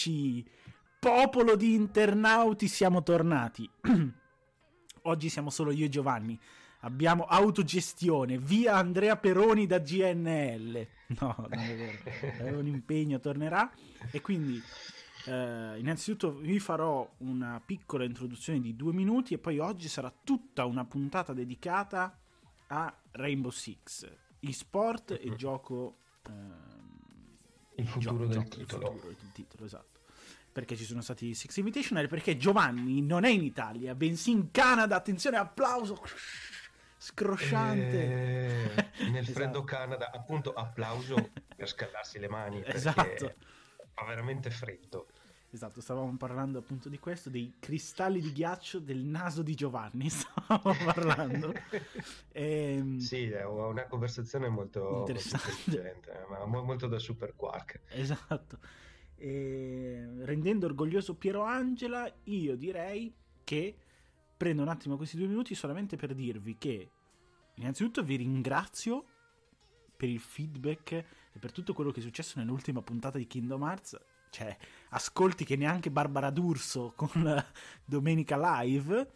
Eccoci, 0.00 0.42
popolo 0.98 1.56
di 1.56 1.74
internauti, 1.74 2.68
siamo 2.68 3.02
tornati. 3.02 3.68
Oggi 5.02 5.28
siamo 5.28 5.50
solo 5.50 5.72
io 5.72 5.84
e 5.84 5.88
Giovanni. 5.90 6.40
Abbiamo 6.80 7.24
autogestione, 7.24 8.38
via 8.38 8.76
Andrea 8.76 9.18
Peroni 9.18 9.66
da 9.66 9.78
GNL. 9.78 10.86
No, 11.20 11.34
non 11.36 11.52
è 11.52 11.76
vero, 11.76 12.38
è 12.38 12.50
un 12.50 12.66
impegno, 12.66 13.20
tornerà. 13.20 13.70
E 14.10 14.22
quindi, 14.22 14.58
eh, 15.26 15.78
innanzitutto, 15.78 16.32
vi 16.32 16.58
farò 16.60 17.06
una 17.18 17.60
piccola 17.62 18.04
introduzione 18.04 18.58
di 18.58 18.74
due 18.74 18.94
minuti 18.94 19.34
e 19.34 19.38
poi 19.38 19.58
oggi 19.58 19.88
sarà 19.88 20.10
tutta 20.24 20.64
una 20.64 20.86
puntata 20.86 21.34
dedicata 21.34 22.18
a 22.68 22.98
Rainbow 23.10 23.50
Six, 23.50 24.10
e-sport 24.40 25.18
e 25.20 25.34
gioco... 25.36 25.96
Eh, 26.26 26.78
il 27.80 27.86
futuro 27.86 28.00
gioco, 28.00 28.26
del 28.26 28.32
gioco, 28.32 28.48
titolo. 28.48 28.82
Il 28.82 28.92
futuro 28.92 29.14
del 29.18 29.32
titolo, 29.32 29.64
esatto. 29.64 29.89
Perché 30.60 30.76
ci 30.76 30.84
sono 30.84 31.00
stati 31.00 31.32
Six 31.32 31.56
Invitational, 31.56 32.06
perché 32.06 32.36
Giovanni 32.36 33.00
non 33.00 33.24
è 33.24 33.30
in 33.30 33.42
Italia, 33.42 33.94
bensì 33.94 34.32
in 34.32 34.50
Canada. 34.50 34.94
Attenzione, 34.94 35.38
applauso 35.38 35.98
scrosciante. 36.98 38.84
Eh, 38.92 39.08
nel 39.08 39.24
freddo 39.24 39.60
esatto. 39.60 39.64
Canada, 39.64 40.10
appunto, 40.12 40.52
applauso 40.52 41.30
per 41.56 41.66
scaldarsi 41.66 42.18
le 42.18 42.28
mani. 42.28 42.62
Esatto. 42.68 43.36
Fa 43.94 44.04
veramente 44.04 44.50
freddo. 44.50 45.06
Esatto, 45.50 45.80
stavamo 45.80 46.14
parlando 46.18 46.58
appunto 46.58 46.90
di 46.90 46.98
questo, 46.98 47.30
dei 47.30 47.54
cristalli 47.58 48.20
di 48.20 48.30
ghiaccio 48.30 48.80
del 48.80 48.98
naso 48.98 49.40
di 49.40 49.54
Giovanni, 49.54 50.10
stavamo 50.12 50.74
parlando. 50.84 51.54
e, 52.32 52.74
ehm, 52.76 52.98
sì, 52.98 53.30
è 53.30 53.46
una 53.46 53.86
conversazione 53.86 54.50
molto 54.50 54.98
interessante, 54.98 55.94
molto, 56.28 56.46
ma 56.46 56.60
molto 56.60 56.86
da 56.86 56.98
super 56.98 57.34
quark. 57.34 57.80
Esatto. 57.88 58.58
E, 59.20 60.08
rendendo 60.24 60.64
orgoglioso 60.64 61.14
Piero 61.14 61.42
Angela, 61.42 62.10
io 62.24 62.56
direi 62.56 63.14
che 63.44 63.76
prendo 64.36 64.62
un 64.62 64.68
attimo 64.68 64.96
questi 64.96 65.18
due 65.18 65.26
minuti 65.26 65.54
solamente 65.54 65.96
per 65.96 66.14
dirvi 66.14 66.56
che 66.56 66.90
innanzitutto 67.56 68.02
vi 68.02 68.16
ringrazio 68.16 69.04
per 69.94 70.08
il 70.08 70.20
feedback 70.20 70.92
e 70.92 71.38
per 71.38 71.52
tutto 71.52 71.74
quello 71.74 71.90
che 71.90 72.00
è 72.00 72.02
successo 72.02 72.38
nell'ultima 72.38 72.80
puntata 72.80 73.18
di 73.18 73.26
Kingdom 73.26 73.62
Hearts 73.62 73.98
cioè, 74.30 74.56
ascolti 74.90 75.44
che 75.44 75.56
neanche 75.56 75.90
Barbara 75.90 76.30
D'Urso 76.30 76.92
con 76.96 77.12
Domenica 77.84 78.38
Live. 78.38 79.10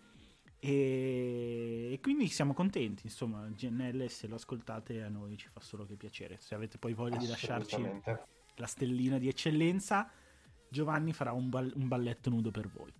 E... 0.59 1.91
e, 1.93 2.01
quindi 2.03 2.27
siamo 2.29 2.53
contenti. 2.53 3.07
Insomma, 3.07 3.47
GNL, 3.47 4.09
se 4.11 4.27
lo 4.27 4.35
ascoltate, 4.35 5.03
a 5.03 5.09
noi 5.09 5.37
ci 5.37 5.49
fa 5.49 5.61
solo 5.61 5.87
che 5.87 5.95
piacere. 5.95 6.39
Se 6.41 6.55
avete 6.55 6.79
poi 6.79 6.93
voglia 6.95 7.17
di 7.17 7.27
lasciarci 7.27 8.03
la 8.57 8.67
stellina 8.67 9.19
di 9.19 9.29
eccellenza, 9.29 10.11
Giovanni 10.69 11.13
farà 11.13 11.33
un, 11.33 11.49
ball- 11.49 11.73
un 11.75 11.89
balletto 11.89 12.31
nudo 12.31 12.51
per 12.51 12.69
voi. 12.69 12.93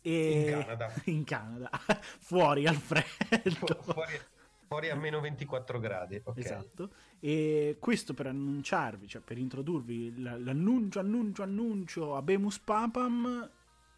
E... 0.00 0.40
In 0.40 0.60
Canada. 0.60 0.92
In 1.04 1.24
Canada, 1.24 1.70
fuori 2.20 2.66
al 2.66 2.76
freddo. 2.76 3.66
Fu- 3.82 3.92
fuori 3.92 4.20
Fuori 4.68 4.90
a 4.90 4.96
meno 4.96 5.18
24 5.20 5.80
gradi. 5.80 6.20
Okay. 6.22 6.42
Esatto. 6.42 6.90
E 7.20 7.78
questo 7.80 8.12
per 8.12 8.26
annunciarvi, 8.26 9.08
cioè 9.08 9.22
per 9.22 9.38
introdurvi 9.38 10.20
l'annuncio, 10.20 11.00
annuncio, 11.00 11.42
annuncio 11.42 12.14
a 12.14 12.20
Bemus 12.20 12.58
Papam. 12.58 13.50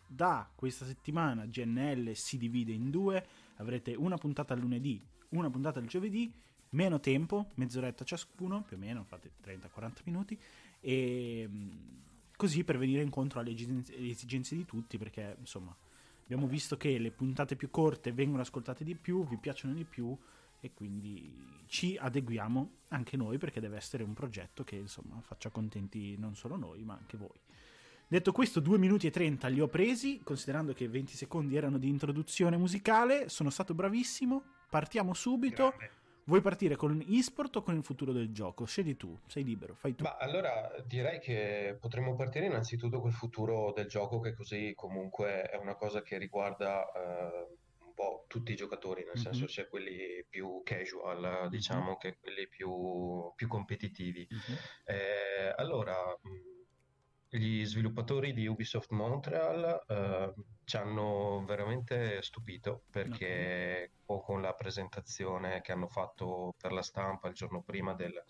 Da 0.07 0.49
questa 0.55 0.85
settimana 0.85 1.45
GNL 1.47 2.15
si 2.15 2.39
divide 2.39 2.71
in 2.71 2.89
due. 2.89 3.27
Avrete 3.57 3.95
una 3.95 4.17
puntata 4.17 4.55
lunedì, 4.55 5.05
una 5.31 5.51
puntata 5.51 5.81
al 5.81 5.87
giovedì. 5.87 6.33
Meno 6.71 7.01
tempo, 7.01 7.49
mezz'oretta 7.55 8.05
ciascuno, 8.05 8.63
più 8.63 8.77
o 8.77 8.79
meno, 8.79 9.05
fate 9.05 9.33
30-40 9.45 9.91
minuti. 10.05 10.39
E 10.81 11.47
mm, 11.49 11.71
così 12.37 12.65
per 12.65 12.79
venire 12.79 13.03
incontro 13.03 13.41
alle 13.41 13.51
esigenze 13.51 14.55
di 14.55 14.65
tutti, 14.65 14.97
perché 14.97 15.37
insomma 15.39 15.77
abbiamo 16.23 16.47
visto 16.47 16.77
che 16.77 16.99
le 16.99 17.11
puntate 17.11 17.57
più 17.57 17.71
corte 17.71 18.13
vengono 18.13 18.43
ascoltate 18.43 18.85
di 18.85 18.95
più, 18.95 19.27
vi 19.27 19.37
piacciono 19.37 19.75
di 19.75 19.85
più 19.85 20.17
e 20.61 20.73
quindi 20.75 21.35
ci 21.67 21.97
adeguiamo 21.99 22.71
anche 22.89 23.17
noi 23.17 23.39
perché 23.39 23.61
deve 23.61 23.77
essere 23.77 24.03
un 24.03 24.13
progetto 24.13 24.63
che 24.63 24.77
insomma 24.77 25.21
faccia 25.23 25.49
contenti 25.49 26.17
non 26.19 26.37
solo 26.37 26.57
noi 26.57 26.83
ma 26.83 26.95
anche 26.95 27.17
voi. 27.17 27.39
Detto 28.07 28.33
questo, 28.33 28.59
2 28.59 28.77
minuti 28.77 29.07
e 29.07 29.11
30 29.11 29.47
li 29.49 29.61
ho 29.61 29.69
presi, 29.69 30.21
considerando 30.25 30.73
che 30.73 30.89
20 30.89 31.15
secondi 31.15 31.57
erano 31.57 31.79
di 31.79 31.89
introduzione 31.89 32.57
musicale, 32.57 33.29
sono 33.29 33.51
stato 33.51 33.73
bravissimo, 33.73 34.43
partiamo 34.69 35.15
subito. 35.15 35.69
Grande. 35.69 35.99
Vuoi 36.31 36.43
partire 36.43 36.77
con 36.77 37.05
eSport 37.09 37.57
o 37.57 37.63
con 37.63 37.75
il 37.75 37.83
futuro 37.83 38.13
del 38.13 38.31
gioco? 38.31 38.65
Scegli 38.65 38.97
tu, 38.97 39.19
sei 39.27 39.43
libero, 39.43 39.75
fai 39.75 39.97
tu. 39.97 40.05
Ma 40.05 40.17
allora 40.17 40.73
direi 40.87 41.19
che 41.19 41.77
potremmo 41.81 42.15
partire 42.15 42.47
innanzitutto 42.47 43.01
col 43.01 43.13
futuro 43.13 43.73
del 43.75 43.89
gioco, 43.89 44.21
che 44.21 44.33
così 44.33 44.73
comunque 44.77 45.43
è 45.43 45.57
una 45.57 45.75
cosa 45.75 46.03
che 46.03 46.19
riguarda 46.19 46.85
eh, 46.93 47.59
po' 48.01 48.25
tutti 48.29 48.53
i 48.53 48.57
giocatori, 48.57 49.03
nel 49.03 49.13
mm-hmm. 49.15 49.25
senso 49.25 49.47
sia 49.47 49.69
quelli 49.69 50.25
più 50.27 50.63
casual, 50.65 51.49
diciamo, 51.51 51.85
mm-hmm. 51.85 51.99
che 51.99 52.17
quelli 52.19 52.49
più, 52.49 53.31
più 53.35 53.47
competitivi. 53.47 54.27
Mm-hmm. 54.33 54.59
Eh, 54.85 55.55
allora, 55.57 55.97
gli 57.31 57.65
sviluppatori 57.65 58.33
di 58.33 58.47
Ubisoft 58.49 58.91
Montreal 58.91 59.85
eh, 59.87 60.35
ci 60.65 60.77
hanno 60.77 61.45
veramente 61.47 62.21
stupito 62.23 62.83
perché 62.91 63.93
okay. 64.05 64.25
con 64.25 64.43
la 64.43 64.53
presentazione 64.55 65.61
che 65.61 65.71
hanno 65.71 65.87
fatto 65.87 66.55
per 66.61 66.73
la 66.73 66.83
stampa 66.83 67.29
il 67.29 67.35
giorno 67.35 67.63
prima 67.63 67.95
del 67.95 68.21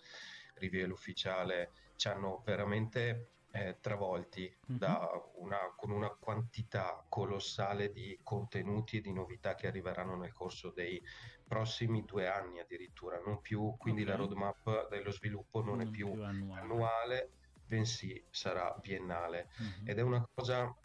reveal 0.55 0.91
ufficiale 0.91 1.71
ci 1.95 2.09
hanno 2.09 2.43
veramente 2.45 3.31
eh, 3.51 3.77
travolti 3.81 4.41
mm-hmm. 4.43 4.79
da 4.79 5.09
una, 5.35 5.73
con 5.75 5.91
una 5.91 6.09
quantità 6.09 7.03
colossale 7.09 7.91
di 7.91 8.19
contenuti 8.23 8.97
e 8.97 9.01
di 9.01 9.11
novità 9.11 9.55
che 9.55 9.67
arriveranno 9.67 10.15
nel 10.15 10.31
corso 10.31 10.71
dei 10.71 11.01
prossimi 11.45 12.05
due 12.05 12.27
anni 12.27 12.59
addirittura, 12.59 13.19
non 13.19 13.41
più, 13.41 13.75
quindi 13.77 14.03
okay. 14.03 14.13
la 14.13 14.19
roadmap 14.19 14.89
dello 14.89 15.11
sviluppo 15.11 15.61
non, 15.61 15.79
non 15.79 15.87
è 15.87 15.89
più, 15.89 16.11
più 16.11 16.23
annuale. 16.23 16.61
annuale. 16.61 17.31
Bensì 17.71 18.21
sarà 18.29 18.75
biennale 18.81 19.49
mm-hmm. 19.61 19.87
ed 19.87 19.97
è 19.97 20.01
una 20.01 20.27
cosa, 20.33 20.75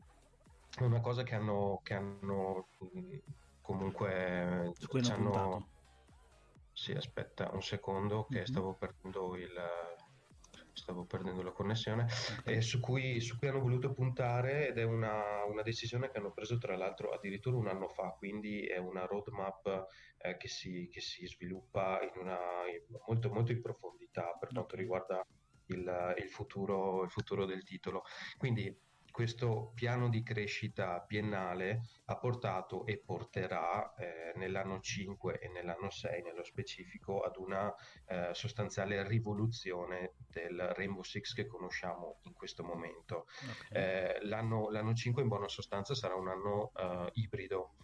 una 0.79 1.01
cosa 1.01 1.25
che 1.25 1.35
hanno, 1.35 1.81
che 1.83 1.95
hanno 1.95 2.69
comunque... 3.61 4.73
Su 4.79 4.87
cui 4.87 5.01
hanno. 5.11 5.69
Sì, 6.73 6.93
aspetta 6.93 7.51
un 7.53 7.63
secondo 7.63 8.27
che 8.27 8.37
mm-hmm. 8.37 8.45
stavo 8.45 8.75
perdendo 8.75 9.35
il 9.37 9.53
stavo 10.77 11.07
perdendo 11.07 11.43
la 11.43 11.53
connessione, 11.53 12.07
okay. 12.41 12.61
su, 12.61 12.81
cui, 12.81 13.19
su, 13.21 13.39
cui, 13.39 13.49
hanno 13.49 13.61
voluto 13.61 13.95
puntare 13.95 14.69
ed 14.69 14.77
è 14.77 14.83
una, 14.83 15.43
una, 15.49 15.63
decisione 15.63 16.11
che 16.11 16.19
hanno 16.19 16.33
preso 16.33 16.59
tra 16.59 16.77
l'altro 16.77 17.13
addirittura 17.13 17.57
un 17.57 17.69
anno 17.69 17.89
fa, 17.89 18.15
quindi 18.19 18.67
è 18.67 18.77
una 18.77 19.07
roadmap 19.07 19.87
eh, 20.19 20.37
che, 20.37 20.49
si, 20.49 20.89
che, 20.93 21.01
si, 21.01 21.27
sviluppa 21.27 22.01
in 22.03 22.21
una, 22.21 22.39
in, 22.71 22.99
molto, 23.07 23.31
molto 23.31 23.53
in 23.53 23.63
profondità 23.63 24.37
per 24.39 24.51
quanto 24.53 24.77
riguarda 24.77 25.27
il, 25.67 26.15
il, 26.19 26.29
futuro, 26.29 27.03
il 27.05 27.11
futuro 27.11 27.45
del 27.45 27.65
titolo. 27.65 28.03
Quindi 28.37 28.85
questo 29.17 29.73
piano 29.75 30.11
di 30.11 30.23
crescita 30.23 31.03
biennale 31.09 31.89
ha 32.05 32.19
portato 32.19 32.85
e 32.85 32.99
porterà 32.99 33.95
eh, 33.95 34.35
nell'anno 34.37 34.79
5 34.79 35.39
e 35.39 35.49
nell'anno 35.49 35.89
6 35.89 36.21
nello 36.21 36.45
specifico 36.45 37.23
ad 37.23 37.37
una 37.37 37.75
eh, 38.09 38.35
sostanziale 38.35 39.09
rivoluzione 39.09 40.17
del 40.29 40.61
Rainbow 40.75 41.03
Six 41.03 41.33
che 41.33 41.47
conosciamo 41.47 42.19
in 42.25 42.35
questo 42.35 42.63
momento. 42.63 43.27
Okay. 43.71 43.83
Eh, 43.83 44.27
l'anno, 44.27 44.69
l'anno, 44.69 44.93
5 44.93 45.23
in 45.23 45.29
buona 45.29 45.49
sostanza 45.49 45.95
sarà 45.95 46.15
un 46.15 46.29
anno 46.29 46.73
eh, 46.77 47.11
ibrido 47.15 47.77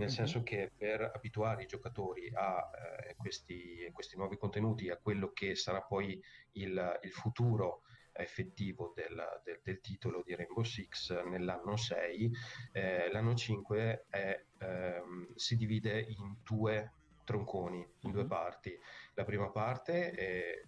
nel 0.00 0.08
mm-hmm. 0.08 0.16
senso 0.16 0.42
che 0.42 0.72
per 0.74 1.02
abituare 1.14 1.64
i 1.64 1.66
giocatori 1.66 2.30
a 2.32 2.70
eh, 3.06 3.14
questi, 3.16 3.88
questi, 3.92 4.16
nuovi 4.16 4.38
contenuti, 4.38 4.88
a 4.88 4.96
quello 4.96 5.30
che 5.32 5.54
sarà 5.54 5.82
poi 5.82 6.20
il, 6.52 6.98
il 7.02 7.12
futuro 7.12 7.82
effettivo 8.12 8.92
del, 8.94 9.14
del, 9.44 9.60
del, 9.62 9.80
titolo 9.80 10.22
di 10.24 10.34
Rainbow 10.34 10.64
Six 10.64 11.22
nell'anno 11.24 11.76
6, 11.76 12.30
eh, 12.72 13.10
l'anno 13.12 13.34
5 13.34 14.06
è, 14.08 14.44
ehm, 14.58 15.34
si 15.34 15.56
divide 15.56 16.00
in 16.00 16.36
due 16.42 16.92
tronconi, 17.24 17.86
in 18.00 18.10
due 18.10 18.22
mhm. 18.22 18.28
parti. 18.28 18.76
La 19.14 19.24
prima 19.24 19.50
parte 19.50 20.10
è 20.10 20.62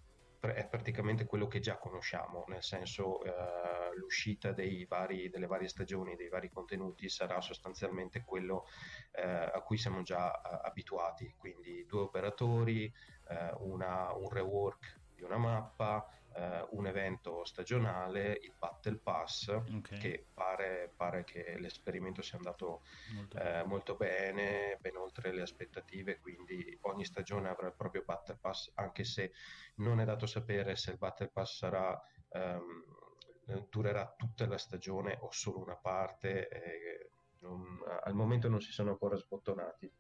è 0.51 0.67
praticamente 0.67 1.25
quello 1.25 1.47
che 1.47 1.61
già 1.61 1.77
conosciamo, 1.77 2.45
nel 2.49 2.63
senso 2.63 3.23
eh, 3.23 3.97
l'uscita 3.97 4.53
vari, 4.89 5.31
delle 5.31 5.47
varie 5.47 5.69
stagioni, 5.69 6.17
dei 6.17 6.29
vari 6.29 6.51
contenuti 6.51 7.09
sarà 7.09 7.41
sostanzialmente 7.41 8.25
quello 8.25 8.67
eh, 9.13 9.23
a 9.23 9.61
cui 9.61 9.79
siamo 9.79 10.03
già 10.03 10.33
eh, 10.41 10.61
abituati, 10.65 11.33
quindi 11.37 11.87
due 11.87 12.01
operatori, 12.01 12.93
eh, 13.29 13.55
una, 13.61 14.13
un 14.15 14.29
rework 14.29 15.01
di 15.15 15.23
una 15.23 15.39
mappa, 15.39 16.05
eh, 16.35 16.67
un 16.71 16.87
evento 16.87 17.45
stagionale, 17.45 18.39
il 18.43 18.55
Battle 18.59 18.99
Pass, 18.99 19.49
okay. 19.49 19.99
che 19.99 20.27
pare, 20.33 20.93
pare, 20.97 21.25
che 21.25 21.57
l'esperimento 21.59 22.23
sia 22.23 22.37
andato 22.37 22.83
molto, 23.15 23.39
eh, 23.39 23.65
molto, 23.65 23.97
bene, 23.97 24.79
ben 24.81 24.97
oltre 24.97 25.33
le 25.33 25.43
aspettative, 25.43 26.19
quindi 26.19 26.77
ogni 26.83 27.05
stagione 27.05 27.49
avrà 27.49 27.69
il 27.69 27.75
proprio 27.75 28.03
Battle 28.05 28.39
Pass, 28.41 28.71
anche 28.75 29.05
se 29.05 29.33
non 29.77 30.01
è 30.01 30.05
dato 30.05 30.27
sapere 30.27 30.77
se 30.77 30.91
il 30.91 30.99
Battle 30.99 31.29
Pass 31.29 31.57
sarà... 31.57 32.01
Um, 32.31 33.01
eh, 33.47 33.67
durerà 33.69 34.15
tutta 34.17 34.47
la 34.47 34.59
stagione 34.59 35.19
o 35.21 35.31
solo 35.33 35.59
una 35.59 35.77
parte, 35.77 36.49
eh, 36.49 37.11
non, 37.41 37.81
al 38.05 38.15
momento 38.15 38.49
non 38.49 38.61
si 38.61 38.71
sono 38.71 38.91
ancora 38.91 39.17
sbottonati. 39.17 39.91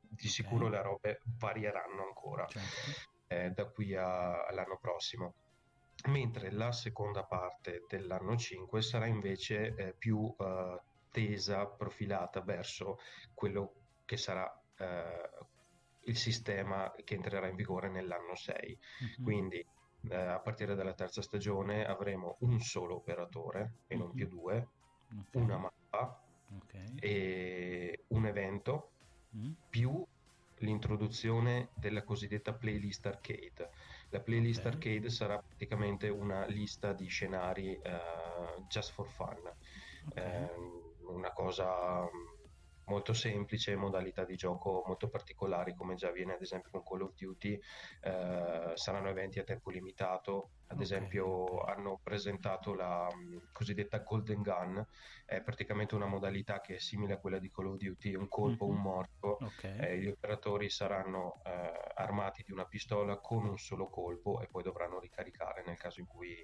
Di 0.00 0.14
okay. 0.14 0.28
sicuro 0.28 0.68
le 0.68 0.82
robe 0.82 1.20
varieranno 1.38 2.04
ancora 2.04 2.46
certo. 2.46 3.10
eh, 3.26 3.50
da 3.50 3.66
qui 3.66 3.94
a, 3.94 4.44
all'anno 4.44 4.78
prossimo. 4.78 5.34
Mentre 6.06 6.50
la 6.50 6.72
seconda 6.72 7.24
parte 7.24 7.84
dell'anno 7.88 8.36
5 8.36 8.82
sarà 8.82 9.06
invece 9.06 9.74
eh, 9.74 9.94
più 9.94 10.34
eh, 10.38 10.80
tesa, 11.10 11.66
profilata 11.66 12.40
verso 12.40 12.98
quello 13.32 13.72
che 14.04 14.16
sarà 14.16 14.62
eh, 14.78 15.30
il 16.06 16.16
sistema 16.16 16.92
che 17.04 17.14
entrerà 17.14 17.48
in 17.48 17.56
vigore 17.56 17.88
nell'anno 17.88 18.34
6. 18.34 18.78
Mm-hmm. 19.04 19.24
Quindi 19.24 19.66
eh, 20.08 20.16
a 20.16 20.38
partire 20.40 20.74
dalla 20.74 20.92
terza 20.92 21.22
stagione 21.22 21.86
avremo 21.86 22.36
un 22.40 22.60
solo 22.60 22.96
operatore 22.96 23.78
e 23.86 23.96
non 23.96 24.08
mm-hmm. 24.08 24.16
più 24.16 24.28
due, 24.28 24.68
okay. 25.08 25.42
una 25.42 25.58
mappa 25.58 26.22
okay. 26.62 26.94
e 27.00 28.04
un 28.08 28.26
evento 28.26 28.90
mm. 29.36 29.52
più 29.70 30.04
l'introduzione 30.58 31.68
della 31.74 32.02
cosiddetta 32.02 32.52
playlist 32.52 33.06
arcade. 33.06 33.70
La 34.14 34.20
playlist 34.20 34.60
okay. 34.60 34.72
arcade 34.72 35.10
sarà 35.10 35.38
praticamente 35.38 36.08
una 36.08 36.46
lista 36.46 36.92
di 36.92 37.08
scenari 37.08 37.76
uh, 37.84 38.64
just 38.68 38.92
for 38.92 39.08
fun, 39.08 39.40
okay. 40.10 40.44
uh, 40.44 41.12
una 41.12 41.32
cosa 41.32 42.08
molto 42.86 43.12
semplice, 43.12 43.76
modalità 43.76 44.24
di 44.24 44.36
gioco 44.36 44.82
molto 44.86 45.08
particolari 45.08 45.74
come 45.74 45.94
già 45.94 46.08
avviene 46.08 46.34
ad 46.34 46.42
esempio 46.42 46.70
con 46.70 46.82
Call 46.82 47.02
of 47.02 47.14
Duty, 47.14 47.58
eh, 48.00 48.72
saranno 48.74 49.08
eventi 49.08 49.38
a 49.38 49.44
tempo 49.44 49.70
limitato, 49.70 50.50
ad 50.66 50.76
okay. 50.76 50.82
esempio 50.82 51.60
hanno 51.60 52.00
presentato 52.02 52.74
la 52.74 53.08
um, 53.10 53.40
cosiddetta 53.52 53.98
Golden 53.98 54.42
Gun, 54.42 54.86
è 55.24 55.40
praticamente 55.40 55.94
una 55.94 56.06
modalità 56.06 56.60
che 56.60 56.76
è 56.76 56.78
simile 56.78 57.14
a 57.14 57.18
quella 57.18 57.38
di 57.38 57.50
Call 57.50 57.66
of 57.66 57.76
Duty, 57.76 58.14
un 58.14 58.28
colpo, 58.28 58.66
mm-hmm. 58.66 58.76
un 58.76 58.82
morto, 58.82 59.38
okay. 59.40 59.78
eh, 59.78 59.98
gli 59.98 60.08
operatori 60.08 60.68
saranno 60.70 61.40
eh, 61.44 61.92
armati 61.94 62.42
di 62.42 62.52
una 62.52 62.64
pistola 62.66 63.16
con 63.18 63.46
un 63.46 63.58
solo 63.58 63.88
colpo 63.88 64.40
e 64.40 64.46
poi 64.46 64.62
dovranno 64.62 64.98
ricaricare 64.98 65.62
nel 65.66 65.78
caso 65.78 66.00
in 66.00 66.06
cui 66.06 66.34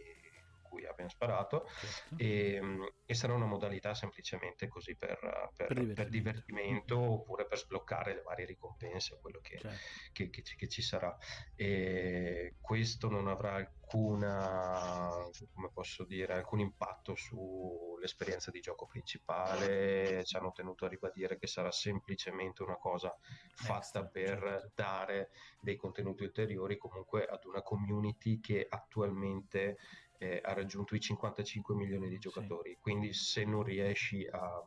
cui 0.70 0.86
abbiamo 0.86 1.10
sparato 1.10 1.66
certo. 1.66 2.16
e, 2.16 2.60
e, 3.04 3.14
sarà 3.14 3.34
una 3.34 3.46
modalità 3.46 3.92
semplicemente 3.92 4.68
così 4.68 4.94
per, 4.94 5.18
per, 5.56 5.66
per, 5.66 5.78
divertimento. 5.78 5.94
per 5.94 6.08
divertimento, 6.08 6.98
oppure 6.98 7.46
per 7.46 7.58
sbloccare 7.58 8.14
le 8.14 8.22
varie 8.22 8.46
ricompense, 8.46 9.18
quello 9.20 9.40
che, 9.40 9.58
certo. 9.58 9.76
che, 10.12 10.30
che, 10.30 10.42
che, 10.42 10.68
ci 10.68 10.80
sarà. 10.80 11.14
E 11.56 12.54
questo 12.60 13.10
non 13.10 13.26
avrà 13.26 13.54
alcuna, 13.54 15.10
come 15.52 15.70
posso 15.72 16.04
dire, 16.04 16.34
alcun 16.34 16.60
impatto 16.60 17.16
sull'esperienza 17.16 18.52
di 18.52 18.60
gioco 18.60 18.86
principale, 18.86 20.22
ci 20.24 20.36
hanno 20.36 20.52
tenuto 20.52 20.84
a 20.84 20.88
ribadire 20.88 21.36
che 21.36 21.48
sarà 21.48 21.72
semplicemente 21.72 22.62
una 22.62 22.76
cosa 22.76 23.14
fatta 23.54 24.06
per 24.06 24.38
certo. 24.38 24.72
dare 24.74 25.30
dei 25.60 25.76
contenuti 25.76 26.22
ulteriori 26.22 26.78
comunque 26.78 27.26
ad 27.26 27.44
una 27.44 27.62
community 27.62 28.40
che 28.40 28.66
attualmente 28.68 29.76
eh, 30.22 30.38
ha 30.42 30.52
raggiunto 30.52 30.94
i 30.94 31.00
55 31.00 31.74
milioni 31.74 32.08
di 32.08 32.18
giocatori, 32.18 32.72
sì. 32.72 32.78
quindi 32.78 33.14
se 33.14 33.44
non 33.44 33.62
riesci 33.62 34.26
a, 34.26 34.62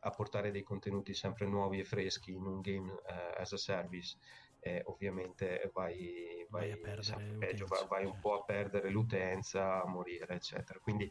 a, 0.00 0.10
portare 0.10 0.50
dei 0.50 0.64
contenuti 0.64 1.14
sempre 1.14 1.46
nuovi 1.46 1.78
e 1.78 1.84
freschi 1.84 2.32
in 2.32 2.44
un 2.44 2.60
game 2.60 2.90
uh, 2.90 3.40
as 3.40 3.52
a 3.52 3.56
service, 3.56 4.16
eh, 4.58 4.82
ovviamente 4.86 5.70
vai, 5.72 6.44
vai, 6.50 6.76
vai, 6.80 6.90
a 6.90 7.36
peggio, 7.38 7.66
vai, 7.88 8.04
un 8.04 8.18
po' 8.18 8.40
a 8.40 8.42
perdere 8.42 8.90
l'utenza, 8.90 9.80
a 9.80 9.86
morire, 9.86 10.34
eccetera. 10.34 10.80
Quindi 10.80 11.08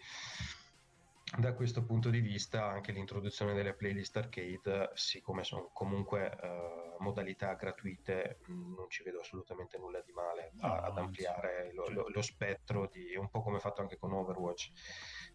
da 1.37 1.53
questo 1.53 1.83
punto 1.83 2.09
di 2.09 2.19
vista 2.19 2.65
anche 2.65 2.91
l'introduzione 2.91 3.53
delle 3.53 3.73
playlist 3.73 4.15
arcade, 4.17 4.91
siccome 4.93 5.43
sono 5.43 5.69
comunque 5.73 6.31
uh, 6.41 7.03
modalità 7.03 7.53
gratuite, 7.53 8.39
non 8.47 8.85
ci 8.89 9.03
vedo 9.03 9.19
assolutamente 9.19 9.77
nulla 9.77 10.01
di 10.01 10.11
male 10.11 10.51
no, 10.53 10.73
ad 10.73 10.97
ampliare 10.97 11.71
lo, 11.73 11.89
lo, 11.89 12.05
lo, 12.07 12.21
spettro 12.21 12.89
di 12.91 13.15
un 13.15 13.29
po' 13.29 13.41
come 13.41 13.59
fatto 13.59 13.81
anche 13.81 13.97
con 13.97 14.13
Overwatch. 14.13 14.71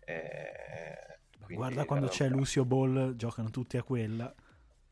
Eh, 0.05 1.19
Guarda 1.49 1.85
quando 1.85 2.09
c'è 2.09 2.29
Lucio 2.29 2.65
Ball, 2.65 3.17
giocano 3.17 3.51
tutti 3.51 3.77
a 3.77 3.83
quella. 3.83 4.33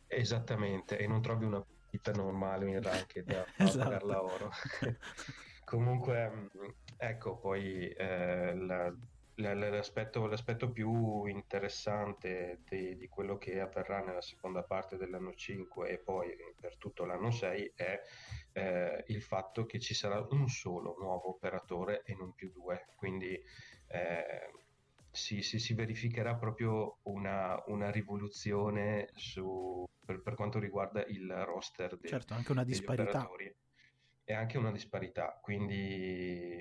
Esattamente, 0.07 0.99
e 0.99 1.07
non 1.07 1.23
trovi 1.23 1.45
una 1.45 1.65
vita 1.91 2.13
normale 2.13 2.69
in 2.69 2.83
rank 2.83 3.21
da 3.21 3.45
esatto. 3.57 3.85
pagarla 3.85 4.23
oro. 4.23 4.51
comunque, 5.65 6.49
ecco, 6.97 7.37
poi 7.37 7.89
eh, 7.89 8.55
la, 8.55 8.93
L'aspetto, 9.41 10.27
l'aspetto, 10.27 10.71
più 10.71 11.27
interessante 11.27 12.63
di, 12.69 12.97
di, 12.97 13.07
quello 13.07 13.39
che 13.39 13.61
avverrà 13.61 14.03
nella 14.03 14.21
seconda 14.21 14.65
parte 14.65 14.97
dell'anno 14.97 15.33
5 15.33 15.89
e 15.89 15.99
poi 15.99 16.35
per 16.61 16.77
tutto 16.77 17.05
l'anno 17.05 17.31
6 17.31 17.73
è 17.77 18.01
eh, 18.55 19.05
il 19.07 19.23
fatto 19.23 19.65
che 19.65 19.79
ci 19.79 19.95
sarà 19.95 20.27
un 20.31 20.49
solo 20.49 20.97
nuovo 20.99 21.29
operatore 21.29 22.03
e 22.05 22.17
non 22.17 22.35
più 22.35 22.51
due. 22.51 22.87
Quindi 22.97 23.41
eh, 23.89 24.51
si, 25.11 25.43
si, 25.43 25.61
si, 25.61 25.73
verificherà 25.73 26.35
proprio 26.35 26.99
una, 27.05 27.63
una 27.67 27.91
rivoluzione 27.91 29.11
su, 29.15 29.85
per, 30.05 30.21
per, 30.21 30.35
quanto 30.35 30.59
riguarda 30.59 31.05
il 31.07 31.33
roster 31.45 31.97
dei, 31.97 32.11
certo, 32.11 32.35
anche 32.35 32.51
una 32.51 32.65
disparità. 32.65 33.03
operatori 33.03 33.55
e 34.25 34.35
anche 34.35 34.59
una 34.59 34.71
disparità, 34.71 35.39
quindi 35.41 36.58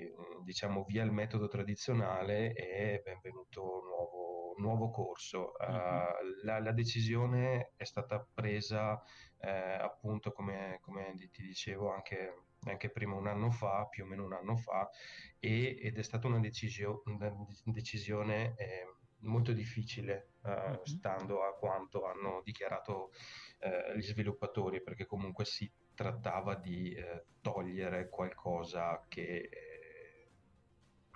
diciamo 0.48 0.84
via 0.88 1.04
il 1.04 1.12
metodo 1.12 1.46
tradizionale 1.46 2.54
e 2.54 3.02
benvenuto 3.04 3.82
nuovo, 3.84 4.54
nuovo 4.56 4.88
corso. 4.88 5.52
Uh, 5.58 6.42
la, 6.42 6.58
la, 6.58 6.72
decisione 6.72 7.72
è 7.76 7.84
stata 7.84 8.26
presa 8.32 8.98
eh, 9.40 9.50
appunto 9.50 10.32
come, 10.32 10.78
come, 10.80 11.14
ti 11.30 11.42
dicevo 11.42 11.92
anche, 11.92 12.44
anche, 12.64 12.88
prima 12.88 13.14
un 13.14 13.26
anno 13.26 13.50
fa, 13.50 13.86
più 13.90 14.04
o 14.04 14.06
meno 14.06 14.24
un 14.24 14.32
anno 14.32 14.56
fa, 14.56 14.88
e, 15.38 15.78
ed 15.82 15.98
è 15.98 16.02
stata 16.02 16.26
una, 16.28 16.40
decisio, 16.40 17.02
una 17.04 17.30
decisione 17.64 18.54
eh, 18.56 18.86
molto 19.20 19.52
difficile 19.52 20.30
uh, 20.42 20.82
stando 20.84 21.42
a 21.42 21.52
quanto 21.58 22.06
hanno 22.06 22.40
dichiarato 22.42 23.10
uh, 23.60 23.98
gli 23.98 24.02
sviluppatori 24.02 24.80
perché 24.80 25.04
comunque 25.04 25.44
si 25.44 25.70
trattava 25.98 26.54
di 26.54 26.92
eh, 26.92 27.24
togliere 27.40 28.08
qualcosa 28.08 29.04
che 29.08 29.48
eh, 29.50 29.67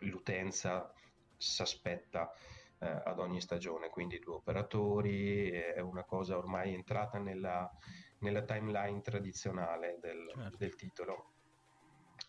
l'utenza 0.02 0.92
si 1.37 1.62
aspetta 1.62 2.32
eh, 2.78 2.87
ad 3.04 3.18
ogni 3.18 3.40
stagione, 3.40 3.88
quindi 3.88 4.18
due 4.18 4.35
operatori, 4.35 5.50
è 5.50 5.80
una 5.80 6.04
cosa 6.04 6.37
ormai 6.37 6.75
entrata 6.75 7.18
nella, 7.18 7.71
nella 8.18 8.42
timeline 8.42 9.00
tradizionale 9.00 9.99
del, 10.00 10.32
certo. 10.35 10.56
del 10.56 10.75
titolo. 10.75 11.26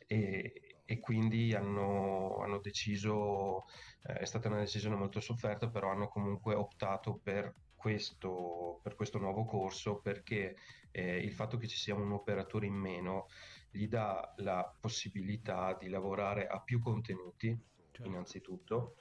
E, 0.07 0.81
e 0.85 0.99
quindi 0.99 1.53
hanno, 1.53 2.37
hanno 2.37 2.59
deciso, 2.59 3.65
eh, 4.03 4.13
è 4.19 4.25
stata 4.25 4.47
una 4.47 4.59
decisione 4.59 4.95
molto 4.95 5.19
sofferta, 5.19 5.69
però 5.69 5.89
hanno 5.89 6.07
comunque 6.07 6.53
optato 6.55 7.19
per 7.21 7.53
questo, 7.83 8.79
per 8.81 8.95
questo 8.95 9.17
nuovo 9.17 9.43
corso 9.43 9.99
perché 9.99 10.55
eh, 10.91 11.17
il 11.17 11.33
fatto 11.33 11.57
che 11.57 11.67
ci 11.67 11.75
sia 11.75 11.95
un 11.95 12.13
operatore 12.13 12.65
in 12.65 12.75
meno 12.75 13.27
gli 13.73 13.87
dà 13.87 14.33
la 14.37 14.71
possibilità 14.79 15.75
di 15.79 15.89
lavorare 15.89 16.45
a 16.47 16.59
più 16.59 16.79
contenuti, 16.79 17.57
certo. 17.91 18.07
innanzitutto, 18.07 18.95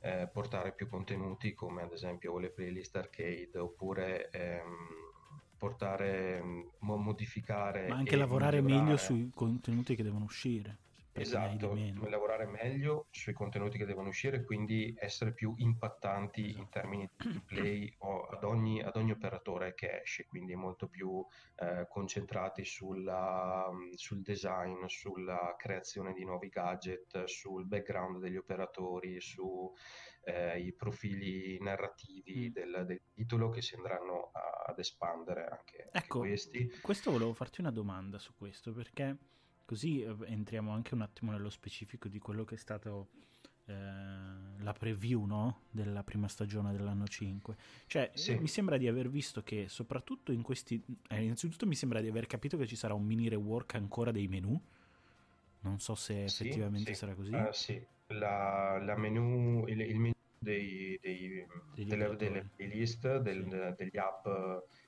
eh, 0.00 0.28
portare 0.32 0.72
più 0.72 0.88
contenuti 0.88 1.52
come 1.52 1.82
ad 1.82 1.92
esempio 1.92 2.38
le 2.38 2.50
playlist 2.50 2.96
arcade 2.96 3.58
oppure 3.58 4.30
ehm, 4.30 4.86
portare, 5.58 6.42
modificare... 6.80 7.88
Ma 7.88 7.96
anche 7.96 8.16
lavorare 8.16 8.62
migliorare. 8.62 8.84
meglio 8.84 8.96
sui 8.96 9.30
contenuti 9.34 9.94
che 9.94 10.02
devono 10.02 10.24
uscire. 10.24 10.78
Esatto, 11.16 11.76
lavorare 12.08 12.44
meglio 12.44 13.06
sui 13.10 13.32
contenuti 13.32 13.78
che 13.78 13.84
devono 13.84 14.08
uscire, 14.08 14.42
quindi 14.42 14.92
essere 14.98 15.32
più 15.32 15.54
impattanti 15.56 16.44
esatto. 16.44 16.58
in 16.60 16.68
termini 16.68 17.10
di 17.16 17.40
play 17.46 17.96
ad 18.30 18.42
ogni, 18.42 18.82
ad 18.82 18.96
ogni, 18.96 19.12
operatore 19.12 19.74
che 19.74 20.00
esce, 20.02 20.26
quindi 20.26 20.56
molto 20.56 20.88
più 20.88 21.24
eh, 21.56 21.86
concentrati 21.88 22.64
sulla, 22.64 23.70
sul 23.94 24.22
design, 24.22 24.86
sulla 24.86 25.54
creazione 25.56 26.12
di 26.14 26.24
nuovi 26.24 26.48
gadget, 26.48 27.24
sul 27.24 27.64
background 27.64 28.18
degli 28.18 28.36
operatori, 28.36 29.20
sui 29.20 29.70
eh, 30.24 30.74
profili 30.76 31.58
narrativi 31.60 32.48
mm. 32.48 32.52
del, 32.52 32.84
del, 32.86 33.00
titolo 33.14 33.50
che 33.50 33.62
si 33.62 33.76
andranno 33.76 34.30
a, 34.32 34.64
ad 34.66 34.78
espandere 34.80 35.44
anche, 35.44 35.88
ecco, 35.92 36.18
anche 36.22 36.28
questi. 36.28 36.68
Questo 36.80 37.12
volevo 37.12 37.32
farti 37.34 37.60
una 37.60 37.70
domanda 37.70 38.18
su 38.18 38.34
questo 38.34 38.72
perché 38.72 39.16
Così 39.64 40.02
eh, 40.02 40.14
entriamo 40.26 40.70
anche 40.70 40.94
un 40.94 41.02
attimo 41.02 41.32
nello 41.32 41.50
specifico 41.50 42.08
di 42.08 42.18
quello 42.18 42.44
che 42.44 42.54
è 42.54 42.58
stato 42.58 43.08
eh, 43.66 43.72
la 44.58 44.72
preview 44.72 45.24
no? 45.24 45.62
della 45.70 46.02
prima 46.02 46.28
stagione 46.28 46.72
dell'anno 46.72 47.06
5. 47.06 47.56
Cioè, 47.86 48.10
sì. 48.14 48.34
mi 48.36 48.48
sembra 48.48 48.76
di 48.76 48.88
aver 48.88 49.08
visto 49.08 49.42
che 49.42 49.68
soprattutto 49.68 50.32
in 50.32 50.42
questi... 50.42 50.82
Eh, 51.08 51.22
innanzitutto 51.22 51.66
mi 51.66 51.74
sembra 51.74 52.00
di 52.00 52.08
aver 52.08 52.26
capito 52.26 52.56
che 52.56 52.66
ci 52.66 52.76
sarà 52.76 52.94
un 52.94 53.04
mini 53.04 53.28
rework 53.28 53.74
ancora 53.74 54.10
dei 54.10 54.28
menu. 54.28 54.60
Non 55.60 55.80
so 55.80 55.94
se 55.94 56.24
effettivamente 56.24 56.92
sì, 56.92 56.98
sarà 56.98 57.14
così. 57.14 57.32
Uh, 57.32 57.48
sì, 57.52 57.82
la, 58.08 58.78
la 58.82 58.96
menu, 58.96 59.64
il, 59.66 59.80
il 59.80 59.98
menu 59.98 60.14
dei, 60.38 60.98
dei, 61.00 61.46
delle, 61.74 62.16
delle, 62.16 62.50
playlist, 62.54 63.16
del, 63.18 63.74
sì. 63.76 63.82
degli 63.82 63.96
app, 63.96 64.26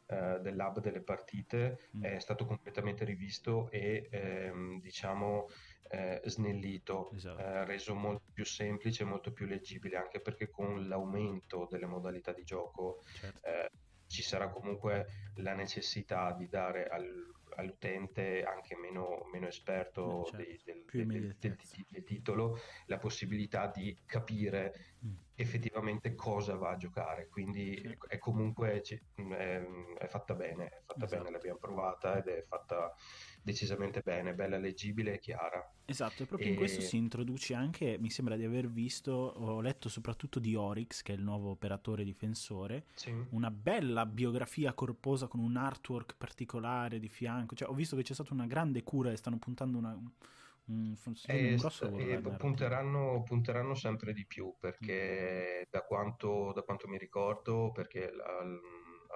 eh, 0.07 0.39
dell'hub 0.41 0.81
delle 0.81 1.01
partite 1.01 1.89
mm. 1.97 2.05
è 2.05 2.19
stato 2.19 2.47
completamente 2.47 3.05
rivisto 3.05 3.69
e 3.71 4.09
ehm, 4.11 4.81
diciamo 4.81 5.49
eh, 5.89 6.21
snellito, 6.25 7.11
esatto. 7.13 7.41
eh, 7.41 7.65
reso 7.65 7.95
molto 7.95 8.25
più 8.33 8.45
semplice 8.45 9.03
e 9.03 9.07
molto 9.07 9.33
più 9.33 9.47
leggibile, 9.47 9.97
anche 9.97 10.21
perché 10.21 10.51
con 10.51 10.89
l'aumento 10.89 11.67
delle 11.71 11.87
modalità 11.87 12.33
di 12.33 12.45
gioco 12.45 13.03
certo. 13.15 13.47
Eh, 13.47 13.71
ci 14.07 14.23
sarà 14.23 14.49
comunque 14.49 15.33
la 15.37 15.55
necessità 15.55 16.33
di 16.33 16.49
dare 16.49 16.87
al 16.87 17.35
all'utente 17.57 18.43
anche 18.43 18.77
meno, 18.77 19.27
meno 19.33 19.47
esperto 19.47 20.27
eh, 20.27 20.31
certo, 20.31 20.37
dei, 20.37 20.61
del, 20.65 20.85
del, 21.07 21.37
del, 21.39 21.57
del, 21.89 22.05
titolo 22.05 22.59
la 22.87 22.99
possibilità 22.99 23.71
di 23.75 23.97
capire. 24.07 24.96
Effettivamente 25.35 26.15
cosa 26.15 26.57
va 26.57 26.71
a 26.71 26.76
giocare 26.76 27.29
quindi 27.29 27.76
sì. 27.76 27.97
è, 28.09 28.19
comunque 28.19 28.81
è, 28.81 29.62
è, 29.99 30.07
fatta 30.07 30.35
bene 30.35 30.67
è 30.69 30.83
fatta 30.85 31.05
esatto. 31.05 31.23
bene 31.23 31.31
l'abbiamo 31.31 31.59
provata 31.59 32.17
ed 32.17 32.26
è 32.29 32.45
fatta 32.47 32.95
decisamente 33.47 34.00
bene, 34.00 34.35
bella, 34.35 34.59
leggibile 34.59 35.15
e 35.15 35.19
chiara. 35.21 35.73
Esatto, 35.85 36.25
e 36.25 36.26
proprio 36.26 36.49
e... 36.49 36.50
in 36.50 36.57
questo 36.57 36.81
si 36.81 36.97
introduce 36.97 37.55
anche, 37.55 37.97
mi 38.00 38.11
sembra 38.11 38.35
di 38.35 38.45
aver 38.45 38.69
visto, 38.69 39.12
ho 39.12 39.61
letto 39.61 39.88
soprattutto 39.88 40.41
di 40.41 40.57
Oryx, 40.57 41.03
che 41.03 41.12
è 41.12 41.15
il 41.15 41.23
nuovo 41.23 41.50
operatore 41.50 42.03
difensore, 42.03 42.87
sì. 42.95 43.15
una 43.31 43.53
bella 43.53 44.05
biografia 44.05 44.73
corposa 44.73 45.29
con 45.29 45.38
un 45.38 45.57
artwork 45.57 46.17
particolare 46.19 46.99
di 46.99 47.09
fianco, 47.09 47.55
cioè 47.55 47.69
ho 47.69 47.75
visto 47.75 47.95
che 47.95 48.03
c'è 48.03 48.15
stata 48.15 48.33
una 48.33 48.47
grande 48.47 48.83
cura 48.83 49.12
e 49.12 49.17
stanno 49.17 49.38
puntando 49.38 49.79
una, 49.79 49.97
un 50.69 50.95
grosso 51.57 51.97
e 51.97 52.21
punteranno, 52.37 53.23
punteranno, 53.23 53.75
sempre 53.75 54.13
di 54.13 54.27
più 54.27 54.55
perché 54.59 55.63
mm. 55.67 55.71
da, 55.71 55.83
quanto, 55.83 56.53
da, 56.53 56.63
quanto, 56.63 56.89
mi 56.89 56.99
ricordo, 56.99 57.71
perché 57.73 58.11
la, 58.13 58.43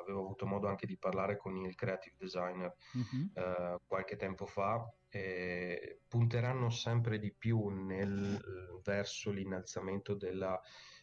avevo 0.00 0.21
avuto 0.21 0.47
modo 0.47 0.69
anche 0.69 0.87
di 0.87 0.97
parlare 0.97 1.37
con 1.37 1.57
il 1.57 1.75
creative 1.75 2.16
designer 2.19 2.75
mm-hmm. 2.97 3.26
eh, 3.35 3.78
qualche 3.87 4.16
tempo 4.16 4.47
fa, 4.47 4.85
eh, 5.09 6.00
punteranno 6.07 6.71
sempre 6.71 7.19
di 7.19 7.33
più 7.33 7.69
nel, 7.69 8.80
verso 8.83 9.30
l'innalzamento 9.30 10.14
della, 10.14 10.59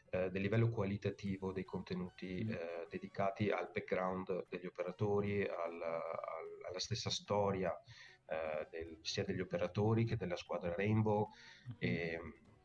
eh, 0.09 0.29
del 0.29 0.41
livello 0.41 0.69
qualitativo 0.69 1.51
dei 1.51 1.65
contenuti 1.65 2.45
mm. 2.45 2.87
dedicati 2.89 3.49
al 3.49 3.69
background 3.71 4.47
degli 4.47 4.65
operatori, 4.65 5.41
al, 5.43 5.81
al, 5.81 6.67
alla 6.69 6.79
stessa 6.79 7.09
storia 7.09 7.77
eh, 8.27 8.67
del, 8.69 8.99
sia 9.01 9.23
degli 9.23 9.39
operatori 9.39 10.05
che 10.05 10.17
della 10.17 10.35
squadra 10.35 10.73
Rainbow. 10.75 11.29
Mm-hmm. 11.69 11.75
E, 11.79 12.19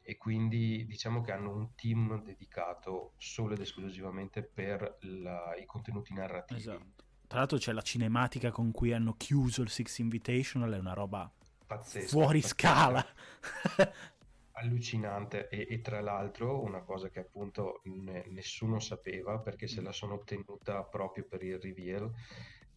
e 0.04 0.16
quindi 0.16 0.84
diciamo 0.84 1.20
che 1.20 1.30
hanno 1.30 1.54
un 1.54 1.74
team 1.74 2.22
dedicato 2.22 3.12
solo 3.18 3.54
ed 3.54 3.60
esclusivamente 3.60 4.42
per 4.42 4.98
la, 5.02 5.54
i 5.56 5.64
contenuti 5.64 6.12
narrativi. 6.12 6.60
Esatto. 6.60 7.04
Tra 7.26 7.38
l'altro 7.38 7.56
c'è 7.56 7.72
la 7.72 7.82
cinematica 7.82 8.50
con 8.50 8.72
cui 8.72 8.92
hanno 8.92 9.14
chiuso 9.14 9.62
il 9.62 9.70
Six 9.70 9.98
Invitational, 9.98 10.72
è 10.72 10.78
una 10.78 10.92
roba 10.92 11.30
pazzesca, 11.66 12.08
fuori 12.08 12.40
pazzesca. 12.40 12.68
scala. 12.68 13.06
allucinante 14.54 15.48
e, 15.48 15.66
e, 15.70 15.80
tra 15.80 16.00
l'altro 16.00 16.62
una 16.62 16.82
cosa 16.82 17.08
che 17.08 17.20
appunto 17.20 17.80
ne, 17.84 18.26
nessuno 18.28 18.78
sapeva 18.80 19.38
perché 19.38 19.66
se 19.66 19.80
la 19.80 19.92
sono 19.92 20.22
tenuta 20.24 20.82
proprio 20.82 21.24
per 21.24 21.42
il 21.42 21.58
reveal 21.58 22.10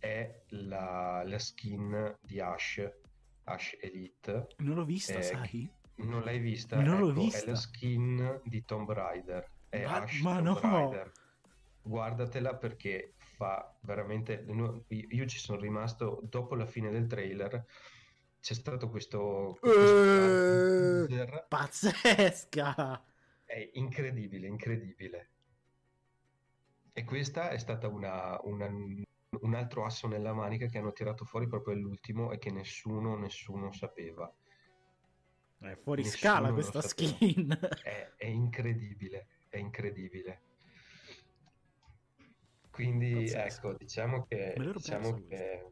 è 0.05 0.43
la, 0.49 1.23
la 1.25 1.39
skin 1.39 2.15
di 2.21 2.39
Ash 2.39 2.81
Ash 3.45 3.77
Elite 3.79 4.47
non 4.57 4.75
l'ho 4.75 4.85
vista 4.85 5.17
eh, 5.17 5.23
sai 5.23 5.69
non 5.97 6.23
l'hai 6.23 6.39
vista? 6.39 6.75
Non 6.75 6.95
ecco, 6.95 7.05
l'ho 7.05 7.13
vista. 7.13 7.45
È 7.45 7.49
la 7.49 7.55
skin 7.55 8.41
di 8.43 8.65
Tomb 8.65 8.91
Raider. 8.91 9.49
È 9.69 9.85
ma, 9.85 10.01
Ash 10.01 10.19
ma 10.21 10.41
Tomb 10.41 10.45
no. 10.45 10.59
Raider. 10.59 11.11
Guardatela 11.81 12.55
perché 12.55 13.13
fa 13.17 13.73
veramente... 13.81 14.45
Io 14.87 15.25
ci 15.25 15.37
sono 15.37 15.59
rimasto 15.59 16.19
dopo 16.23 16.55
la 16.55 16.65
fine 16.65 16.89
del 16.91 17.07
trailer. 17.07 17.65
C'è 18.41 18.53
stato 18.53 18.89
questo... 18.89 19.57
questo 19.59 21.05
uh, 21.09 21.45
pazzesca! 21.47 23.03
È 23.45 23.69
incredibile, 23.73 24.47
incredibile. 24.47 25.29
E 26.91 27.03
questa 27.03 27.49
è 27.49 27.57
stata 27.57 27.87
una, 27.87 28.39
una, 28.43 28.69
un 29.41 29.55
altro 29.55 29.85
asso 29.85 30.07
nella 30.07 30.33
manica 30.33 30.67
che 30.67 30.77
hanno 30.77 30.91
tirato 30.93 31.25
fuori 31.25 31.47
proprio 31.47 31.73
all'ultimo 31.73 32.31
e 32.31 32.37
che 32.37 32.51
nessuno, 32.51 33.15
nessuno 33.17 33.71
sapeva. 33.71 34.31
È 35.59 35.75
fuori 35.75 36.03
Nessuno 36.03 36.31
scala 36.31 36.53
questa 36.53 36.81
skin. 36.81 37.49
È, 37.83 38.13
è, 38.17 38.25
incredibile, 38.25 39.27
è 39.49 39.57
incredibile. 39.57 40.41
Quindi 42.69 43.13
Pazzesco. 43.13 43.69
ecco, 43.69 43.77
diciamo 43.77 44.25
che... 44.25 44.53
Diciamo 44.57 45.13
che 45.13 45.71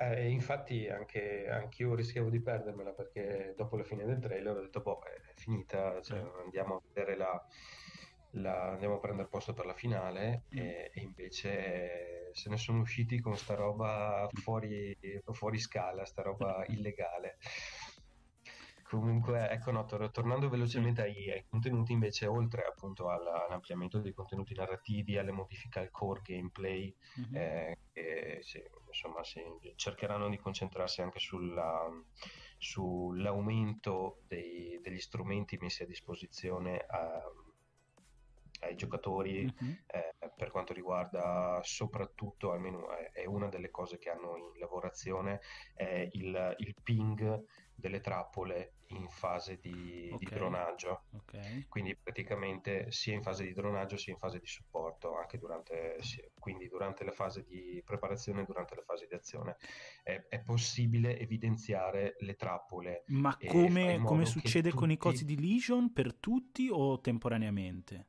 eh, 0.00 0.28
infatti 0.28 0.88
anche 0.88 1.82
io 1.82 1.94
rischiavo 1.94 2.30
di 2.30 2.40
perdermela 2.40 2.92
perché 2.92 3.52
dopo 3.56 3.76
la 3.76 3.82
fine 3.82 4.04
del 4.04 4.20
trailer 4.20 4.56
ho 4.56 4.60
detto, 4.60 4.80
boh, 4.80 5.02
è 5.02 5.32
finita, 5.34 6.00
cioè, 6.02 6.20
eh. 6.20 6.42
andiamo 6.42 6.76
a 6.76 6.82
vedere 6.86 7.16
la, 7.16 7.44
la, 8.32 8.70
andiamo 8.70 8.96
a 8.96 9.00
prendere 9.00 9.28
posto 9.28 9.52
per 9.54 9.66
la 9.66 9.74
finale 9.74 10.44
mm. 10.54 10.58
e, 10.58 10.90
e, 10.94 11.00
invece 11.00 12.30
se 12.32 12.50
ne 12.50 12.56
sono 12.56 12.80
usciti 12.80 13.20
con 13.20 13.36
sta 13.36 13.54
roba 13.54 14.28
fuori, 14.32 14.96
fuori 15.32 15.58
scala, 15.58 16.04
sta 16.04 16.22
roba 16.22 16.64
illegale. 16.68 17.38
Comunque, 18.88 19.50
ecco, 19.50 19.70
no, 19.70 19.84
tornando 19.84 20.48
velocemente 20.48 21.02
ai, 21.02 21.30
ai, 21.30 21.44
contenuti, 21.46 21.92
invece, 21.92 22.26
oltre 22.26 22.64
appunto 22.64 23.10
all'ampliamento 23.10 24.00
dei 24.00 24.14
contenuti 24.14 24.54
narrativi, 24.54 25.18
alle 25.18 25.30
modifiche 25.30 25.78
al 25.78 25.90
core 25.90 26.22
gameplay, 26.24 26.96
mm-hmm. 27.20 27.34
eh, 27.34 27.78
che, 27.92 28.38
sì, 28.40 28.62
insomma, 28.86 29.22
sì, 29.24 29.42
cercheranno 29.76 30.30
di 30.30 30.38
concentrarsi 30.38 31.02
anche 31.02 31.18
sulla, 31.18 31.86
sull'aumento 32.56 34.22
dei, 34.26 34.80
degli 34.80 35.00
strumenti 35.00 35.58
messi 35.60 35.82
a 35.82 35.86
disposizione 35.86 36.78
a, 36.78 37.20
ai 38.60 38.76
giocatori 38.76 39.44
mm-hmm. 39.44 39.72
eh, 39.86 40.14
per 40.34 40.50
quanto 40.50 40.72
riguarda 40.72 41.60
soprattutto, 41.62 42.52
almeno 42.52 42.90
è, 42.90 43.10
è, 43.12 43.24
una 43.26 43.48
delle 43.48 43.70
cose 43.70 43.98
che 43.98 44.10
hanno 44.10 44.36
in 44.36 44.58
lavorazione, 44.58 45.40
è 45.74 46.08
il, 46.12 46.54
il 46.58 46.74
ping 46.82 47.44
delle 47.74 48.00
trappole 48.00 48.74
in 48.88 49.08
fase 49.08 49.58
di, 49.60 50.10
okay. 50.12 50.18
di 50.18 50.24
dronaggio. 50.34 51.04
Okay. 51.12 51.66
Quindi 51.68 51.96
praticamente 51.96 52.90
sia 52.90 53.14
in 53.14 53.22
fase 53.22 53.44
di 53.44 53.52
dronaggio 53.52 53.96
sia 53.96 54.12
in 54.12 54.18
fase 54.18 54.38
di 54.38 54.46
supporto, 54.46 55.16
anche 55.16 55.38
durante, 55.38 55.98
quindi 56.38 56.68
durante 56.68 57.04
la 57.04 57.12
fase 57.12 57.44
di 57.44 57.80
preparazione 57.84 58.42
e 58.42 58.44
durante 58.44 58.74
la 58.74 58.82
fase 58.82 59.06
di 59.06 59.14
azione. 59.14 59.56
È, 60.02 60.26
è 60.28 60.40
possibile 60.40 61.18
evidenziare 61.18 62.16
le 62.18 62.34
trappole. 62.34 63.04
Ma 63.08 63.36
come, 63.46 64.00
come 64.04 64.24
succede 64.24 64.70
tutti... 64.70 64.80
con 64.80 64.90
i 64.90 64.96
cosi 64.96 65.24
di 65.24 65.38
Legion 65.38 65.92
per 65.92 66.14
tutti 66.14 66.68
o 66.70 67.00
temporaneamente? 67.00 68.06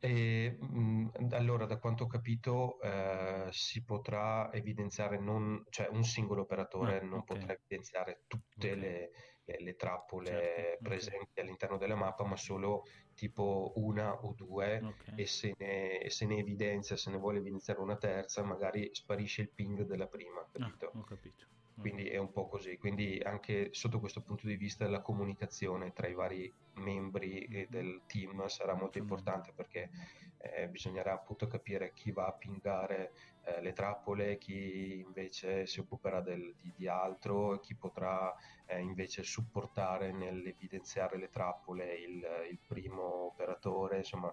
E, 0.00 0.56
mh, 0.60 1.28
allora, 1.30 1.66
da 1.66 1.78
quanto 1.78 2.04
ho 2.04 2.06
capito, 2.06 2.80
eh, 2.80 3.48
si 3.50 3.84
potrà 3.84 4.52
evidenziare 4.52 5.18
non, 5.18 5.64
cioè 5.70 5.88
un 5.88 6.04
singolo 6.04 6.42
operatore 6.42 7.00
ah, 7.00 7.04
non 7.04 7.20
okay. 7.20 7.36
potrà 7.36 7.54
evidenziare 7.54 8.22
tutte 8.28 8.70
okay. 8.70 8.80
le, 8.80 9.10
le, 9.44 9.56
le, 9.58 9.74
trappole 9.74 10.26
certo, 10.26 10.78
presenti 10.84 11.30
okay. 11.30 11.44
all'interno 11.44 11.78
della 11.78 11.96
mappa, 11.96 12.24
ma 12.24 12.36
solo 12.36 12.84
tipo 13.14 13.72
una 13.76 14.14
o 14.22 14.34
due 14.34 14.94
e 15.16 15.26
se 15.26 15.54
ne, 15.58 16.04
se 16.08 16.26
ne, 16.26 16.38
evidenzia, 16.38 16.96
se 16.96 17.10
ne 17.10 17.16
vuole 17.16 17.38
evidenziare 17.38 17.80
una 17.80 17.96
terza, 17.96 18.44
magari 18.44 18.88
sparisce 18.92 19.42
il 19.42 19.50
ping 19.50 19.82
della 19.82 20.06
prima, 20.06 20.40
ah, 20.40 20.48
capito? 20.52 20.92
Ah, 20.94 20.98
ho 20.98 21.02
capito 21.02 21.57
quindi 21.78 22.08
è 22.08 22.16
un 22.16 22.32
po' 22.32 22.46
così. 22.48 22.76
Quindi 22.76 23.20
anche 23.24 23.68
sotto 23.72 24.00
questo 24.00 24.20
punto 24.22 24.46
di 24.46 24.56
vista 24.56 24.88
la 24.88 25.00
comunicazione 25.00 25.92
tra 25.92 26.08
i 26.08 26.14
vari 26.14 26.52
membri 26.74 27.46
mm-hmm. 27.48 27.64
del 27.68 28.02
team 28.06 28.46
sarà 28.46 28.74
molto 28.74 28.98
importante 28.98 29.52
perché 29.54 29.90
eh, 30.38 30.68
bisognerà 30.68 31.12
appunto 31.12 31.46
capire 31.46 31.92
chi 31.92 32.12
va 32.12 32.26
a 32.26 32.32
pingare 32.32 33.12
eh, 33.44 33.60
le 33.60 33.72
trappole, 33.72 34.38
chi 34.38 35.00
invece 35.00 35.66
si 35.66 35.80
occuperà 35.80 36.20
del, 36.20 36.54
di, 36.60 36.72
di, 36.76 36.88
altro, 36.88 37.58
chi 37.60 37.74
potrà 37.74 38.34
eh, 38.66 38.80
invece 38.80 39.22
supportare 39.22 40.12
nell'evidenziare 40.12 41.16
le 41.16 41.30
trappole 41.30 41.94
il, 41.94 42.26
il 42.50 42.58
primo 42.64 43.26
operatore, 43.26 43.98
insomma 43.98 44.32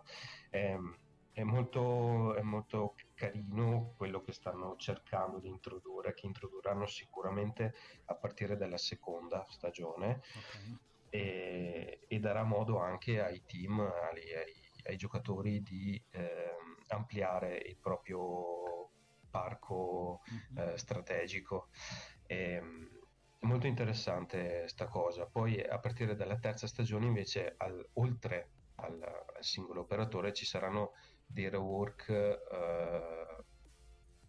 ehm, 0.51 0.95
è 1.35 1.43
molto, 1.43 2.33
è 2.35 2.41
molto 2.41 2.95
carino 3.13 3.93
quello 3.97 4.21
che 4.21 4.31
stanno 4.31 4.77
cercando 4.77 5.39
di 5.39 5.49
introdurre, 5.49 6.13
che 6.13 6.27
introdurranno 6.27 6.85
sicuramente 6.85 7.73
a 8.05 8.15
partire 8.15 8.55
dalla 8.55 8.77
seconda 8.77 9.45
stagione 9.49 10.21
okay. 10.33 10.77
e, 11.09 11.99
e, 12.07 12.19
darà 12.19 12.43
modo 12.43 12.79
anche 12.79 13.21
ai 13.21 13.43
team, 13.45 13.81
ai, 13.81 14.33
ai, 14.33 14.53
ai 14.85 14.95
giocatori 14.95 15.61
di 15.61 16.01
eh, 16.11 16.55
ampliare 16.87 17.57
il 17.57 17.75
proprio 17.81 18.91
parco 19.29 20.21
mm-hmm. 20.31 20.69
eh, 20.69 20.77
strategico. 20.77 21.67
E, 22.25 22.61
molto 23.41 23.67
interessante 23.67 24.69
sta 24.69 24.87
cosa. 24.87 25.25
Poi 25.25 25.61
a 25.61 25.79
partire 25.79 26.15
dalla 26.15 26.37
terza 26.37 26.65
stagione 26.65 27.07
invece, 27.07 27.55
al, 27.57 27.85
oltre 27.95 28.51
al, 28.75 29.01
al, 29.01 29.43
singolo 29.43 29.81
operatore, 29.81 30.31
ci 30.31 30.45
saranno 30.45 30.93
dei 31.25 31.49
rework 31.49 32.09
eh, 32.09 33.43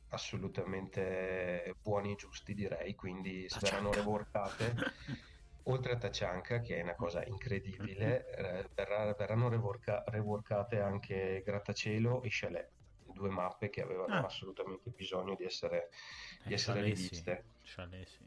assolutamente 0.08 1.74
buoni 1.82 2.12
e 2.12 2.16
giusti 2.16 2.54
direi, 2.54 2.94
quindi 2.94 3.48
si 3.48 3.58
verranno 3.60 3.92
reworkate. 3.92 4.74
oltre 5.68 5.92
a 5.92 5.96
Tachanka, 5.96 6.60
che 6.60 6.76
è 6.76 6.82
una 6.82 6.94
cosa 6.94 7.24
incredibile, 7.24 8.26
eh, 8.34 8.68
verrà, 8.74 9.12
verranno 9.14 9.48
reworka, 9.48 10.04
reworkate 10.06 10.80
anche 10.80 11.42
Grattacielo 11.44 12.22
e 12.22 12.28
Chalet, 12.30 12.70
due 13.12 13.30
mappe 13.30 13.70
che 13.70 13.82
avevano 13.82 14.14
ah. 14.14 14.24
assolutamente 14.24 14.90
bisogno 14.90 15.34
di 15.34 15.44
essere, 15.44 15.90
di 16.44 16.52
eh, 16.52 16.54
essere 16.54 16.82
riviste. 16.82 17.44
Sì. 17.62 18.24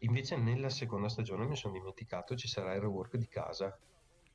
Invece 0.00 0.36
nella 0.36 0.68
seconda 0.68 1.08
stagione 1.08 1.46
mi 1.46 1.56
sono 1.56 1.72
dimenticato 1.72 2.36
ci 2.36 2.48
sarà 2.48 2.74
il 2.74 2.80
rework 2.80 3.16
di 3.16 3.28
casa. 3.28 3.76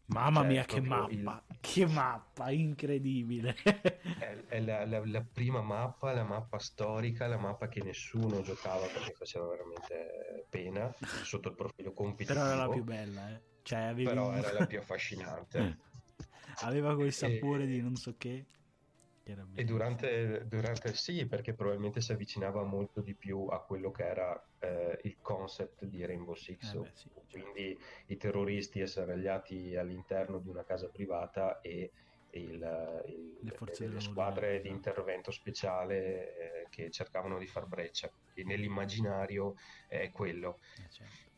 Mamma 0.10 0.40
cioè, 0.42 0.50
mia, 0.50 0.66
che 0.66 0.82
mappa! 0.82 1.12
Il... 1.12 1.58
Che 1.60 1.86
mappa, 1.86 2.52
incredibile! 2.52 3.56
è, 4.20 4.44
è 4.48 4.60
la, 4.60 4.86
la, 4.86 5.02
la, 5.06 5.22
prima 5.22 5.62
mappa, 5.62 6.14
la 6.14 6.24
mappa 6.24 6.58
storica, 6.58 7.28
la 7.28 7.38
mappa 7.38 7.68
che 7.68 7.84
nessuno 7.84 8.42
giocava 8.42 8.88
perché 8.88 9.14
faceva 9.14 9.48
veramente 9.48 10.48
pena 10.50 10.94
sotto 11.24 11.50
il 11.50 11.56
profilo 11.56 11.94
competitivo. 11.94 12.40
Però 12.40 12.54
era 12.54 12.66
la 12.66 12.70
più 12.72 12.84
bella, 12.84 13.30
eh. 13.30 13.42
Cioè, 13.62 13.80
avevi... 13.80 14.06
Però 14.06 14.34
era 14.34 14.52
la 14.52 14.66
più 14.66 14.80
affascinante. 14.80 15.78
Aveva 16.62 16.96
quel 16.96 17.14
sapore 17.14 17.64
e... 17.64 17.68
di 17.68 17.82
non 17.82 17.96
so 17.96 18.16
che. 18.18 18.46
E 19.54 19.64
durante, 19.66 20.48
durante, 20.48 20.94
sì, 20.94 21.26
perché 21.28 21.54
probabilmente 21.54 22.02
si 22.02 22.12
avvicinava 22.12 22.64
molto 22.64 23.02
di 23.02 23.16
più 23.16 23.46
a 23.48 23.64
quello 23.64 23.92
che 23.92 24.04
era 24.04 24.50
eh, 24.60 25.00
il 25.04 25.18
concept 25.22 25.86
di 25.86 26.06
Rainbow 26.06 26.36
Six, 26.36 26.74
eh 26.74 26.78
beh, 26.80 26.92
sì, 26.94 27.10
quindi 27.30 27.78
certo. 27.78 28.14
i 28.14 28.18
terroristi 28.18 28.82
asserragliati 28.82 29.76
all'interno 29.76 30.40
di 30.40 30.48
una 30.48 30.64
casa 30.64 30.90
privata 30.90 31.60
e 31.60 31.92
il, 32.32 32.54
il, 32.54 32.60
le, 32.60 33.58
le, 33.60 33.88
le 33.88 34.00
squadre 34.00 34.62
di 34.62 34.70
intervento 34.70 35.32
speciale 35.32 36.64
eh, 36.64 36.68
che 36.70 36.90
cercavano 36.92 37.38
di 37.38 37.48
far 37.48 37.68
breccia. 37.68 38.10
E 38.34 38.44
nell'immaginario 38.44 39.56
è 39.88 40.10
quello. 40.12 40.60
Eh, 40.78 40.90
certo. 40.90 41.29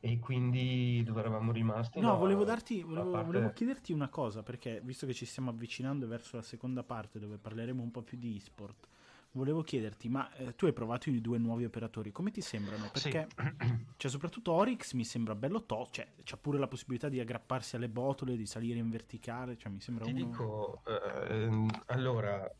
E 0.00 0.18
quindi 0.18 1.02
dove 1.04 1.20
eravamo 1.20 1.52
rimasti? 1.52 2.00
No, 2.00 2.08
no 2.08 2.16
volevo, 2.18 2.44
darti, 2.44 2.82
volevo, 2.82 3.10
parte... 3.10 3.26
volevo, 3.26 3.52
chiederti 3.52 3.92
una 3.92 4.08
cosa, 4.08 4.42
perché 4.42 4.80
visto 4.84 5.06
che 5.06 5.14
ci 5.14 5.24
stiamo 5.24 5.50
avvicinando 5.50 6.06
verso 6.06 6.36
la 6.36 6.42
seconda 6.42 6.82
parte 6.82 7.18
dove 7.18 7.38
parleremo 7.38 7.82
un 7.82 7.90
po' 7.90 8.02
più 8.02 8.18
di 8.18 8.36
esport, 8.36 8.88
volevo 9.32 9.62
chiederti, 9.62 10.08
ma 10.08 10.32
eh, 10.34 10.54
tu 10.54 10.66
hai 10.66 10.72
provato 10.72 11.10
i 11.10 11.20
due 11.20 11.38
nuovi 11.38 11.64
operatori, 11.64 12.12
come 12.12 12.30
ti 12.30 12.40
sembrano? 12.40 12.88
Perché, 12.92 13.28
sì. 13.36 13.84
cioè, 13.96 14.10
soprattutto 14.10 14.52
Oryx 14.52 14.92
mi 14.92 15.04
sembra 15.04 15.34
bello 15.34 15.64
tosto, 15.64 15.94
cioè, 15.94 16.08
c'ha 16.24 16.36
pure 16.36 16.58
la 16.58 16.68
possibilità 16.68 17.08
di 17.08 17.20
aggrapparsi 17.20 17.76
alle 17.76 17.88
botole, 17.88 18.36
di 18.36 18.46
salire 18.46 18.78
in 18.78 18.90
verticale, 18.90 19.56
cioè, 19.56 19.70
mi 19.70 19.80
sembra 19.80 20.04
Ti 20.04 20.12
uno... 20.12 20.24
dico, 20.24 20.82
eh, 20.86 21.66
allora, 21.86 22.50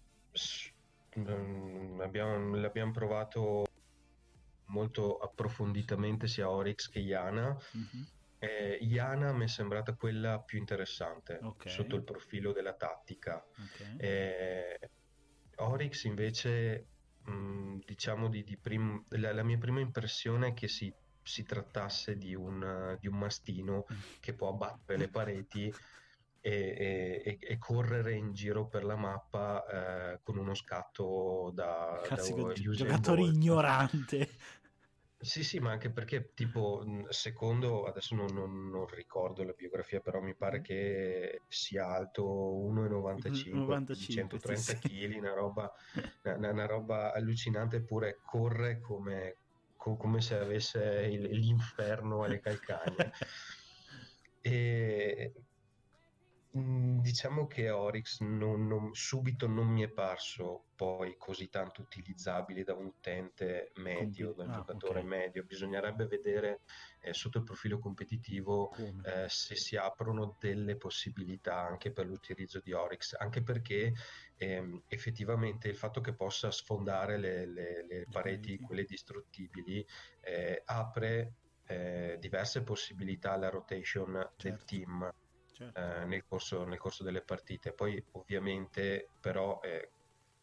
mm, 1.19 2.01
abbiamo, 2.01 2.57
l'abbiamo 2.57 2.93
provato 2.93 3.66
molto 4.67 5.19
approfonditamente 5.19 6.27
sia 6.27 6.51
Oryx 6.51 6.89
che 6.89 7.01
Iana. 7.01 7.57
Mm-hmm. 7.77 8.03
Eh, 8.39 8.79
Iana 8.83 9.33
mi 9.33 9.45
è 9.45 9.49
sembrata 9.49 9.95
quella 9.95 10.41
più 10.41 10.59
interessante 10.59 11.39
okay. 11.43 11.73
sotto 11.73 11.97
il 11.97 12.05
profilo 12.05 12.53
della 12.53 12.75
tattica. 12.75 13.45
Okay. 13.75 13.97
Eh, 13.99 14.91
Oryx 15.57 16.05
invece, 16.05 16.87
mh, 17.25 17.33
mm, 17.33 17.79
diciamo, 17.85 18.29
di, 18.29 18.45
di 18.45 18.57
prim- 18.57 19.05
la, 19.11 19.33
la, 19.33 19.43
mia 19.43 19.59
prima 19.59 19.81
impressione 19.81 20.49
è 20.49 20.55
che 20.55 20.69
si, 20.69 20.93
si 21.23 21.45
trattasse 21.45 22.17
di 22.17 22.35
un, 22.35 22.97
di 23.01 23.09
un 23.09 23.17
mastino 23.17 23.87
mm. 23.91 23.97
che 24.21 24.35
può 24.35 24.49
abbattere 24.49 24.99
le 24.99 25.09
pareti 25.09 25.73
e, 26.47 27.23
e, 27.25 27.39
e, 27.41 27.59
correre 27.59 28.15
in 28.15 28.33
giro 28.33 28.69
per 28.69 28.85
la 28.85 28.95
mappa 28.95 29.67
eh, 30.13 30.21
con 30.23 30.39
uno 30.39 30.55
scatto 30.55 31.51
da, 31.53 32.01
da 32.09 32.53
giocatore 32.53 33.23
ignorante. 33.23 34.29
Sì, 35.19 35.43
sì, 35.43 35.59
ma 35.59 35.73
anche 35.73 35.91
perché 35.91 36.35
tipo 36.35 36.85
secondo, 37.09 37.83
adesso 37.87 38.15
non, 38.15 38.33
non, 38.33 38.69
non, 38.69 38.87
ricordo 38.87 39.43
la 39.43 39.55
biografia, 39.57 39.99
però 39.99 40.21
mi 40.21 40.37
pare 40.37 40.61
che 40.61 41.43
sia 41.49 41.89
alto 41.89 42.23
1,95, 42.23 43.53
95, 43.53 44.39
130 44.39 44.75
kg, 44.75 45.17
una 45.17 45.35
roba, 45.35 45.73
una, 46.37 46.51
una 46.51 46.67
roba 46.67 47.13
allucinante, 47.13 47.79
eppure 47.79 48.21
corre 48.25 48.79
come, 48.81 49.39
come 49.77 50.21
se 50.21 50.39
avesse 50.39 51.09
il, 51.11 51.23
l'inferno 51.23 52.23
alle 52.23 52.39
calcagna. 52.39 53.11
e 54.41 55.33
diciamo 56.57 57.47
che 57.47 57.71
Oryx 57.71 58.21
non, 58.21 58.67
non, 58.67 58.95
subito 58.95 59.47
non 59.47 59.69
mi 59.69 59.83
è 59.83 59.89
parso 59.89 60.67
poi 60.75 61.17
così 61.19 61.49
tanto 61.49 61.83
utilizzabile 61.83 62.65
da 62.65 62.75
un 62.75 62.87
utente 62.87 63.73
medio, 63.77 64.33
da 64.33 64.45
un 64.45 64.51
ah, 64.51 64.55
giocatore 64.55 65.01
okay. 65.01 65.11
medio. 65.11 65.45
Bisognerebbe 65.45 66.07
vedere 66.07 66.61
eh, 67.01 67.13
sotto 67.13 67.39
il 67.39 67.45
profilo 67.45 67.79
competitivo 67.79 68.75
eh, 68.75 69.29
se 69.29 69.57
si 69.57 69.77
aprono 69.77 70.37
delle 70.39 70.77
possibilità 70.77 71.59
anche 71.59 71.93
per 71.93 72.07
l'utilizzo 72.07 72.61
di 72.61 72.73
Oryx, 72.73 73.15
anche 73.19 73.43
perché 73.43 73.93
ehm, 74.37 74.83
effettivamente 74.89 75.69
il 75.69 75.77
fatto 75.77 76.01
che 76.01 76.15
possa 76.15 76.51
sfondare 76.51 77.19
le, 77.19 77.47
le, 77.47 77.87
le 77.87 78.07
pareti, 78.11 78.59
quelle 78.59 78.85
distruttibili, 78.85 79.87
eh, 80.21 80.63
apre 80.65 81.35
eh, 81.67 82.17
diverse 82.21 82.63
possibilità 82.63 83.33
alla 83.33 83.51
rotation 83.51 84.13
certo. 84.13 84.49
del 84.49 84.65
team 84.65 85.13
certo. 85.57 85.81
eh, 85.81 86.05
nel, 86.05 86.25
corso, 86.25 86.65
nel, 86.65 86.79
corso, 86.79 87.03
delle 87.03 87.23
partite. 87.23 87.73
Poi 87.73 88.03
ovviamente 88.13 89.09
però 89.21 89.61
eh, 89.63 89.91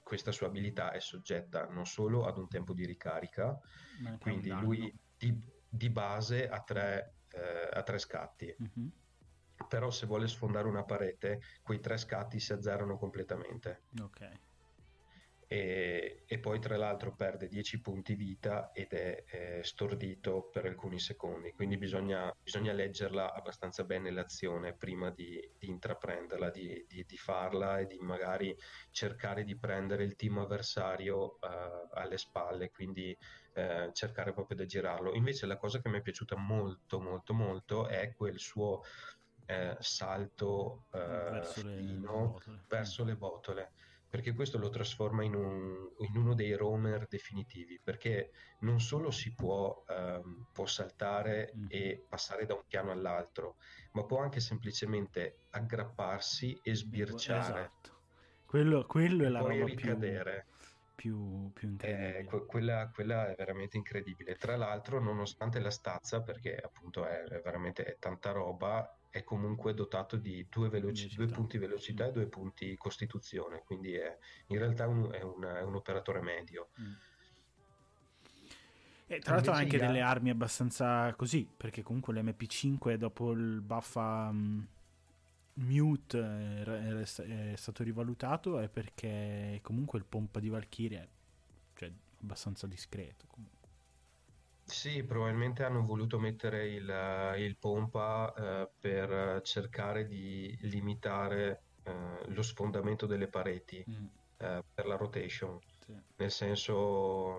questa 0.01 0.31
sua 0.31 0.47
abilità 0.47 0.91
è 0.91 0.99
soggetta 0.99 1.67
non 1.67 1.85
solo 1.85 2.25
ad 2.25 2.37
un 2.37 2.47
tempo 2.47 2.73
di 2.73 2.85
ricarica, 2.85 3.57
quindi 4.19 4.49
lui 4.49 4.93
di, 5.17 5.39
di, 5.69 5.89
base 5.89 6.49
ha 6.49 6.61
tre, 6.61 7.13
eh, 7.29 7.69
ha 7.71 7.83
tre 7.83 7.99
scatti. 7.99 8.53
Mm-hmm. 8.61 8.87
Però 9.67 9.91
se 9.91 10.07
vuole 10.07 10.27
sfondare 10.27 10.67
una 10.67 10.83
parete, 10.83 11.41
quei 11.61 11.79
tre 11.79 11.97
scatti 11.97 12.39
si 12.39 12.51
azzerano 12.51 12.97
completamente. 12.97 13.83
Ok 14.01 14.51
e, 15.53 16.23
e, 16.25 16.39
poi 16.39 16.59
tra 16.59 16.77
l'altro 16.77 17.13
perde 17.13 17.47
10 17.47 17.79
punti 17.79 18.15
vita 18.15 18.71
ed 18.71 18.91
è 18.91 19.23
eh, 19.27 19.63
stordito 19.63 20.49
per 20.51 20.65
alcuni 20.65 20.99
secondi, 20.99 21.51
quindi 21.51 21.77
bisogna, 21.77 22.35
bisogna, 22.41 22.73
leggerla 22.73 23.35
abbastanza 23.35 23.83
bene 23.83 24.09
l'azione 24.09 24.73
prima 24.73 25.11
di, 25.11 25.39
di 25.59 25.69
intraprenderla, 25.69 26.49
di, 26.49 26.83
di, 26.89 27.05
di, 27.05 27.17
farla 27.17 27.77
e 27.77 27.85
di 27.85 27.99
magari 27.99 28.57
cercare 28.89 29.43
di 29.43 29.55
prendere 29.55 30.03
il 30.03 30.15
team 30.15 30.39
avversario 30.39 31.37
uh, 31.39 31.87
alle 31.91 32.17
spalle, 32.17 32.71
quindi 32.71 33.15
uh, 33.53 33.91
cercare 33.91 34.33
proprio 34.33 34.57
di 34.57 34.65
girarlo. 34.65 35.13
Invece 35.13 35.45
la 35.45 35.57
cosa 35.57 35.79
che 35.79 35.89
mi 35.89 35.99
è 35.99 36.01
piaciuta 36.01 36.35
molto 36.35 36.99
molto 36.99 37.31
molto 37.35 37.85
è 37.85 38.11
quel 38.15 38.39
suo 38.39 38.81
uh, 39.45 39.75
salto 39.77 40.85
verso, 40.89 41.63
le, 41.63 42.01
verso 42.67 43.03
le 43.03 43.15
botole 43.15 43.71
perché 44.13 44.35
questo 44.35 44.59
lo 44.59 44.69
trasforma 44.69 45.23
in, 45.23 45.33
un, 45.33 45.89
in, 45.97 46.15
uno 46.15 46.35
dei 46.35 46.53
roamer 46.53 47.07
definitivi, 47.07 47.79
perché 47.83 48.29
non 48.59 48.79
solo 48.79 49.09
si 49.09 49.33
può, 49.33 49.83
um, 49.87 50.45
può 50.53 50.67
saltare 50.67 51.51
mm. 51.57 51.65
e 51.67 52.05
passare 52.07 52.45
da 52.45 52.53
un 52.53 52.61
piano 52.67 52.91
all'altro, 52.91 53.55
ma 53.93 54.03
può 54.03 54.19
anche 54.19 54.39
semplicemente 54.39 55.45
aggrapparsi 55.49 56.59
e 56.61 56.75
sbirciare. 56.75 57.59
Esatto. 57.59 58.01
Quello, 58.45 58.85
quello 58.85 59.25
è 59.25 59.29
la 59.29 59.39
roba 59.39 59.65
ricadere. 59.65 60.45
Più, 60.93 61.49
più, 61.51 61.53
più 61.53 61.69
incredibile. 61.69 62.19
Eh, 62.19 62.45
quella, 62.45 62.91
quella, 62.93 63.31
è 63.31 63.35
veramente 63.35 63.77
incredibile. 63.77 64.35
Tra 64.35 64.55
l'altro, 64.55 65.01
nonostante 65.01 65.59
la 65.59 65.71
stazza, 65.71 66.21
perché 66.21 66.55
appunto 66.55 67.03
è, 67.03 67.23
è 67.23 67.41
veramente 67.41 67.83
è 67.83 67.97
tanta 67.97 68.29
roba, 68.29 68.95
è 69.13 69.23
comunque 69.23 69.75
dotato 69.75 70.15
di 70.15 70.47
due, 70.49 70.69
veloci- 70.69 71.13
due 71.15 71.27
punti 71.27 71.59
velocità 71.59 72.05
mm. 72.05 72.07
e 72.07 72.11
due 72.13 72.25
punti 72.25 72.75
costituzione, 72.75 73.61
quindi 73.63 73.93
è, 73.93 74.17
in 74.47 74.57
realtà 74.57 74.87
un, 74.87 75.11
è, 75.11 75.21
un, 75.21 75.43
è, 75.43 75.61
un, 75.61 75.75
operatore 75.75 76.19
medio. 76.19 76.69
Mm. 76.81 76.93
E 79.05 79.19
tra 79.19 79.35
l'altro 79.35 79.51
ha 79.51 79.57
anche 79.57 79.77
delle 79.77 80.01
armi 80.01 80.31
abbastanza 80.31 81.13
così, 81.13 81.47
perché 81.55 81.83
comunque 81.83 82.15
l'MP5 82.15 82.95
dopo 82.95 83.29
il 83.33 83.61
buff 83.61 83.97
a 83.97 84.29
um, 84.29 84.67
Mute 85.57 86.19
è, 86.19 86.63
è, 86.63 87.55
stato 87.55 87.83
rivalutato 87.83 88.57
è 88.57 88.67
perché 88.67 89.59
comunque 89.61 89.99
il 89.99 90.05
pompa 90.05 90.39
di 90.39 90.49
Valkyrie 90.49 90.99
è 90.99 91.07
cioè, 91.75 91.91
abbastanza 92.19 92.65
discreto. 92.65 93.27
Comunque. 93.27 93.62
Sì, 94.65 95.03
probabilmente 95.03 95.63
hanno 95.63 95.85
voluto 95.85 96.19
mettere 96.19 96.67
il, 96.67 97.35
il 97.37 97.57
pompa 97.57 98.33
eh, 98.33 98.69
per 98.79 99.41
cercare 99.43 100.07
di 100.07 100.57
limitare 100.61 101.63
eh, 101.83 102.23
lo 102.27 102.41
sfondamento 102.41 103.05
delle 103.05 103.27
pareti 103.27 103.83
mm. 103.87 104.05
eh, 104.37 104.63
per 104.73 104.85
la 104.85 104.95
rotation. 104.95 105.59
Sì. 105.79 105.93
Nel 106.15 106.31
senso, 106.31 107.37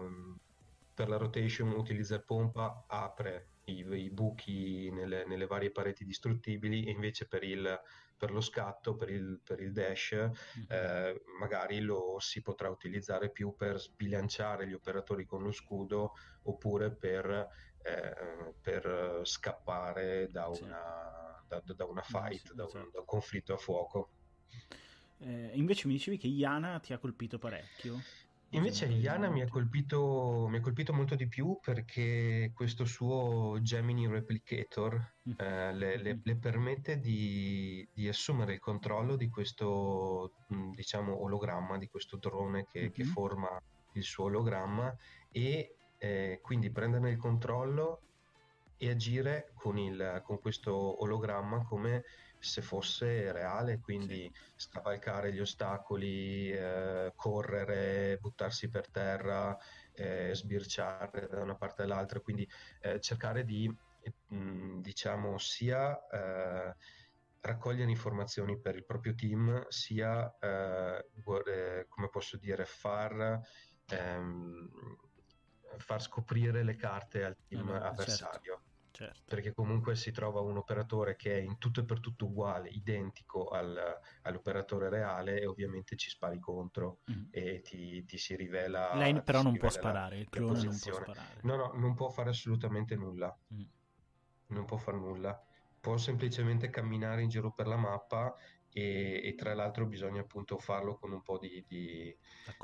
per 0.92 1.08
la 1.08 1.16
rotation 1.16 1.70
utilizza 1.70 2.14
il 2.14 2.24
pompa, 2.24 2.84
apre 2.87 3.48
i, 3.64 3.87
i 3.90 4.10
buchi 4.10 4.90
nelle, 4.90 5.24
nelle, 5.26 5.46
varie 5.46 5.70
pareti 5.70 6.04
distruttibili 6.04 6.84
e 6.84 6.90
invece 6.90 7.26
per, 7.26 7.42
il, 7.42 7.80
per 8.24 8.32
lo 8.32 8.40
scatto, 8.40 8.96
per 8.96 9.10
il, 9.10 9.38
per 9.44 9.60
il 9.60 9.70
dash, 9.70 10.14
mm-hmm. 10.14 10.66
eh, 10.68 11.22
magari 11.38 11.80
lo 11.80 12.16
si 12.20 12.40
potrà 12.40 12.70
utilizzare 12.70 13.30
più 13.30 13.54
per 13.54 13.78
sbilanciare 13.78 14.66
gli 14.66 14.72
operatori 14.72 15.26
con 15.26 15.42
lo 15.42 15.52
scudo 15.52 16.14
oppure 16.44 16.90
per, 16.90 17.48
eh, 17.82 18.54
per 18.62 19.20
scappare 19.24 20.30
da 20.30 20.48
una, 20.48 21.44
da, 21.46 21.62
da, 21.66 21.84
una 21.84 22.00
fight, 22.00 22.54
da, 22.54 22.62
un, 22.62 22.68
esatto. 22.70 22.90
da, 22.92 22.98
un, 23.00 23.04
conflitto 23.04 23.52
a 23.52 23.58
fuoco. 23.58 24.08
Eh, 25.18 25.50
invece 25.52 25.87
mi 25.87 25.92
dicevi 25.92 26.16
che 26.16 26.26
Iana 26.26 26.80
ti 26.80 26.94
ha 26.94 26.98
colpito 26.98 27.38
parecchio. 27.38 28.00
Invece 28.55 28.87
Yana 28.87 29.29
mi 29.31 29.43
ha, 29.43 29.49
colpito, 29.49 30.47
mi 30.49 30.59
ha 30.59 30.61
colpito 30.61 30.93
molto 30.93 31.17
di 31.17 31.27
più 31.27 31.59
perché 31.61 32.53
questo 32.55 32.85
suo 32.85 33.59
Gemini 33.61 34.07
Replicator 34.07 35.14
mm. 35.29 35.33
eh, 35.38 35.73
le, 35.75 35.97
le, 35.97 36.21
le, 36.23 36.37
permette 36.37 37.01
di, 37.01 37.87
di, 37.93 38.07
assumere 38.07 38.55
il 38.55 38.61
controllo 38.61 39.17
di 39.17 39.29
questo 39.29 40.35
mm, 40.55 40.73
diciamo 40.73 41.21
ologramma, 41.21 41.79
di 41.79 41.88
questo 41.88 42.17
drone 42.17 42.67
che, 42.67 42.83
mm-hmm. 42.83 42.90
che 42.90 43.05
forma 43.05 43.61
il 43.95 44.03
suo 44.05 44.25
ologramma 44.27 44.97
e 45.33 45.75
eh, 45.99 46.38
quindi 46.40 46.71
prenderne 46.71 47.11
il 47.11 47.17
controllo 47.17 48.03
e 48.77 48.88
agire 48.88 49.51
con, 49.55 49.79
il, 49.79 50.23
con 50.25 50.38
questo 50.40 51.03
ologramma 51.03 51.64
come 51.64 52.05
se 52.44 52.62
fosse 52.62 53.33
reale, 53.33 53.80
quindi 53.80 54.30
scavalcare 54.54 55.33
gli 55.33 55.40
ostacoli, 55.40 56.50
eh, 56.50 57.12
correre, 57.14 58.18
buttarsi 58.20 58.68
per 58.68 58.90
terra, 58.90 59.57
eh, 59.92 60.35
sbirciare 60.35 61.28
da 61.28 61.40
una 61.40 61.57
parte 61.57 61.83
all'altra, 61.83 62.20
quindi 62.20 62.48
eh, 62.80 63.00
cercare 63.00 63.44
di, 63.44 63.68
mh, 63.68 64.37
mm, 64.37 64.80
diciamo, 64.80 65.38
sia 65.38 65.96
eh, 66.09 66.74
raccogliere 67.40 67.90
informazioni 67.90 68.61
per 68.61 68.76
il 68.76 68.85
proprio 68.85 69.14
team, 69.14 69.66
sia, 69.68 70.37
eh, 70.38 71.07
eh, 71.46 71.87
come 71.88 72.09
posso 72.11 72.37
dire, 72.37 72.64
far... 72.64 73.40
Ehm, 73.88 74.70
far 75.76 76.00
scoprire 76.00 76.62
le 76.62 76.76
carte 76.76 77.24
al 77.24 77.37
team 77.48 77.66
certo. 77.66 77.85
avversario. 77.85 78.52
Certo 78.52 78.73
certo. 78.94 79.22
perché 79.26 79.52
comunque 79.52 79.96
si 79.96 80.12
trova 80.12 80.40
un 80.40 80.57
operatore 80.57 81.16
che 81.16 81.37
è 81.37 81.40
in 81.40 81.59
tutto 81.59 81.80
e 81.80 81.85
per 81.85 81.98
tutto 81.98 82.26
uguale, 82.26 82.68
identico 82.68 83.48
al, 83.48 83.76
all'operatore 84.22 84.88
reale 84.88 85.40
e 85.40 85.46
ovviamente 85.46 85.96
ci 85.96 86.09
spari 86.09 86.38
contro 86.38 87.00
mm. 87.11 87.24
e 87.30 87.61
ti, 87.61 88.04
ti, 88.04 88.16
si 88.16 88.37
rivela... 88.37 88.94
Lei 88.94 89.20
però 89.22 89.42
non 89.42 89.57
può 89.57 89.68
sparare, 89.68 90.18
il 90.18 90.28
clone 90.28 90.62
non 90.62 90.78
può 90.78 90.92
sparare. 90.92 91.40
No, 91.42 91.57
no, 91.57 91.72
non 91.74 91.94
può 91.94 92.09
fare 92.09 92.30
assolutamente 92.30 92.94
nulla. 92.94 93.37
Mm. 93.52 93.62
Non 94.46 94.64
può 94.64 94.76
fare 94.76 94.96
nulla. 94.96 95.42
Può 95.80 95.96
semplicemente 95.96 96.70
camminare 96.70 97.22
in 97.22 97.28
giro 97.28 97.50
per 97.52 97.66
la 97.66 97.76
mappa 97.76 98.35
e, 98.72 99.20
e, 99.22 99.35
tra 99.35 99.54
l'altro 99.54 99.87
bisogna 99.87 100.20
appunto 100.20 100.57
farlo 100.59 100.96
con 100.96 101.12
un 101.12 101.22
po' 101.22 101.38
di, 101.38 101.64
di, 101.66 102.16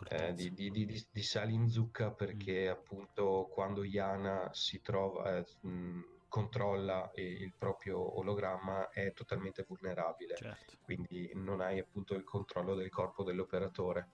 eh, 0.08 0.32
di, 0.32 1.06
di 1.10 1.22
sale 1.22 1.52
in 1.52 1.68
zucca 1.68 2.12
perché 2.12 2.68
mm. 2.68 2.70
appunto 2.70 3.48
quando 3.52 3.82
Iana 3.82 4.48
si 4.52 4.80
trova 4.80 5.36
eh, 5.36 5.44
mh, 5.60 6.00
controlla 6.30 7.10
il 7.16 7.52
proprio 7.58 8.18
ologramma 8.18 8.88
è 8.88 9.12
totalmente 9.12 9.66
vulnerabile, 9.68 10.36
certo. 10.36 10.78
quindi 10.80 11.30
non 11.34 11.60
hai 11.60 11.78
appunto 11.78 12.14
il 12.14 12.24
controllo 12.24 12.74
del 12.74 12.88
corpo 12.88 13.22
dell'operatore. 13.22 14.08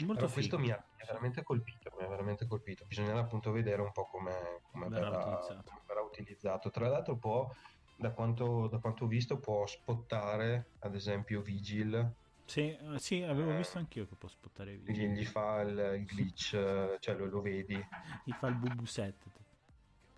Allora, 0.00 0.28
questo 0.28 0.58
mi 0.58 0.70
ha, 0.70 0.82
mi 0.96 1.02
ha, 1.02 1.06
veramente 1.06 1.42
colpito, 1.42 1.92
mi 1.98 2.04
ha 2.04 2.08
veramente 2.08 2.46
colpito. 2.46 2.84
Bisognerà 2.86 3.18
appunto 3.18 3.50
vedere 3.50 3.82
un 3.82 3.90
po' 3.90 4.06
come, 4.06 4.60
come 4.70 4.88
verrà, 4.88 5.10
verrà, 5.10 5.26
utilizzato. 5.26 5.62
Come 5.68 5.82
verrà 5.86 6.00
utilizzato. 6.02 6.70
Tra 6.70 6.88
l'altro 6.88 7.16
può, 7.16 7.52
da 7.96 8.12
quanto, 8.12 8.68
da 8.68 8.78
quanto 8.78 9.04
ho 9.04 9.08
visto, 9.08 9.38
può 9.40 9.66
spottare 9.66 10.70
ad 10.78 10.94
esempio 10.94 11.42
Vigil 11.42 12.14
sì, 12.50 12.62
eh, 12.62 12.98
sì, 12.98 13.22
avevo 13.22 13.52
eh, 13.52 13.58
visto 13.58 13.78
anch'io 13.78 14.08
che 14.08 14.16
può 14.16 14.28
spottare 14.28 14.76
Vigil. 14.76 15.12
Gli, 15.12 15.18
gli 15.18 15.24
fa 15.24 15.60
il, 15.60 15.98
il 16.00 16.04
glitch, 16.04 16.50
cioè 16.98 17.14
lo, 17.14 17.26
lo, 17.26 17.40
vedi. 17.40 17.80
Gli 18.24 18.32
fa 18.32 18.48
il 18.48 18.56
bubu 18.56 18.84
set. 18.86 19.24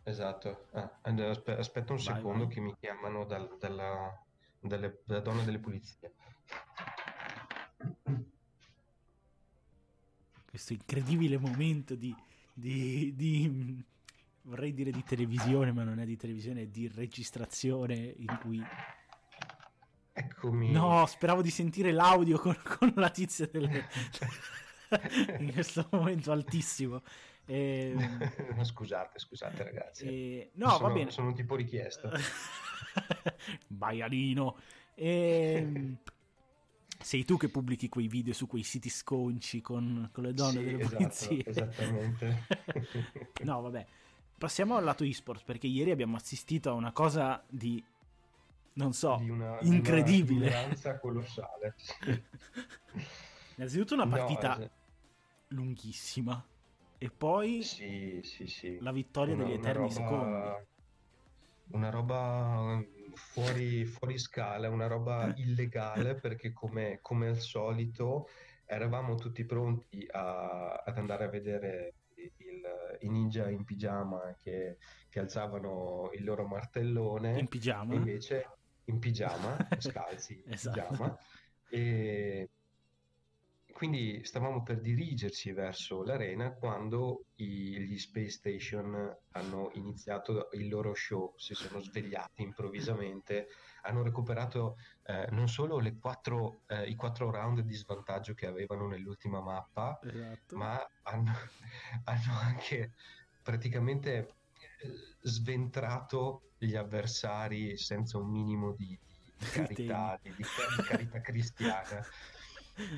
Esatto. 0.05 0.69
Ah, 0.73 0.99
aspetta 1.03 1.93
un 1.93 1.99
vai, 1.99 2.17
secondo 2.17 2.45
vai. 2.45 2.55
che 2.55 2.61
mi 2.61 2.75
chiamano 2.79 3.25
dal, 3.25 3.57
dalla, 3.59 4.21
dalle, 4.59 5.01
dalla 5.05 5.21
donna 5.21 5.43
delle 5.43 5.59
pulizie. 5.59 6.12
Questo 10.45 10.73
incredibile 10.73 11.38
momento 11.38 11.95
di, 11.95 12.15
di, 12.53 13.15
di, 13.15 13.83
vorrei 14.43 14.75
dire 14.75 14.91
di 14.91 15.03
televisione, 15.03 15.73
ma 15.73 15.85
non 15.85 15.99
è 15.99 16.05
di 16.05 16.17
televisione, 16.17 16.62
è 16.62 16.67
di 16.67 16.88
registrazione 16.88 17.95
in 17.95 18.38
cui... 18.41 18.62
Eccomi. 20.15 20.71
No, 20.71 21.07
speravo 21.07 21.41
di 21.41 21.49
sentire 21.49 21.91
l'audio 21.91 22.38
con, 22.38 22.55
con 22.79 22.93
la 22.97 23.09
tizia 23.09 23.47
delle... 23.47 23.88
in 25.38 25.53
questo 25.53 25.87
momento 25.91 26.33
altissimo. 26.33 27.03
E... 27.46 27.94
Ehm, 27.96 28.62
scusate, 28.64 29.18
scusate 29.18 29.62
ragazzi. 29.64 30.05
E... 30.05 30.50
No, 30.55 30.70
sono, 30.70 30.88
va 30.88 30.94
bene. 30.94 31.11
Sono 31.11 31.28
un 31.28 31.35
tipo 31.35 31.57
richiesto. 31.57 32.11
Baialino. 33.66 34.57
E... 34.94 35.55
Ehm, 35.57 35.98
sei 37.02 37.24
tu 37.24 37.37
che 37.37 37.48
pubblichi 37.48 37.88
quei 37.88 38.07
video 38.07 38.33
su 38.33 38.46
quei 38.46 38.62
siti 38.62 38.88
sconci 38.88 39.61
con, 39.61 40.09
con 40.12 40.22
le 40.22 40.33
donne 40.33 40.52
sì, 40.52 40.64
delle 40.64 40.83
esatto, 40.83 40.96
polizie. 40.96 41.44
Esattamente. 41.44 42.46
no, 43.42 43.61
vabbè. 43.61 43.87
Passiamo 44.38 44.76
al 44.76 44.85
lato 44.85 45.05
esports 45.05 45.42
perché 45.42 45.66
ieri 45.66 45.90
abbiamo 45.90 46.16
assistito 46.16 46.70
a 46.70 46.74
una 46.74 46.92
cosa 46.92 47.42
di 47.48 47.83
non 48.74 48.92
so, 48.92 49.18
di 49.20 49.28
una, 49.28 49.59
incredibile. 49.62 50.48
Di 50.48 50.81
una 50.85 50.98
colossale. 50.98 51.74
Innanzitutto 53.57 53.94
una 53.94 54.07
partita 54.07 54.57
no, 54.57 54.62
es- 54.62 54.70
lunghissima 55.48 56.44
e 57.03 57.11
poi 57.11 57.65
sì, 57.65 58.21
sì, 58.23 58.47
sì. 58.47 58.79
la 58.79 58.93
vittoria 58.93 59.35
una, 59.35 59.43
degli 59.43 59.55
Eterni 59.55 59.88
roba, 59.88 59.93
Secondi. 59.93 60.67
Una 61.73 61.91
roba 61.91 62.85
fuori, 63.15 63.85
fuori 63.87 64.19
scala, 64.19 64.71
una 64.71 64.87
roba 64.87 65.33
illegale 65.35 66.15
perché 66.23 66.53
come, 66.53 67.01
come, 67.03 67.27
al 67.27 67.38
solito 67.38 68.29
eravamo 68.67 69.17
tutti 69.17 69.45
pronti 69.45 70.07
a, 70.12 70.75
ad 70.75 70.97
andare 70.97 71.25
a 71.25 71.29
vedere 71.29 71.95
il, 72.15 72.62
i 73.01 73.09
ninja 73.09 73.51
in 73.51 73.65
pigiama 73.65 74.37
che, 74.41 74.77
che, 75.09 75.19
alzavano 75.19 76.09
il 76.15 76.23
loro 76.23 76.47
martellone. 76.47 77.37
In 77.37 77.49
pigiama? 77.49 77.95
Invece 77.95 78.49
in 78.85 79.01
pigiama, 79.01 79.57
scalzi 79.77 80.41
in 80.47 80.53
esatto. 80.53 80.87
pigiama. 80.88 81.19
E 81.69 82.49
quindi 83.72 84.24
stavamo 84.24 84.62
per 84.62 84.80
dirigerci 84.80 85.52
verso 85.52 86.02
l'arena 86.02 86.52
quando 86.52 87.26
i, 87.37 87.80
gli 87.80 87.98
Space 87.98 88.30
Station 88.30 89.16
hanno 89.32 89.70
iniziato 89.74 90.48
il 90.52 90.68
loro 90.68 90.94
show, 90.94 91.35
si 91.37 91.54
sono 91.54 91.80
svegliati 91.80 92.42
improvvisamente, 92.42 93.48
hanno 93.82 94.02
recuperato 94.02 94.76
eh, 95.04 95.26
non 95.30 95.48
solo 95.48 95.80
quattro, 95.98 96.62
eh, 96.66 96.88
i 96.88 96.94
quattro 96.94 97.30
round 97.30 97.61
di 97.61 97.74
svantaggio 97.74 98.35
che 98.35 98.46
avevano 98.46 98.87
nell'ultima 98.87 99.40
mappa, 99.40 99.98
esatto. 100.02 100.56
ma 100.56 100.78
hanno, 101.02 101.32
hanno, 102.04 102.38
anche 102.40 102.92
praticamente 103.42 104.16
eh, 104.18 104.28
sventrato 105.22 106.52
gli 106.58 106.76
avversari 106.76 107.76
senza 107.76 108.18
un 108.18 108.30
minimo 108.30 108.72
di, 108.72 108.96
di 109.37 109.46
carità, 109.46 110.18
di, 110.22 110.32
di 110.37 110.82
carità 110.85 111.20
cristiana 111.20 112.04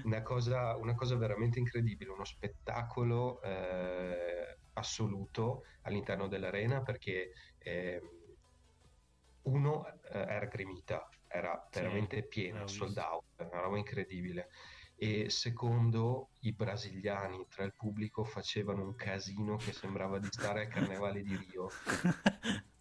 una 0.04 0.22
cosa, 0.22 0.76
una 0.76 0.94
cosa 0.94 1.16
veramente 1.16 1.58
incredibile, 1.58 2.10
uno 2.10 2.24
spettacolo 2.24 3.40
eh, 3.42 4.58
assoluto 4.74 5.64
all'interno 5.82 6.28
dell'arena 6.28 6.82
perché 6.82 7.32
eh, 7.58 8.00
uno 9.42 9.86
eh, 9.86 10.18
era 10.18 10.46
gremita, 10.46 11.08
era 11.26 11.68
veramente 11.72 12.22
sì, 12.22 12.28
piena, 12.28 12.66
sold 12.66 12.96
out, 12.98 13.24
una 13.36 13.60
roba 13.60 13.78
incredibile. 13.78 14.48
E 14.96 15.28
secondo, 15.28 16.30
i 16.40 16.52
brasiliani 16.52 17.46
tra 17.48 17.64
il 17.64 17.74
pubblico 17.74 18.22
facevano 18.22 18.84
un 18.84 18.94
casino 18.94 19.56
che 19.56 19.72
sembrava 19.72 20.18
di 20.18 20.28
stare 20.30 20.62
al 20.62 20.68
carnevale 20.68 21.22
di 21.22 21.36
Rio. 21.36 21.68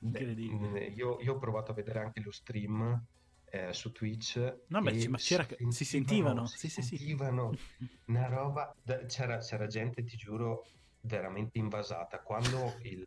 Incredibile. 0.00 0.84
Io, 0.84 1.18
io 1.20 1.34
ho 1.34 1.38
provato 1.38 1.70
a 1.70 1.74
vedere 1.74 2.00
anche 2.00 2.20
lo 2.20 2.30
stream 2.30 3.02
eh, 3.54 3.72
su 3.72 3.92
Twitch. 3.92 4.36
No, 4.66 4.80
ma, 4.80 4.90
ma 5.08 5.16
c'era, 5.16 5.46
si, 5.46 5.70
si 5.70 5.84
sentivano, 5.84 6.46
si 6.46 6.68
sì, 6.68 6.82
sentivano 6.82 7.52
sì, 7.52 7.86
sì. 7.86 7.98
una 8.06 8.26
roba. 8.26 8.74
C'era, 9.06 9.38
c'era, 9.38 9.68
gente, 9.68 10.02
ti 10.02 10.16
giuro, 10.16 10.66
veramente 11.02 11.58
invasata. 11.58 12.18
Quando 12.18 12.74
il, 12.82 13.06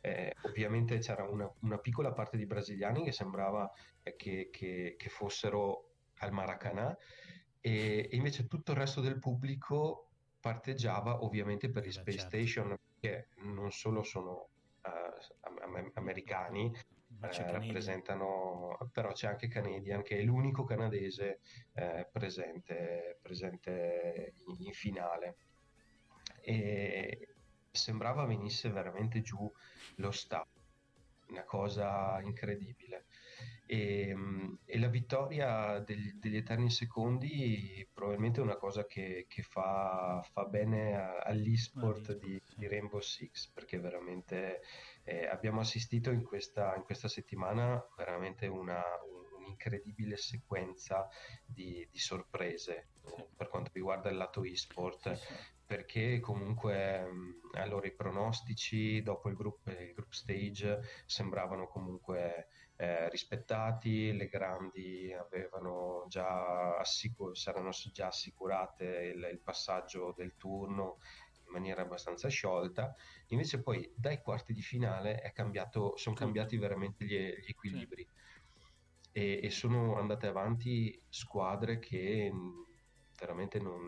eh, 0.00 0.34
ovviamente 0.42 0.98
c'era 0.98 1.28
una, 1.28 1.50
una, 1.60 1.76
piccola 1.76 2.12
parte 2.12 2.38
di 2.38 2.46
brasiliani 2.46 3.04
che 3.04 3.12
sembrava 3.12 3.70
che, 4.16 4.48
che, 4.50 4.94
che 4.96 5.08
fossero 5.10 5.90
al 6.20 6.32
Maracanã, 6.32 6.96
e, 7.60 8.08
e 8.10 8.16
invece 8.16 8.46
tutto 8.46 8.72
il 8.72 8.78
resto 8.78 9.02
del 9.02 9.18
pubblico 9.18 10.08
parteggiava 10.40 11.22
ovviamente 11.22 11.68
per 11.68 11.86
i 11.86 11.92
Space 11.92 12.18
certo. 12.18 12.36
Station, 12.36 12.76
che 12.98 13.28
non 13.42 13.70
solo 13.72 14.02
sono 14.02 14.48
uh, 14.84 15.90
americani, 15.94 16.72
eh, 17.20 17.50
rappresentano, 17.50 18.76
però 18.92 19.12
c'è 19.12 19.28
anche 19.28 19.48
Canadian 19.48 20.02
che 20.02 20.18
è 20.18 20.22
l'unico 20.22 20.64
canadese 20.64 21.40
eh, 21.74 22.08
presente, 22.10 23.18
presente 23.22 24.32
in, 24.46 24.56
in, 24.66 24.72
finale. 24.72 25.36
E 26.40 27.34
sembrava 27.70 28.24
venisse 28.24 28.70
veramente 28.70 29.20
giù 29.20 29.50
lo 29.96 30.10
staff, 30.10 30.48
una 31.28 31.44
cosa 31.44 32.20
incredibile. 32.22 33.05
E, 33.68 34.14
e 34.64 34.78
la 34.78 34.86
vittoria 34.86 35.80
degli, 35.80 36.12
degli, 36.12 36.36
Eterni 36.36 36.70
Secondi 36.70 37.84
probabilmente 37.92 38.38
è 38.38 38.44
una 38.44 38.56
cosa 38.56 38.86
che, 38.86 39.26
che 39.28 39.42
fa, 39.42 40.24
fa, 40.32 40.44
bene 40.44 40.96
a, 40.96 41.16
all'esport 41.18 42.16
di, 42.16 42.40
di, 42.54 42.68
Rainbow 42.68 43.00
Six 43.00 43.48
perché 43.48 43.80
veramente 43.80 44.62
eh, 45.02 45.26
abbiamo 45.26 45.60
assistito 45.60 46.10
in 46.10 46.22
questa, 46.22 46.76
in 46.76 46.84
questa, 46.84 47.08
settimana 47.08 47.84
veramente 47.96 48.46
una, 48.46 48.80
un'incredibile 49.36 50.16
sequenza 50.16 51.08
di, 51.44 51.88
di 51.90 51.98
sorprese 51.98 52.90
sì. 53.04 53.24
per 53.36 53.48
quanto 53.48 53.70
riguarda 53.72 54.10
il 54.10 54.16
lato 54.16 54.44
esport 54.44 55.12
sì, 55.12 55.24
sì. 55.24 55.34
perché 55.66 56.20
comunque 56.20 57.04
allora 57.54 57.86
i 57.88 57.94
pronostici 57.94 59.02
dopo 59.02 59.28
il 59.28 59.34
group, 59.34 59.66
il 59.66 59.92
group 59.92 60.12
stage 60.12 60.80
sembravano 61.04 61.66
comunque 61.66 62.48
eh, 62.76 63.08
rispettati, 63.08 64.12
le 64.12 64.28
grandi 64.28 65.12
avevano 65.12 66.04
già 66.08 66.76
assicur- 66.76 67.34
erano 67.46 67.70
già 67.92 68.08
assicurate 68.08 68.84
il, 69.14 69.28
il, 69.32 69.40
passaggio 69.40 70.12
del 70.14 70.36
turno 70.36 70.98
in 71.46 71.52
maniera 71.52 71.82
abbastanza 71.82 72.28
sciolta, 72.28 72.94
invece 73.28 73.62
poi 73.62 73.90
dai 73.96 74.20
quarti 74.20 74.52
di 74.52 74.60
finale 74.60 75.20
è 75.20 75.32
cambiato, 75.32 75.96
sono 75.96 76.14
cambiati 76.14 76.58
veramente 76.58 77.04
gli, 77.04 77.16
gli 77.16 77.48
equilibri. 77.48 78.06
E, 79.12 79.40
e, 79.42 79.50
sono 79.50 79.96
andate 79.96 80.26
avanti 80.26 81.02
squadre 81.08 81.78
che 81.78 82.30
veramente 83.18 83.58
non, 83.58 83.80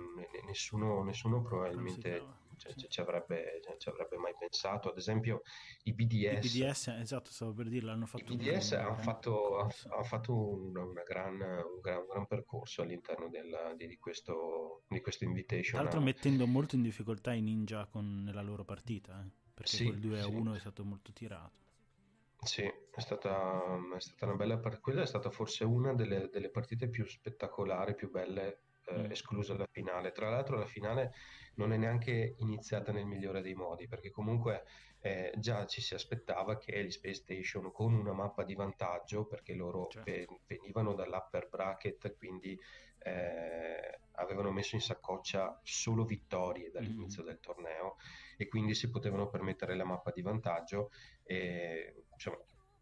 nessuno, 0.47 1.03
nessuno 1.03 1.43
probabilmente 1.43 2.47
cioè, 2.59 2.73
sì. 2.77 2.89
ci, 2.89 3.01
avrebbe, 3.01 3.61
ci, 3.79 3.89
avrebbe, 3.89 4.17
mai 4.17 4.35
pensato. 4.39 4.91
Ad 4.91 4.99
esempio, 4.99 5.43
i 5.85 5.93
BDS. 5.93 6.55
I 6.55 6.59
BDS, 6.59 6.89
esatto, 7.01 7.31
stavo 7.31 7.53
per 7.53 7.69
dirlo, 7.69 7.91
hanno 7.93 8.07
fatto. 8.07 8.33
I 8.33 8.37
BDS 8.37 8.73
hanno 8.73 8.97
fatto, 8.97 9.59
hanno 9.61 10.05
fatto 10.05 10.35
una, 10.35 10.83
una 10.83 11.03
gran, 11.03 11.41
un, 11.41 11.81
gran, 11.81 11.99
un, 11.99 12.07
gran, 12.07 12.27
percorso 12.27 12.83
all'interno 12.83 13.29
del, 13.29 13.75
di, 13.77 13.87
di, 13.87 13.97
questo, 13.97 14.83
di 14.89 15.01
questo 15.01 15.25
invitation. 15.25 15.73
Tra 15.73 15.83
l'altro, 15.83 16.01
mettendo 16.01 16.47
molto 16.47 16.75
in 16.75 16.83
difficoltà 16.83 17.33
i 17.33 17.41
ninja 17.41 17.87
con, 17.87 18.23
nella 18.25 18.43
loro 18.43 18.65
partita, 18.65 19.25
eh? 19.25 19.31
perché 19.55 19.77
sì, 19.77 19.87
quel 19.87 20.01
2 20.01 20.21
a 20.21 20.27
1 20.27 20.51
sì. 20.51 20.57
è 20.57 20.61
stato 20.61 20.85
molto 20.85 21.13
tirato. 21.13 21.67
Sì, 22.41 22.63
è 22.63 23.01
stata, 23.01 23.63
è 23.97 24.01
stata 24.01 24.27
una 24.27 24.37
bella 24.37 24.59
partita. 24.59 24.83
Quella 24.83 25.03
è 25.03 25.07
stata 25.07 25.31
forse 25.31 25.65
una 25.65 25.93
delle, 25.95 26.29
delle 26.31 26.51
partite 26.51 26.89
più 26.89 27.05
spettacolari, 27.05 27.95
più 27.95 28.11
belle 28.11 28.63
eh, 28.89 28.99
mm. 28.99 29.11
esclusa 29.11 29.57
la 29.57 29.69
finale. 29.71 30.13
Tra 30.13 30.31
l'altro 30.31 30.59
la 30.59 30.67
finale 30.67 31.15
non 31.55 31.73
è 31.73 31.77
neanche 31.77 32.35
iniziata 32.39 32.93
nel 32.93 33.07
migliore 33.07 33.43
dei 33.43 33.55
modi, 33.55 33.89
perché 33.89 34.11
comunque 34.11 34.65
eh, 35.01 35.33
già 35.37 35.67
ci 35.67 35.81
si 35.81 35.95
aspettava 35.95 36.59
che 36.59 36.85
gli 36.85 36.91
Space 36.91 37.23
Station 37.23 37.71
con 37.73 37.95
una 37.95 38.13
mappa 38.13 38.45
di 38.45 38.55
vantaggio, 38.55 39.27
perché 39.27 39.55
loro 39.55 39.89
certo. 39.89 40.11
ve- 40.11 40.27
venivano 40.47 40.95
dall'upper 40.95 41.49
bracket, 41.49 42.17
quindi 42.17 42.59
eh, 43.01 44.01
avevano 44.13 44.51
messo 44.51 44.75
in 44.75 44.81
saccoccia 44.81 45.61
solo 45.63 46.05
vittorie 46.05 46.71
dall'inizio 46.71 47.23
mm. 47.23 47.27
del 47.27 47.41
torneo 47.41 47.97
e 48.37 48.49
quindi 48.49 48.75
si 48.75 48.91
potevano 48.91 49.29
permettere 49.29 49.77
la 49.77 49.85
mappa 49.85 50.11
di 50.11 50.23
vantaggio 50.23 50.91
e 51.23 52.05
insomma 52.13 52.39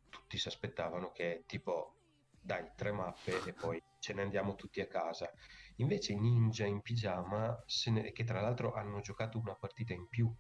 tutti 0.09 0.39
si 0.39 0.49
aspettavano 0.49 1.13
che 1.13 1.45
tipo 1.47 1.95
dai 2.41 2.71
tre 2.77 2.93
mappe 2.93 3.43
e 3.45 3.53
poi 3.53 3.83
ce 3.99 4.15
ne 4.15 4.23
andiamo 4.23 4.55
tutti 4.55 4.81
a 4.81 4.87
casa 4.87 5.31
Invece 5.77 6.13
i 6.13 6.19
ninja 6.19 6.65
in 6.65 6.81
pigiama, 6.81 7.65
ne, 7.87 8.13
che 8.13 8.25
tra 8.25 8.41
l'altro 8.41 8.73
hanno 8.73 9.01
giocato 9.01 9.39
una 9.39 9.55
partita 9.55 9.93
in 9.93 10.09
più. 10.09 10.33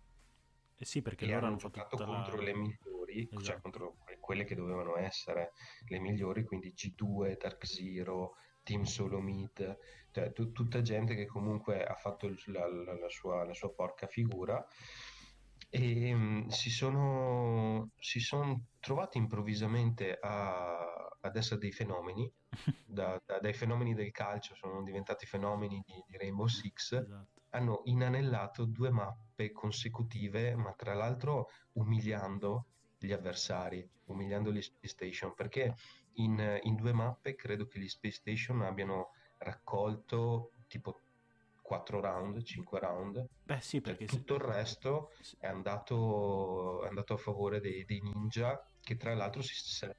Eh 0.78 0.84
sì, 0.84 1.02
perché 1.02 1.26
loro 1.26 1.46
hanno 1.46 1.56
giocato 1.56 1.96
contro 1.96 2.36
la... 2.36 2.42
le 2.42 2.54
migliori, 2.54 3.28
cioè 3.28 3.40
esatto. 3.40 3.42
cioè 3.42 3.60
contro 3.60 3.96
quelle 4.20 4.44
che 4.44 4.54
dovevano 4.54 4.96
essere 4.96 5.52
le 5.88 5.98
migliori, 5.98 6.44
quindi 6.44 6.74
G2, 6.74 7.36
Dark 7.38 7.66
Zero, 7.66 8.36
Team 8.62 8.82
Solo 8.82 9.20
Meat, 9.20 9.78
cioè 10.10 10.32
t- 10.32 10.52
tutta 10.52 10.82
gente 10.82 11.14
che 11.14 11.26
comunque 11.26 11.84
ha 11.84 11.94
fatto 11.94 12.28
la, 12.46 12.66
la, 12.66 12.98
la, 12.98 13.08
sua, 13.08 13.44
la 13.44 13.54
sua 13.54 13.72
porca 13.72 14.06
figura 14.06 14.66
e 15.68 16.14
um, 16.14 16.46
si, 16.48 16.70
sono, 16.70 17.90
si 17.98 18.20
sono 18.20 18.66
trovati 18.80 19.18
improvvisamente 19.18 20.18
a, 20.20 21.08
ad 21.20 21.36
essere 21.36 21.60
dei 21.60 21.72
fenomeni, 21.72 22.30
da, 22.84 23.20
da, 23.24 23.38
dai 23.38 23.52
fenomeni 23.52 23.94
del 23.94 24.12
calcio 24.12 24.54
sono 24.54 24.82
diventati 24.82 25.26
fenomeni 25.26 25.82
di, 25.84 26.02
di 26.06 26.16
Rainbow 26.16 26.46
Six, 26.46 26.92
esatto. 26.92 27.42
hanno 27.50 27.82
inanellato 27.84 28.64
due 28.64 28.90
mappe 28.90 29.52
consecutive, 29.52 30.54
ma 30.54 30.72
tra 30.72 30.94
l'altro 30.94 31.50
umiliando 31.72 32.66
gli 32.98 33.12
avversari, 33.12 33.86
umiliando 34.06 34.52
gli 34.52 34.62
Space 34.62 34.88
Station, 34.88 35.34
perché 35.34 35.74
in, 36.14 36.60
in 36.62 36.74
due 36.76 36.92
mappe 36.92 37.34
credo 37.34 37.66
che 37.66 37.78
gli 37.78 37.88
Space 37.88 38.16
Station 38.16 38.62
abbiano 38.62 39.10
raccolto 39.38 40.52
tipo 40.66 41.00
4 41.66 42.00
round, 42.00 42.42
5 42.42 42.78
round. 42.78 43.28
Beh, 43.42 43.60
sì, 43.60 43.80
perché 43.80 44.06
tutto 44.06 44.34
il 44.34 44.40
resto 44.40 45.10
è 45.38 45.48
andato, 45.48 46.84
è 46.84 46.88
andato 46.88 47.14
a 47.14 47.16
favore 47.16 47.60
dei, 47.60 47.84
dei, 47.84 48.00
ninja 48.00 48.64
che 48.80 48.96
tra 48.96 49.12
l'altro 49.14 49.42
si, 49.42 49.52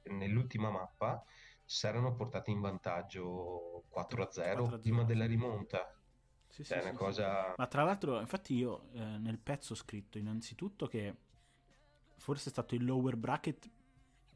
nell'ultima 0.04 0.70
mappa 0.70 1.22
si 1.62 1.86
erano 1.86 2.14
portati 2.14 2.50
in 2.50 2.60
vantaggio 2.60 3.84
4-0 3.94 4.80
prima 4.80 5.04
della 5.04 5.26
rimonta. 5.26 5.94
Sì, 6.48 6.64
cioè, 6.64 6.80
sì, 6.80 6.88
sì, 6.88 6.94
cosa... 6.94 7.52
Ma 7.54 7.66
tra 7.66 7.82
l'altro, 7.82 8.18
infatti 8.18 8.54
io 8.54 8.88
eh, 8.94 9.18
nel 9.18 9.38
pezzo 9.38 9.74
ho 9.74 9.76
scritto 9.76 10.16
innanzitutto 10.16 10.86
che 10.86 11.14
forse 12.16 12.48
è 12.48 12.50
stato 12.50 12.74
il 12.74 12.84
lower 12.86 13.16
bracket 13.16 13.70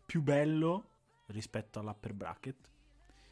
più 0.05 0.21
bello 0.21 0.91
rispetto 1.29 1.79
all'upper 1.79 2.13
bracket 2.13 2.72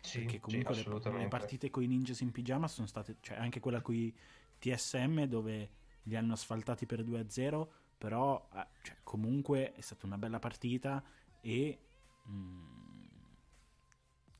sì, 0.01 0.21
perché 0.21 0.41
comunque 0.41 0.75
sì, 0.75 0.89
le, 0.89 1.19
le, 1.19 1.29
partite 1.29 1.71
con 1.71 1.83
i 1.83 1.87
ninjas 1.87 2.21
in 2.21 2.31
pigiama 2.31 2.69
sono 2.69 2.87
state, 2.87 3.17
cioè 3.21 3.37
anche 3.37 3.61
quella 3.61 3.81
con 3.81 3.95
i 3.95 4.15
TSM 4.59 5.25
dove 5.25 5.71
li 6.05 6.17
hanno 6.17 6.33
asfaltati 6.33 6.87
per 6.87 7.03
2-0, 7.03 7.67
però 7.99 8.49
eh, 8.55 8.67
cioè, 8.83 8.97
comunque 9.03 9.73
è 9.73 9.81
stata 9.81 10.07
una 10.07 10.19
bella 10.19 10.39
partita 10.39 11.03
e 11.41 11.79
mh, 12.25 12.33
mm, 12.33 13.07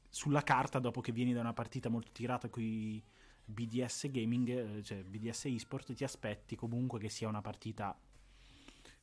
sulla 0.09 0.43
carta 0.43 0.79
dopo 0.79 1.01
che 1.01 1.13
vieni 1.13 1.33
da 1.33 1.41
una 1.41 1.53
partita 1.53 1.89
molto 1.89 2.11
tirata 2.13 2.49
con 2.49 2.63
i 2.63 3.03
BDS 3.45 4.11
Gaming, 4.11 4.49
eh, 4.49 4.83
cioè 4.83 5.03
BDS 5.05 5.47
eSport, 5.47 5.93
ti 5.93 6.05
aspetti 6.05 6.57
comunque 6.57 6.99
che 6.99 7.09
sia 7.09 7.29
una 7.29 7.43
partita 7.43 7.99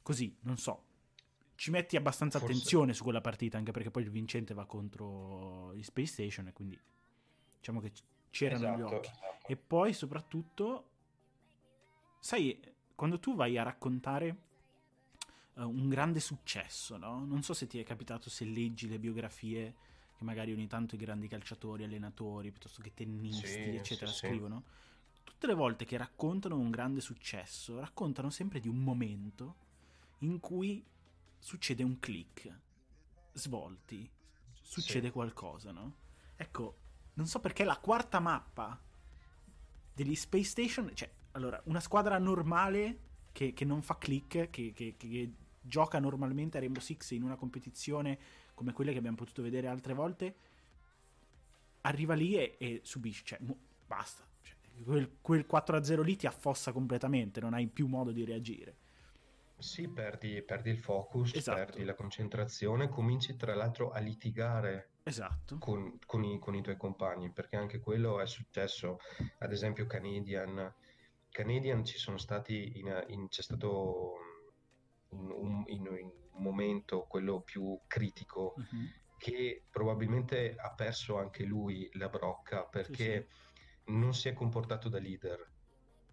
così, 0.02 0.36
non 0.42 0.58
so, 0.58 0.84
ci 1.58 1.72
metti 1.72 1.96
abbastanza 1.96 2.38
Forse. 2.38 2.54
attenzione 2.54 2.94
su 2.94 3.04
quella 3.04 3.20
partita, 3.20 3.58
anche 3.58 3.72
perché 3.72 3.90
poi 3.90 4.04
il 4.04 4.12
vincente 4.12 4.54
va 4.54 4.66
contro 4.66 5.74
gli 5.74 5.82
Space 5.82 6.14
Station 6.14 6.48
e 6.48 6.54
quindi 6.54 6.80
diciamo 7.58 7.82
che 7.82 7.92
c'erano 8.30 8.66
esatto, 8.66 8.78
gli 8.78 8.82
occhi. 8.84 9.10
Esatto. 9.10 9.48
E 9.48 9.58
poi 9.58 9.94
soprattutto, 9.94 10.90
sai, 12.20 12.62
quando 12.94 13.20
tu 13.20 13.36
vai 13.36 13.58
a 13.58 13.64
raccontare 13.64 14.38
uh, 15.56 15.68
un 15.68 15.90
grande 15.90 16.20
successo, 16.20 16.96
no? 16.96 17.26
Non 17.26 17.42
so 17.42 17.56
se 17.56 17.66
ti 17.66 17.80
è 17.80 17.84
capitato 17.84 18.30
se 18.30 18.46
leggi 18.46 18.88
le 18.88 19.00
biografie 19.00 19.76
che 20.16 20.24
magari 20.24 20.54
ogni 20.54 20.68
tanto 20.68 20.94
i 20.94 21.00
grandi 21.00 21.28
calciatori, 21.28 21.84
allenatori, 21.84 22.52
piuttosto 22.52 22.84
che 22.84 22.94
tennisti, 22.94 23.48
sì, 23.48 23.76
eccetera, 23.76 24.12
sì, 24.12 24.28
scrivono. 24.28 24.64
Sì. 24.64 25.22
Tutte 25.24 25.48
le 25.48 25.56
volte 25.56 25.86
che 25.86 25.98
raccontano 25.98 26.56
un 26.56 26.70
grande 26.70 27.02
successo, 27.02 27.80
raccontano 27.80 28.30
sempre 28.30 28.60
di 28.60 28.68
un 28.68 28.84
momento 28.84 29.56
in 30.20 30.40
cui 30.40 30.86
succede 31.48 31.82
un 31.82 31.98
click, 31.98 32.60
svolti, 33.32 34.12
succede 34.62 35.08
sì. 35.08 35.14
qualcosa, 35.14 35.72
no? 35.72 35.96
Ecco, 36.36 36.78
non 37.14 37.26
so 37.26 37.40
perché 37.40 37.64
la 37.64 37.78
quarta 37.78 38.20
mappa 38.20 38.78
degli 39.94 40.14
Space 40.14 40.44
Station, 40.44 40.92
cioè, 40.94 41.10
allora, 41.32 41.62
una 41.68 41.80
squadra 41.80 42.18
normale 42.18 43.00
che, 43.32 43.54
che 43.54 43.64
non 43.64 43.82
fa 43.82 43.98
click, 43.98 44.50
che, 44.50 44.74
che, 44.74 44.96
che, 44.98 45.34
gioca 45.62 46.00
normalmente 46.00 46.58
a 46.58 46.60
Rainbow 46.60 46.82
Six 46.82 47.12
in 47.12 47.24
una 47.24 47.38
competizione 47.38 48.20
come 48.54 48.74
quelle 48.74 48.92
che 48.92 48.98
abbiamo 48.98 49.16
potuto 49.16 49.42
vedere 49.42 49.68
altre 49.68 49.94
volte, 49.94 50.36
arriva 51.82 52.14
lì 52.14 52.36
e, 52.36 52.58
e 52.60 52.82
subisce, 52.84 53.24
cioè, 53.24 53.40
mo, 53.40 53.58
basta. 53.86 54.28
Cioè, 54.42 54.84
quel, 54.84 55.16
quel 55.22 55.46
4-0 55.50 56.04
lì 56.04 56.18
ti 56.18 56.28
affossa 56.28 56.74
completamente, 56.74 57.40
non 57.40 57.54
hai 57.54 57.68
più 57.68 57.88
modo 57.88 58.12
di 58.12 58.26
reagire. 58.26 58.76
Sì, 59.60 59.88
perdi, 59.88 60.44
perdi 60.44 60.70
il 60.70 60.78
focus, 60.78 61.34
esatto. 61.34 61.58
perdi 61.58 61.84
la 61.84 61.96
concentrazione, 61.96 62.90
cominci 62.90 63.36
tra 63.36 63.56
l'altro 63.56 63.90
a 63.90 63.98
litigare 63.98 64.92
esatto. 65.04 65.58
con, 65.58 65.98
con, 66.06 66.24
i, 66.24 66.38
con, 66.38 66.54
i, 66.54 66.62
tuoi 66.62 66.78
compagni, 66.78 67.32
perché 67.32 67.56
anche 67.56 67.80
quello 67.80 68.22
è 68.22 68.28
successo, 68.28 69.00
ad 69.40 69.52
esempio 69.52 69.88
Canadian, 69.88 70.74
Canadian 71.32 71.84
ci 71.86 71.98
sono 71.98 72.18
stati, 72.18 72.78
in, 72.78 73.04
in, 73.08 73.30
c'è 73.30 73.42
stato 73.42 74.14
un, 75.10 75.32
un, 75.32 75.64
in, 75.68 75.88
un, 75.88 76.12
momento, 76.40 77.08
quello 77.08 77.42
più 77.42 77.80
critico, 77.88 78.54
uh-huh. 78.56 79.18
che 79.18 79.64
probabilmente 79.72 80.56
ha 80.56 80.72
perso 80.72 81.18
anche 81.18 81.44
lui 81.46 81.90
la 81.94 82.10
brocca 82.10 82.64
perché 82.64 83.28
sì, 83.28 83.82
sì. 83.86 83.98
non 83.98 84.14
si 84.14 84.30
è 84.30 84.34
comportato 84.34 84.88
da 84.88 85.00
leader, 85.00 85.52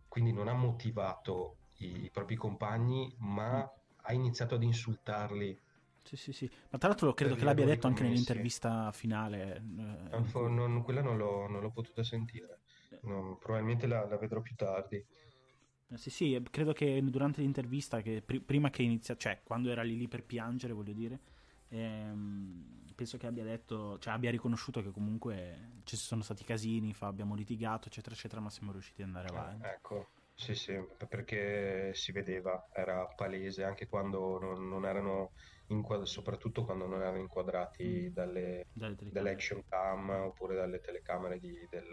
quindi 0.08 0.32
non 0.32 0.48
ha 0.48 0.54
motivato 0.54 1.58
i, 1.78 2.04
i 2.04 2.10
propri 2.10 2.36
compagni, 2.36 3.14
ma 3.18 3.58
uh-huh. 3.58 3.70
ha 4.02 4.12
iniziato 4.12 4.54
ad 4.54 4.62
insultarli 4.62 5.60
sì, 6.04 6.16
sì, 6.16 6.32
sì. 6.32 6.50
Ma 6.68 6.76
tra 6.76 6.88
l'altro 6.88 7.14
credo 7.14 7.34
che 7.34 7.44
l'abbia 7.44 7.64
detto 7.64 7.86
anche 7.86 8.02
nell'intervista 8.02 8.92
finale. 8.92 9.56
Eh, 9.56 10.22
non, 10.32 10.82
quella 10.82 11.00
non 11.00 11.16
l'ho, 11.16 11.48
non 11.48 11.62
l'ho, 11.62 11.70
potuta 11.70 12.04
sentire. 12.04 12.60
No, 13.02 13.38
probabilmente 13.40 13.86
la, 13.86 14.06
la, 14.06 14.18
vedrò 14.18 14.42
più 14.42 14.54
tardi. 14.54 14.96
Eh, 14.96 15.96
sì, 15.96 16.10
sì, 16.10 16.42
credo 16.50 16.74
che 16.74 17.02
durante 17.04 17.40
l'intervista, 17.40 18.02
che 18.02 18.20
pr- 18.20 18.42
prima 18.42 18.68
che 18.68 18.82
inizia, 18.82 19.16
cioè 19.16 19.40
quando 19.42 19.70
era 19.70 19.82
lì 19.82 19.96
lì 19.96 20.06
per 20.06 20.24
piangere, 20.24 20.74
voglio 20.74 20.92
dire, 20.92 21.20
ehm, 21.68 22.92
penso 22.94 23.16
che 23.16 23.26
abbia 23.26 23.42
detto, 23.42 23.98
cioè 23.98 24.12
abbia 24.12 24.30
riconosciuto 24.30 24.82
che 24.82 24.90
comunque 24.90 25.80
ci 25.84 25.96
sono 25.96 26.20
stati 26.20 26.44
casini, 26.44 26.92
fa, 26.92 27.06
abbiamo 27.06 27.34
litigato, 27.34 27.88
eccetera, 27.88 28.14
eccetera, 28.14 28.42
ma 28.42 28.50
siamo 28.50 28.72
riusciti 28.72 29.00
ad 29.00 29.08
andare 29.08 29.28
eh, 29.28 29.36
avanti. 29.36 29.66
Eh, 29.66 29.70
ecco. 29.70 30.08
Sì, 30.36 30.54
sì, 30.56 30.76
perché 31.08 31.94
si 31.94 32.10
vedeva, 32.10 32.68
era 32.72 33.06
palese 33.06 33.62
anche 33.62 33.86
quando 33.86 34.38
non, 34.40 34.68
non 34.68 34.84
erano 34.84 35.32
inquad- 35.68 36.02
soprattutto 36.02 36.64
quando 36.64 36.86
non 36.86 37.00
erano 37.00 37.18
inquadrati 37.18 38.08
mm. 38.10 38.12
dalle, 38.12 38.66
dalle 38.72 39.30
action 39.30 39.62
cam 39.64 40.10
oppure 40.10 40.56
dalle 40.56 40.80
telecamere 40.80 41.38
di, 41.38 41.66
del, 41.70 41.88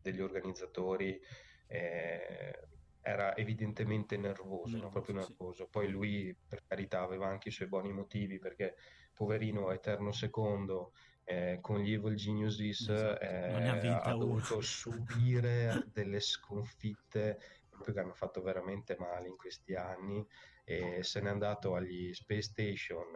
degli 0.00 0.20
organizzatori. 0.20 1.20
Eh, 1.66 2.68
era 3.04 3.34
evidentemente 3.36 4.16
nervoso, 4.16 4.76
nervoso 4.76 4.88
proprio 4.88 5.14
nervoso. 5.16 5.64
Sì. 5.64 5.70
Poi 5.70 5.88
lui, 5.88 6.36
per 6.46 6.62
carità, 6.64 7.00
aveva 7.00 7.26
anche 7.26 7.48
i 7.48 7.52
suoi 7.52 7.66
buoni 7.66 7.92
motivi 7.92 8.38
perché, 8.38 8.76
poverino, 9.12 9.72
eterno 9.72 10.12
secondo, 10.12 10.92
eh, 11.24 11.58
con 11.60 11.80
gli 11.80 11.92
Evil 11.92 12.14
Geniuses 12.14 12.80
esatto. 12.80 13.20
eh, 13.20 13.88
ha, 13.88 14.00
ha 14.00 14.14
dovuto 14.14 14.60
subire 14.60 15.82
delle 15.92 16.20
sconfitte 16.20 17.40
proprio 17.82 17.94
che 17.94 18.00
hanno 18.00 18.14
fatto 18.14 18.40
veramente 18.40 18.96
male 18.98 19.28
in 19.28 19.36
questi 19.36 19.74
anni 19.74 20.24
e 20.64 21.02
se 21.02 21.20
n'è 21.20 21.28
andato 21.28 21.74
agli 21.74 22.14
Space 22.14 22.42
Station 22.42 23.08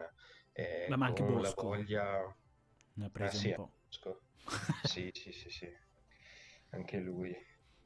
eh, 0.51 0.85
ma 0.89 1.05
anche 1.05 1.23
con 1.23 1.35
Bosco. 1.35 1.61
la 1.61 1.69
voglia 1.69 2.37
ne 2.93 3.11
ah, 3.13 3.29
sì, 3.29 3.55
sì 4.83 5.11
sì 5.13 5.31
sì 5.31 5.49
sì 5.49 5.69
anche 6.71 6.97
lui 6.97 7.35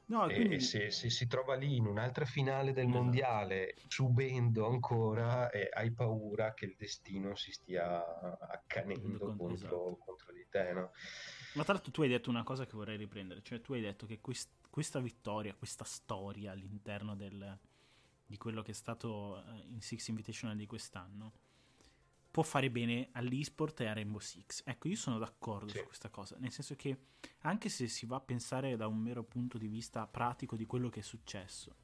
No, 0.04 0.28
e, 0.28 0.34
quindi... 0.34 0.56
e 0.56 0.60
se, 0.60 0.90
se, 0.90 1.08
si 1.08 1.26
trova 1.26 1.54
lì 1.54 1.76
in 1.76 1.86
un'altra 1.86 2.26
finale 2.26 2.72
del 2.72 2.84
esatto. 2.86 3.02
mondiale 3.02 3.74
subendo 3.86 4.66
ancora 4.66 5.48
e 5.48 5.68
hai 5.72 5.92
paura 5.92 6.52
che 6.52 6.66
il 6.66 6.74
destino 6.76 7.34
si 7.34 7.52
stia 7.52 8.04
accanendo 8.38 9.34
contro, 9.36 9.54
esatto. 9.54 9.96
contro, 10.04 10.32
di 10.32 10.46
te 10.50 10.72
no? 10.72 10.90
Ma 11.54 11.64
tra 11.64 11.74
l'altro 11.74 11.92
tu 11.92 12.02
hai 12.02 12.08
detto 12.08 12.30
una 12.30 12.42
cosa 12.42 12.66
che 12.66 12.76
vorrei 12.76 12.96
riprendere 12.96 13.42
cioè 13.42 13.60
tu 13.60 13.72
hai 13.72 13.80
detto 13.80 14.06
che 14.06 14.20
quest- 14.20 14.68
questa 14.70 15.00
vittoria 15.00 15.54
questa 15.54 15.84
storia 15.84 16.52
all'interno 16.52 17.14
del, 17.14 17.58
di 18.32 18.38
quello 18.38 18.62
che 18.62 18.70
è 18.70 18.74
stato 18.74 19.44
uh, 19.46 19.74
in 19.74 19.82
Six 19.82 20.08
Invitational 20.08 20.56
di 20.56 20.64
quest'anno, 20.64 21.32
può 22.30 22.42
fare 22.42 22.70
bene 22.70 23.10
all'esport 23.12 23.78
e 23.82 23.86
a 23.86 23.92
Rainbow 23.92 24.20
Six. 24.20 24.62
Ecco, 24.64 24.88
io 24.88 24.96
sono 24.96 25.18
d'accordo 25.18 25.68
sì. 25.68 25.76
su 25.76 25.84
questa 25.84 26.08
cosa, 26.08 26.36
nel 26.38 26.50
senso 26.50 26.74
che 26.74 26.96
anche 27.40 27.68
se 27.68 27.88
si 27.88 28.06
va 28.06 28.16
a 28.16 28.20
pensare 28.20 28.74
da 28.76 28.86
un 28.86 28.96
mero 28.96 29.22
punto 29.22 29.58
di 29.58 29.68
vista 29.68 30.06
pratico 30.06 30.56
di 30.56 30.64
quello 30.64 30.88
che 30.88 31.00
è 31.00 31.02
successo, 31.02 31.76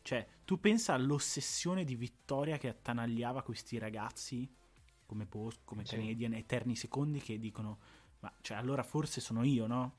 cioè 0.00 0.26
tu 0.46 0.58
pensa 0.58 0.94
all'ossessione 0.94 1.84
di 1.84 1.96
vittoria 1.96 2.56
che 2.56 2.68
attanagliava 2.68 3.42
questi 3.42 3.76
ragazzi 3.76 4.50
come 5.04 5.26
Post, 5.26 5.60
come 5.64 5.84
sì. 5.84 5.96
Canadian, 5.96 6.32
eterni 6.32 6.76
secondi 6.76 7.20
che 7.20 7.38
dicono 7.38 7.78
ma 8.24 8.32
cioè 8.40 8.56
allora 8.56 8.82
forse 8.82 9.20
sono 9.20 9.44
io, 9.44 9.66
no? 9.66 9.92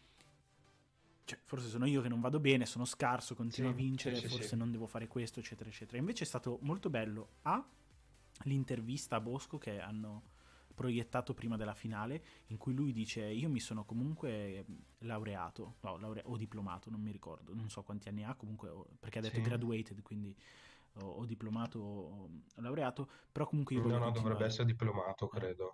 cioè, 1.25 1.39
forse 1.43 1.67
sono 1.67 1.85
io 1.85 2.01
che 2.01 2.07
non 2.09 2.21
vado 2.21 2.39
bene, 2.39 2.65
sono 2.65 2.85
scarso, 2.85 3.35
continuo 3.35 3.69
sì, 3.69 3.75
a 3.75 3.77
vincere, 3.77 4.15
sì, 4.15 4.27
forse 4.27 4.49
sì. 4.49 4.55
non 4.55 4.71
devo 4.71 4.87
fare 4.87 5.07
questo, 5.07 5.39
eccetera, 5.39 5.69
eccetera. 5.69 5.97
Invece 5.99 6.23
è 6.23 6.27
stato 6.27 6.57
molto 6.61 6.89
bello. 6.89 7.29
A 7.43 7.63
l'intervista 8.43 9.17
a 9.17 9.21
Bosco 9.21 9.57
che 9.57 9.79
hanno 9.79 10.33
proiettato 10.73 11.33
prima 11.35 11.55
della 11.55 11.73
finale, 11.75 12.23
in 12.47 12.57
cui 12.57 12.73
lui 12.73 12.91
dice: 12.93 13.21
Io 13.21 13.49
mi 13.49 13.59
sono 13.59 13.85
comunque 13.85 14.65
laureato, 14.99 15.75
no, 15.81 15.97
laure- 15.97 16.23
o 16.25 16.35
diplomato, 16.35 16.89
non 16.89 17.01
mi 17.01 17.11
ricordo, 17.11 17.53
non 17.53 17.69
so 17.69 17.83
quanti 17.83 18.09
anni 18.09 18.23
ha, 18.23 18.33
comunque, 18.33 18.71
perché 18.99 19.19
ha 19.19 19.21
detto 19.21 19.41
graduated, 19.41 20.01
quindi 20.01 20.35
o, 20.99 21.05
o 21.05 21.25
diplomato 21.25 21.79
o 21.79 22.29
laureato, 22.55 23.09
però 23.31 23.45
comunque 23.47 23.75
io 23.75 23.81
No, 23.81 23.97
no, 23.97 24.11
dovrebbe 24.11 24.45
essere 24.45 24.65
diplomato, 24.65 25.25
eh. 25.31 25.39
credo. 25.39 25.73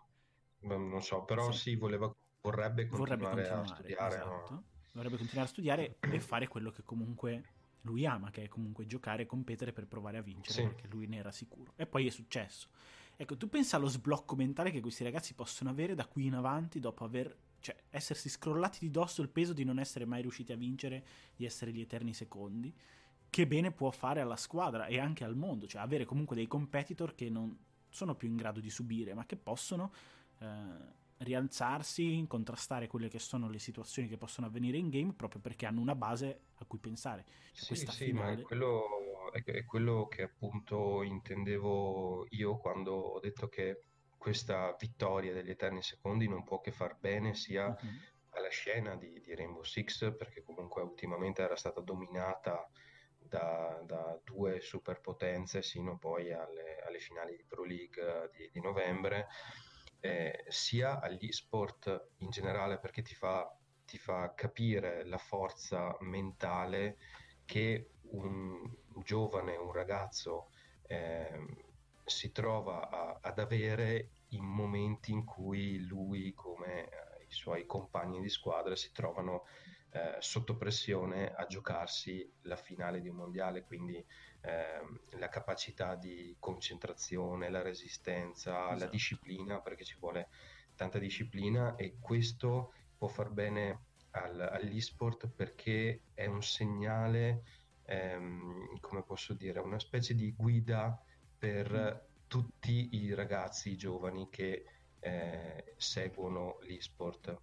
Non 0.62 1.02
so, 1.02 1.24
però 1.24 1.52
sì, 1.52 1.76
voleva, 1.76 2.14
vorrebbe 2.42 2.88
continuare, 2.88 3.18
vorrebbe 3.18 3.48
continuare 3.48 3.62
a 3.62 3.76
studiare. 3.76 4.16
Esatto. 4.16 4.54
No? 4.54 4.64
dovrebbe 4.92 5.18
continuare 5.18 5.48
a 5.48 5.52
studiare 5.52 5.98
e 6.00 6.20
fare 6.20 6.48
quello 6.48 6.72
che 6.72 6.84
comunque 6.84 7.44
lui 7.82 8.06
ama, 8.06 8.30
che 8.30 8.44
è 8.44 8.48
comunque 8.48 8.86
giocare 8.86 9.24
e 9.24 9.26
competere 9.26 9.74
per 9.74 9.88
provare 9.88 10.18
a 10.18 10.22
vincere, 10.22 10.54
sì. 10.54 10.64
perché 10.64 10.88
lui 10.88 11.08
ne 11.08 11.18
era 11.18 11.32
sicuro. 11.32 11.74
E 11.76 11.86
poi 11.86 12.08
è 12.08 12.10
successo. 12.10 12.70
Ecco, 13.16 13.38
tu 13.38 13.50
pensa 13.50 13.78
allo 13.78 13.88
sblocco 13.88 14.36
mentale 14.36 14.72
che 14.72 14.82
questi 14.82 15.04
ragazzi 15.04 15.34
possono 15.34 15.70
avere 15.70 15.96
da 15.96 16.06
qui 16.06 16.26
in 16.26 16.36
avanti 16.36 16.80
dopo 16.80 17.04
aver, 17.04 17.36
cioè, 17.60 17.76
essersi 17.90 18.30
scrollati 18.30 18.80
di 18.80 18.90
dosso 18.90 19.22
il 19.22 19.30
peso 19.30 19.54
di 19.54 19.64
non 19.64 19.80
essere 19.80 20.06
mai 20.06 20.22
riusciti 20.22 20.52
a 20.52 20.56
vincere, 20.56 21.06
di 21.36 21.46
essere 21.46 21.72
gli 21.72 21.82
eterni 21.82 22.14
secondi. 22.14 22.74
Che 23.30 23.48
bene 23.48 23.72
può 23.72 23.90
fare 23.92 24.22
alla 24.22 24.36
squadra 24.36 24.88
e 24.88 25.00
anche 25.00 25.24
al 25.24 25.36
mondo, 25.36 25.66
cioè 25.66 25.82
avere 25.82 26.06
comunque 26.06 26.36
dei 26.36 26.48
competitor 26.48 27.16
che 27.16 27.30
non 27.30 27.58
sono 27.90 28.16
più 28.16 28.28
in 28.28 28.36
grado 28.36 28.60
di 28.60 28.70
subire, 28.70 29.14
ma 29.14 29.26
che 29.26 29.38
possono 29.38 29.92
eh, 30.40 30.46
rialzarsi, 31.22 32.26
contrastare 32.28 32.88
quelle 32.88 33.08
che 33.08 33.20
sono 33.20 33.50
le 33.50 33.60
situazioni 33.60 34.08
che 34.08 34.18
possono 34.18 34.48
avvenire 34.48 34.78
in 34.78 34.90
game 34.90 35.14
proprio 35.14 35.42
perché 35.42 35.66
hanno 35.66 35.82
una 35.82 35.96
base 35.96 36.42
a 36.56 36.66
cui 36.66 36.80
pensare. 36.80 37.26
Cioè, 37.54 37.76
sì, 37.76 37.86
sì, 37.86 38.06
finale... 38.06 38.36
ma 38.36 38.42
è 38.42 38.44
quello, 38.44 38.84
è 39.32 39.66
quello 39.66 40.08
che 40.08 40.24
appunto 40.24 41.04
intendevo 41.04 42.28
io 42.30 42.58
quando 42.58 42.94
ho 42.94 43.20
detto 43.20 43.48
che 43.48 43.84
questa 44.18 44.76
vittoria 44.80 45.34
degli 45.34 45.50
Eterni 45.50 45.82
Secondi 45.82 46.28
non 46.28 46.44
può 46.44 46.62
che 46.62 46.72
far 46.72 46.96
bene 47.00 47.34
sia 47.34 47.68
uh-huh. 47.68 48.38
alla 48.38 48.50
scena 48.50 48.96
di, 48.96 49.20
di, 49.20 49.34
Rainbow 49.34 49.64
Six 49.64 50.16
perché 50.16 50.44
comunque 50.44 50.84
ultimamente 50.84 51.42
era 51.42 51.56
stata 51.56 51.82
dominata 51.82 52.70
da, 53.18 53.82
da 53.84 54.20
due 54.24 54.62
superpotenze 54.62 55.64
sino 55.64 55.98
poi 55.98 56.32
alle, 56.32 56.78
alle 56.86 57.00
finali 57.00 57.36
di 57.36 57.44
Pro 57.44 57.64
League 57.64 58.30
di, 58.36 58.50
di 58.52 58.62
novembre 58.62 59.28
eh, 60.02 60.44
sia 60.48 61.00
agli 61.00 61.32
sport 61.32 62.10
in 62.18 62.30
generale 62.30 62.80
perché 62.80 63.02
ti 63.02 63.16
fa, 63.16 63.50
ti 63.86 63.98
fa 63.98 64.34
capire 64.34 65.06
la 65.06 65.18
forza 65.18 65.96
mentale 66.02 66.98
che 67.46 67.92
un 68.12 68.70
giovane, 69.04 69.56
un 69.56 69.72
ragazzo 69.72 70.50
eh, 70.88 71.46
si 72.04 72.32
trova 72.32 72.90
a, 72.90 73.20
ad 73.22 73.40
avere 73.40 74.10
in 74.30 74.44
momenti 74.44 75.12
in 75.12 75.24
cui 75.24 75.86
lui 75.86 76.34
come 76.34 76.86
eh, 76.86 76.90
i 77.28 77.32
suoi 77.32 77.66
compagni 77.66 78.20
di 78.20 78.30
squadra 78.30 78.76
si 78.76 78.92
trovano 78.92 79.46
eh, 79.92 80.16
sotto 80.20 80.56
pressione 80.56 81.34
a 81.34 81.46
giocarsi 81.46 82.30
la 82.44 82.56
finale 82.56 83.02
di 83.02 83.10
un 83.10 83.18
mondiale, 83.18 83.64
quindi 83.64 84.04
ehm, 84.42 85.20
la 85.20 85.30
capacità 85.30 85.96
di 85.96 86.36
concentrazione, 86.40 87.50
la 87.50 87.62
resistenza, 87.62 88.66
esatto. 88.66 88.80
la 88.80 88.90
disciplina, 88.90 89.62
perché 89.62 89.84
ci 89.84 89.98
vuole 90.00 90.30
tanta 90.76 91.00
disciplina 91.00 91.76
e 91.76 91.98
questo 92.00 92.74
può 92.98 93.08
far 93.08 93.30
bene 93.30 93.86
al, 94.12 94.40
agli 94.40 94.82
sport 94.82 95.28
perché 95.28 96.02
è 96.14 96.26
un 96.26 96.42
segnale, 96.42 97.44
ehm, 97.86 98.80
come 98.80 99.04
posso 99.04 99.34
dire, 99.34 99.60
una 99.60 99.80
specie 99.80 100.14
di 100.14 100.34
guida 100.34 101.00
per 101.38 101.72
mm. 101.72 102.28
tutti 102.28 102.90
i 102.92 103.14
ragazzi 103.14 103.72
i 103.72 103.78
giovani 103.78 104.28
che 104.30 104.66
eh, 105.00 105.74
seguono 105.78 106.58
l'e-sport. 106.62 107.38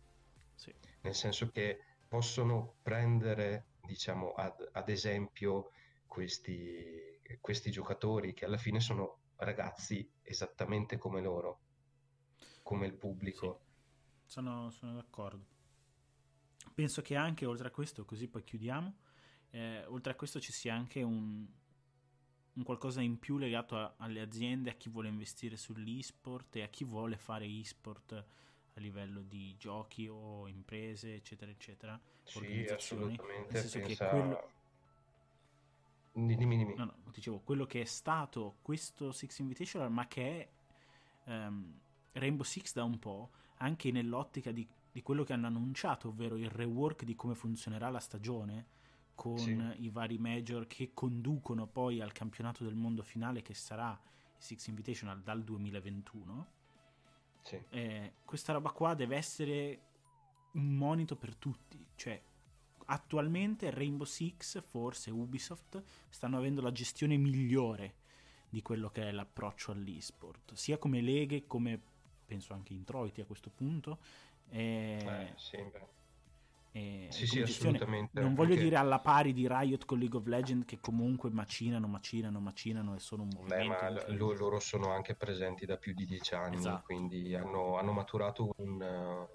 Sì. 0.55 0.75
Nel 1.03 1.15
senso 1.15 1.51
che 1.51 1.81
possono 2.07 2.77
prendere, 2.83 3.67
diciamo, 3.83 4.33
ad, 4.33 4.69
ad 4.73 4.89
esempio 4.89 5.71
questi, 6.09 7.21
questi 7.41 7.71
giocatori 7.71 8.35
che 8.35 8.47
alla 8.47 8.57
fine 8.57 8.81
sono 8.81 9.19
ragazzi 9.37 10.11
esattamente 10.23 10.99
come 10.99 11.21
loro, 11.21 11.61
come 12.63 12.87
il 12.87 12.95
pubblico. 12.95 13.61
Sì, 14.25 14.33
sono, 14.33 14.71
sono, 14.71 14.95
d'accordo. 14.95 15.57
Penso 16.75 17.03
che 17.03 17.15
anche 17.15 17.47
oltre 17.47 17.69
a 17.69 17.71
questo, 17.71 18.05
così 18.05 18.29
poi 18.29 18.43
chiudiamo, 18.43 18.97
eh, 19.51 19.85
oltre 19.87 20.13
a 20.13 20.17
questo 20.17 20.41
ci 20.41 20.53
sia 20.53 20.75
anche 20.75 21.03
un, 21.03 21.47
un 22.53 22.63
qualcosa 22.63 23.01
in 23.01 23.19
più 23.19 23.39
legato 23.39 23.77
a, 23.77 23.95
alle 23.99 24.21
aziende, 24.21 24.71
a 24.71 24.75
chi 24.75 24.89
vuole 24.89 25.09
investire 25.09 25.57
sull'e-sport 25.57 26.57
e 26.57 26.63
a 26.63 26.69
chi 26.69 26.85
vuole 26.85 27.17
fare 27.17 27.47
e-sport 27.47 28.13
a 28.13 28.81
livello 28.81 29.23
di 29.23 29.57
giochi 29.57 30.09
o 30.09 30.47
imprese, 30.47 31.15
eccetera, 31.15 31.51
eccetera. 31.51 32.01
Sì, 32.23 32.67
assolutamente. 32.69 33.53
Nel 33.53 33.63
senso 33.63 33.79
pensa... 33.81 34.09
che 34.09 34.11
quello 34.11 34.51
Dimmi, 36.27 36.57
dimmi. 36.57 36.75
No, 36.75 36.85
no, 36.85 36.95
dicevo, 37.13 37.41
quello 37.41 37.65
che 37.67 37.83
è 37.83 37.85
stato 37.85 38.57
questo 38.63 39.13
Six 39.13 39.39
Invitational, 39.39 39.91
ma 39.91 40.07
che 40.09 40.51
è 41.25 41.31
um, 41.31 41.79
Rainbow 42.13 42.45
Six 42.45 42.73
da 42.73 42.85
un 42.85 42.99
po', 42.99 43.31
anche 43.59 43.91
nell'ottica 43.93 44.51
di, 44.51 44.67
di, 44.91 45.03
quello 45.03 45.23
che 45.23 45.33
hanno 45.33 45.47
annunciato, 45.47 46.09
ovvero 46.09 46.37
il 46.37 46.51
rework 46.51 47.05
di 47.05 47.15
come 47.15 47.35
funzionerà 47.35 47.89
la 47.91 48.01
stagione, 48.01 48.67
con 49.15 49.39
sì. 49.39 49.61
i 49.79 49.91
vari 49.91 50.19
major 50.19 50.67
che 50.67 50.91
conducono 50.95 51.67
poi 51.67 52.01
al 52.01 52.13
campionato 52.13 52.65
del 52.65 52.75
mondo 52.75 53.03
finale 53.03 53.43
che 53.43 53.55
sarà 53.55 53.91
il 53.91 54.43
Six 54.43 54.67
Invitational 54.67 55.23
dal 55.23 55.43
2021. 55.45 56.47
Sì. 57.43 57.63
Eh, 57.71 58.15
questa 58.25 58.53
roba 58.53 58.71
qua 58.71 58.95
deve 58.95 59.17
essere 59.17 59.83
un 60.53 60.77
monito 60.77 61.17
per 61.17 61.37
tutti, 61.37 61.85
cioè 61.95 62.21
attualmente 62.91 63.71
Rainbow 63.71 64.07
Six, 64.07 64.63
forse 64.63 65.11
Ubisoft, 65.11 65.83
stanno 66.09 66.37
avendo 66.37 66.61
la 66.61 66.73
gestione 66.73 67.17
migliore 67.17 67.95
di 68.49 68.63
quello 68.63 68.89
che 68.91 69.09
è 69.09 69.13
l'approccio 69.13 69.73
all'esport, 69.73 70.55
sia 70.55 70.79
come 70.79 71.01
leghe, 71.01 71.47
come 71.47 71.81
penso 72.25 72.55
anche 72.55 72.73
introiti 72.73 73.21
a 73.21 73.27
questo 73.27 73.51
punto. 73.51 73.99
E... 74.49 74.99
Eh, 75.05 75.33
sì, 75.37 75.57
e 76.71 77.09
sì, 77.11 77.27
sì, 77.27 77.41
assolutamente. 77.41 78.21
Non 78.21 78.35
voglio 78.35 78.55
dire 78.55 78.77
alla 78.77 79.01
pari 79.01 79.33
di 79.33 79.47
Riot 79.49 79.85
con 79.85 79.99
League 79.99 80.19
of 80.19 80.27
Legends 80.27 80.67
che 80.67 80.79
comunque 80.81 81.31
macinano, 81.31 81.89
macinano, 81.89 82.41
macinano 82.41 82.95
e 82.95 82.99
sono 83.01 83.23
un 83.23 83.31
movimento. 83.35 83.75
Beh, 83.75 83.89
ma 83.89 83.91
l- 83.91 84.17
loro 84.17 84.61
sono 84.61 84.93
anche 84.93 85.15
presenti 85.15 85.67
da 85.67 85.77
più 85.77 85.93
di 85.93 86.07
dieci 86.07 86.35
anni, 86.35 86.57
esatto. 86.57 86.85
quindi 86.85 87.35
hanno, 87.35 87.77
hanno 87.79 87.93
maturato 87.93 88.55
un, 88.59 89.27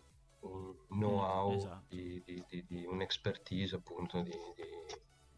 un 0.44 0.74
know-how, 0.90 1.54
esatto. 1.54 1.86
di, 1.90 2.22
di, 2.26 2.44
di, 2.48 2.66
di, 2.68 2.86
un'expertise 2.86 3.76
appunto 3.76 4.22
di, 4.22 4.32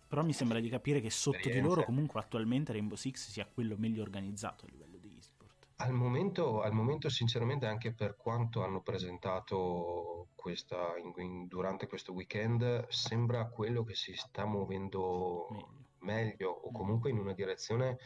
Però 0.08 0.24
mi 0.24 0.34
sembra 0.34 0.60
di 0.60 0.70
capire 0.70 1.02
che 1.02 1.10
sotto 1.10 1.50
di 1.50 1.60
loro 1.60 1.84
comunque 1.84 2.20
attualmente 2.20 2.72
Rainbow 2.72 2.98
Six 2.98 3.30
sia 3.30 3.46
quello 3.46 3.76
meglio 3.78 4.02
organizzato 4.02 4.66
a 4.66 4.70
livello 4.70 4.98
di 4.98 5.16
esport. 5.18 5.68
Al 5.78 5.94
momento, 5.94 6.62
al 6.62 6.74
momento 6.74 7.10
sinceramente 7.10 7.66
anche 7.66 7.94
per 7.94 8.16
quanto 8.16 8.64
hanno 8.64 8.82
presentato 8.82 10.28
questa, 10.36 10.96
in, 10.98 11.14
in, 11.18 11.48
durante 11.48 11.88
questo 11.88 12.14
weekend 12.14 12.88
sembra 12.88 13.48
quello 13.48 13.84
che 13.84 13.96
si 13.96 14.14
sta 14.16 14.46
muovendo 14.46 15.48
meglio, 15.50 15.86
meglio 16.00 16.50
o 16.50 16.70
mm. 16.70 16.74
comunque 16.74 17.10
in 17.10 17.18
una 17.18 17.34
direzione 17.34 17.98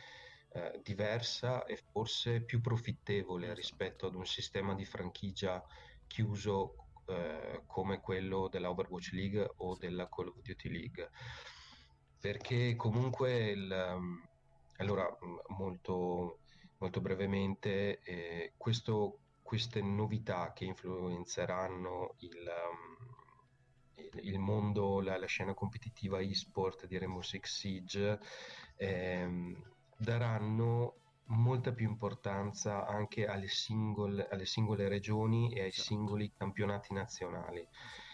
eh, 0.52 0.80
diversa 0.84 1.64
e 1.66 1.78
forse 1.92 2.42
più 2.42 2.60
profittevole 2.60 3.46
esatto. 3.46 3.60
rispetto 3.60 4.08
ad 4.08 4.16
un 4.16 4.26
sistema 4.26 4.74
di 4.74 4.86
franchigia 4.86 5.64
chiuso 6.08 6.79
eh, 7.10 7.64
come 7.66 8.00
quello 8.00 8.48
della 8.50 8.70
Overwatch 8.70 9.12
League 9.12 9.54
o 9.58 9.76
della 9.78 10.08
Call 10.08 10.28
of 10.28 10.42
Duty 10.42 10.70
League. 10.70 11.10
Perché 12.20 12.76
comunque 12.76 13.50
il, 13.52 13.94
um, 13.96 14.22
allora 14.78 15.08
molto, 15.58 16.40
molto 16.78 17.02
brevemente 17.02 18.00
eh, 18.02 18.54
questo, 18.58 19.20
queste 19.42 19.82
novità 19.82 20.52
che 20.54 20.66
influenzeranno 20.66 22.16
il, 22.20 22.52
um, 22.72 24.20
il, 24.22 24.40
mondo, 24.40 25.02
la, 25.02 25.18
la, 25.18 25.26
scena 25.26 25.54
competitiva 25.54 26.20
e-sport 26.20 26.88
di 26.88 26.98
Rainbow 26.98 27.22
Six 27.22 27.58
Siege 27.58 28.20
ehm, 28.76 29.56
daranno 29.98 30.96
molta 31.30 31.72
più 31.72 31.88
importanza 31.88 32.88
anche 32.88 33.26
alle 33.26 33.48
singole, 33.48 34.28
alle 34.30 34.46
singole 34.46 34.88
regioni 34.88 35.54
e 35.54 35.62
ai 35.62 35.72
certo. 35.72 35.90
singoli 35.90 36.32
campionati 36.36 36.94
nazionali. 36.94 37.68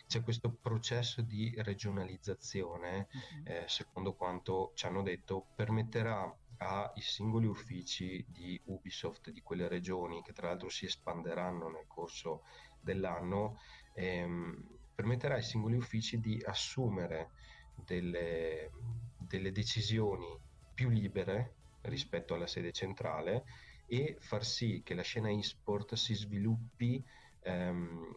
C'è 0.07 0.21
questo 0.21 0.51
processo 0.51 1.21
di 1.21 1.53
regionalizzazione, 1.57 3.07
uh-huh. 3.11 3.51
eh, 3.51 3.63
secondo 3.67 4.13
quanto 4.13 4.71
ci 4.75 4.85
hanno 4.85 5.01
detto, 5.01 5.47
permetterà 5.55 6.31
ai 6.57 7.01
singoli 7.01 7.47
uffici 7.47 8.23
di 8.27 8.59
Ubisoft 8.65 9.31
di 9.31 9.41
quelle 9.41 9.67
regioni, 9.67 10.21
che 10.21 10.31
tra 10.31 10.47
l'altro 10.47 10.69
si 10.69 10.85
espanderanno 10.85 11.69
nel 11.69 11.85
corso 11.87 12.43
dell'anno, 12.79 13.59
ehm, 13.93 14.77
permetterà 14.93 15.35
ai 15.35 15.43
singoli 15.43 15.75
uffici 15.75 16.19
di 16.19 16.41
assumere 16.45 17.31
delle, 17.75 18.71
delle 19.17 19.51
decisioni 19.51 20.27
più 20.73 20.89
libere 20.89 21.55
rispetto 21.87 22.33
alla 22.33 22.47
sede 22.47 22.71
centrale 22.71 23.45
e 23.87 24.17
far 24.19 24.43
sì 24.45 24.81
che 24.83 24.93
la 24.93 25.03
scena 25.03 25.29
e-sport 25.29 25.93
si 25.95 26.13
sviluppi 26.13 27.03
ehm, 27.41 28.15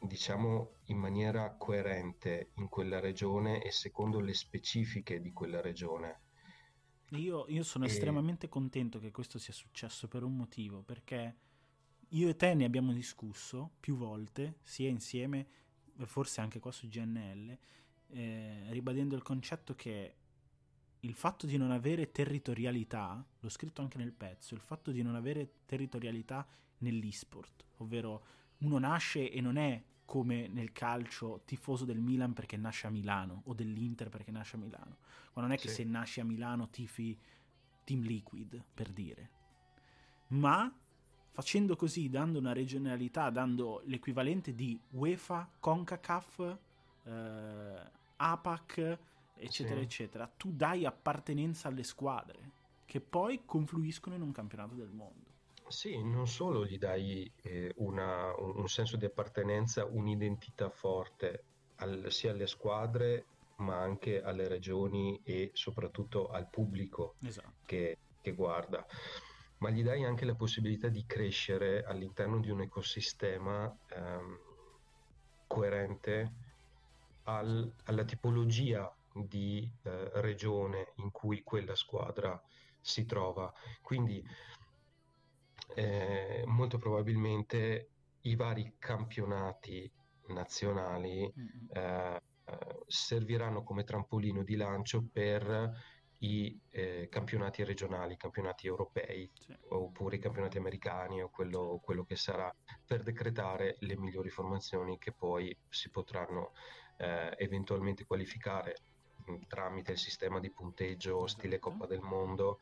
diciamo 0.00 0.76
in 0.86 0.98
maniera 0.98 1.54
coerente 1.56 2.50
in 2.54 2.68
quella 2.68 3.00
regione 3.00 3.62
e 3.62 3.70
secondo 3.70 4.20
le 4.20 4.34
specifiche 4.34 5.20
di 5.20 5.32
quella 5.32 5.60
regione. 5.60 6.20
Io, 7.10 7.46
io 7.48 7.62
sono 7.62 7.84
e... 7.84 7.88
estremamente 7.88 8.48
contento 8.48 8.98
che 8.98 9.10
questo 9.10 9.38
sia 9.38 9.52
successo 9.52 10.08
per 10.08 10.22
un 10.22 10.36
motivo, 10.36 10.82
perché 10.82 11.36
io 12.08 12.28
e 12.28 12.36
te 12.36 12.54
ne 12.54 12.64
abbiamo 12.64 12.92
discusso 12.92 13.72
più 13.80 13.96
volte, 13.96 14.58
sia 14.62 14.88
insieme, 14.88 15.46
forse 16.04 16.40
anche 16.40 16.60
qua 16.60 16.72
su 16.72 16.88
GNL, 16.88 17.58
eh, 18.08 18.66
ribadendo 18.68 19.16
il 19.16 19.22
concetto 19.22 19.74
che 19.74 20.14
il 21.04 21.14
fatto 21.14 21.46
di 21.46 21.56
non 21.56 21.70
avere 21.70 22.10
territorialità, 22.10 23.24
l'ho 23.38 23.48
scritto 23.48 23.82
anche 23.82 23.98
nel 23.98 24.12
pezzo, 24.12 24.54
il 24.54 24.60
fatto 24.60 24.90
di 24.90 25.02
non 25.02 25.14
avere 25.14 25.50
territorialità 25.66 26.46
nell'esport, 26.78 27.64
ovvero 27.78 28.24
uno 28.58 28.78
nasce 28.78 29.30
e 29.30 29.40
non 29.40 29.56
è 29.56 29.82
come 30.06 30.48
nel 30.48 30.72
calcio 30.72 31.42
tifoso 31.44 31.84
del 31.84 31.98
Milan 31.98 32.32
perché 32.32 32.56
nasce 32.56 32.86
a 32.86 32.90
Milano 32.90 33.42
o 33.46 33.54
dell'Inter 33.54 34.08
perché 34.08 34.30
nasce 34.30 34.56
a 34.56 34.58
Milano, 34.58 34.98
ma 35.34 35.42
non 35.42 35.52
è 35.52 35.58
che 35.58 35.68
sì. 35.68 35.74
se 35.74 35.84
nasci 35.84 36.20
a 36.20 36.24
Milano 36.24 36.68
tifi 36.70 37.18
Team 37.84 38.00
Liquid, 38.00 38.62
per 38.72 38.90
dire. 38.90 39.30
Ma 40.28 40.72
facendo 41.30 41.76
così, 41.76 42.08
dando 42.08 42.38
una 42.38 42.54
regionalità, 42.54 43.28
dando 43.28 43.82
l'equivalente 43.84 44.54
di 44.54 44.78
UEFA, 44.90 45.50
CONCACAF, 45.60 46.58
eh, 47.04 47.90
APAC, 48.16 48.98
eccetera, 49.36 49.78
sì. 49.78 49.84
eccetera, 49.84 50.32
tu 50.36 50.52
dai 50.52 50.84
appartenenza 50.84 51.68
alle 51.68 51.82
squadre 51.82 52.52
che 52.84 53.00
poi 53.00 53.42
confluiscono 53.44 54.14
in 54.14 54.22
un 54.22 54.32
campionato 54.32 54.74
del 54.74 54.90
mondo. 54.90 55.32
Sì, 55.68 56.02
non 56.02 56.26
solo 56.26 56.66
gli 56.66 56.78
dai 56.78 57.30
eh, 57.42 57.72
una, 57.76 58.34
un, 58.36 58.56
un, 58.56 58.68
senso 58.68 58.96
di 58.96 59.06
appartenenza, 59.06 59.84
un'identità 59.84 60.68
forte 60.68 61.44
al, 61.76 62.06
sia 62.10 62.32
alle 62.32 62.46
squadre 62.46 63.26
ma 63.56 63.80
anche 63.80 64.20
alle 64.20 64.48
regioni 64.48 65.20
e 65.22 65.50
soprattutto 65.54 66.28
al 66.28 66.48
pubblico 66.50 67.14
esatto. 67.22 67.52
che, 67.64 67.98
che 68.20 68.32
guarda 68.32 68.84
ma 69.58 69.70
gli 69.70 69.82
dai 69.82 70.04
anche 70.04 70.24
la 70.24 70.34
possibilità 70.34 70.88
di 70.88 71.04
crescere 71.06 71.84
all'interno 71.84 72.40
di 72.40 72.50
un 72.50 72.62
ecosistema 72.62 73.74
ehm, 73.88 74.38
coerente 75.46 76.32
al, 77.24 77.72
alla 77.84 78.04
tipologia 78.04 78.92
di 79.14 79.70
eh, 79.82 80.10
regione 80.20 80.92
in 80.96 81.10
cui 81.10 81.42
quella 81.42 81.74
squadra 81.74 82.40
si 82.80 83.04
trova. 83.06 83.52
Quindi 83.80 84.22
eh, 85.74 86.42
molto 86.46 86.78
probabilmente 86.78 87.90
i 88.22 88.36
vari 88.36 88.74
campionati 88.78 89.90
nazionali 90.28 91.32
eh, 91.72 92.20
serviranno 92.86 93.62
come 93.62 93.84
trampolino 93.84 94.42
di 94.42 94.56
lancio 94.56 95.06
per 95.10 95.72
i 96.18 96.58
eh, 96.70 97.08
campionati 97.10 97.64
regionali, 97.64 98.16
campionati 98.16 98.66
europei 98.66 99.30
sì. 99.38 99.54
oppure 99.68 100.16
i 100.16 100.18
campionati 100.18 100.56
americani 100.56 101.22
o 101.22 101.28
quello, 101.28 101.80
quello, 101.82 102.04
che 102.04 102.16
sarà 102.16 102.54
per 102.86 103.02
decretare 103.02 103.76
le 103.80 103.96
migliori 103.96 104.30
formazioni 104.30 104.98
che 104.98 105.12
poi 105.12 105.56
si 105.68 105.90
potranno 105.90 106.52
eh, 106.96 107.34
eventualmente 107.38 108.04
qualificare 108.06 108.76
tramite 109.46 109.92
il 109.92 109.98
sistema 109.98 110.40
di 110.40 110.50
punteggio 110.50 111.26
stile 111.26 111.56
esatto. 111.56 111.70
Coppa 111.70 111.86
del 111.86 112.00
Mondo 112.00 112.60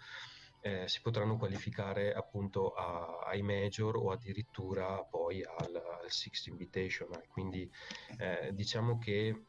eh, 0.61 0.87
si 0.89 1.01
potranno 1.01 1.37
qualificare 1.37 2.13
appunto 2.13 2.71
a, 2.71 3.19
ai 3.25 3.43
major 3.43 3.97
o 3.97 4.11
addirittura 4.11 5.03
poi 5.03 5.43
al, 5.43 5.75
al 5.75 6.11
Six 6.11 6.47
Invitational. 6.47 7.27
Quindi 7.29 7.71
eh, 8.19 8.51
diciamo 8.53 8.99
che 8.99 9.45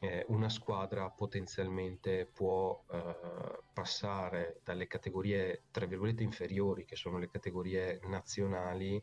eh, 0.00 0.24
una 0.28 0.48
squadra 0.48 1.10
potenzialmente 1.10 2.26
può 2.26 2.84
eh, 2.90 3.62
passare 3.72 4.60
dalle 4.62 4.86
categorie 4.86 5.64
tra 5.70 5.86
virgolette 5.86 6.22
inferiori, 6.22 6.84
che 6.84 6.96
sono 6.96 7.18
le 7.18 7.30
categorie 7.30 8.00
nazionali, 8.04 9.02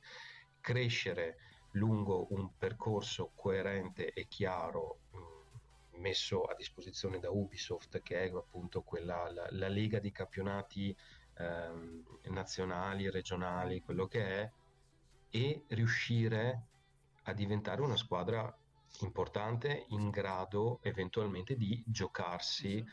crescere 0.62 1.38
lungo 1.72 2.28
un 2.30 2.56
percorso 2.58 3.32
coerente 3.36 4.14
e 4.14 4.28
chiaro 4.28 5.00
messo 5.98 6.44
a 6.44 6.56
disposizione 6.56 7.20
da 7.20 7.30
Ubisoft, 7.30 8.02
che 8.02 8.24
è 8.24 8.32
appunto 8.34 8.82
quella, 8.82 9.30
la, 9.32 9.48
la 9.52 9.68
lega 9.68 10.00
di 10.00 10.12
campionati 10.12 10.96
ehm, 11.38 12.04
nazionali, 12.30 13.10
regionali, 13.10 13.82
quello 13.82 14.08
che 14.08 14.42
è, 14.42 14.52
e 15.30 15.64
riuscire 15.68 16.68
a 17.24 17.34
diventare 17.34 17.82
una 17.82 17.98
squadra 17.98 18.56
importante 19.02 19.86
in 19.90 20.10
grado 20.10 20.80
eventualmente 20.84 21.56
di 21.56 21.84
giocarsi 21.86 22.84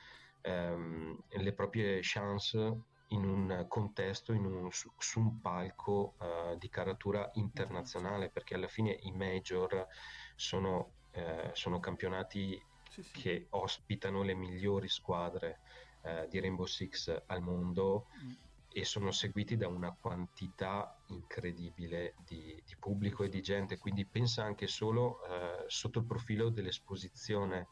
ehm, 0.41 1.23
le 1.29 1.53
proprie 1.53 2.01
chance 2.03 2.91
in 3.09 3.25
un 3.25 3.67
contesto, 3.69 4.33
in 4.33 4.45
un, 4.45 4.71
su, 4.73 4.91
su, 4.97 5.21
un 5.21 5.41
palco 5.41 6.15
uh, 6.19 6.57
di 6.57 6.69
caratura 6.69 7.31
internazionale, 7.35 8.31
perché 8.31 8.55
alla 8.55 8.69
fine 8.69 8.99
i 9.03 9.13
major 9.13 9.87
sono, 10.35 10.93
eh, 11.13 11.51
sono 11.53 11.79
campionati 11.79 12.61
sì, 12.93 13.03
sì. 13.03 13.13
che 13.13 13.47
ospitano 13.51 14.23
le 14.23 14.35
migliori 14.35 14.89
squadre 14.89 15.61
eh, 16.03 16.27
di 16.29 16.41
Rainbow 16.41 16.67
Six 16.67 17.23
al 17.27 17.41
mondo 17.41 18.09
mm. 18.23 18.31
e 18.69 18.85
sono 18.85 19.11
seguiti 19.11 19.57
da 19.57 19.67
una 19.67 19.97
quantità 19.99 21.03
incredibile 21.07 22.15
di, 22.23 22.63
di 22.65 22.77
pubblico 22.79 23.25
e 23.25 23.31
di 23.31 23.41
gente, 23.41 23.79
quindi 23.79 24.05
pensa 24.05 24.45
anche 24.45 24.67
solo 24.67 25.25
eh, 25.25 25.65
sotto 25.69 26.01
il 26.01 26.05
profilo 26.05 26.51
dell'esposizione 26.51 27.69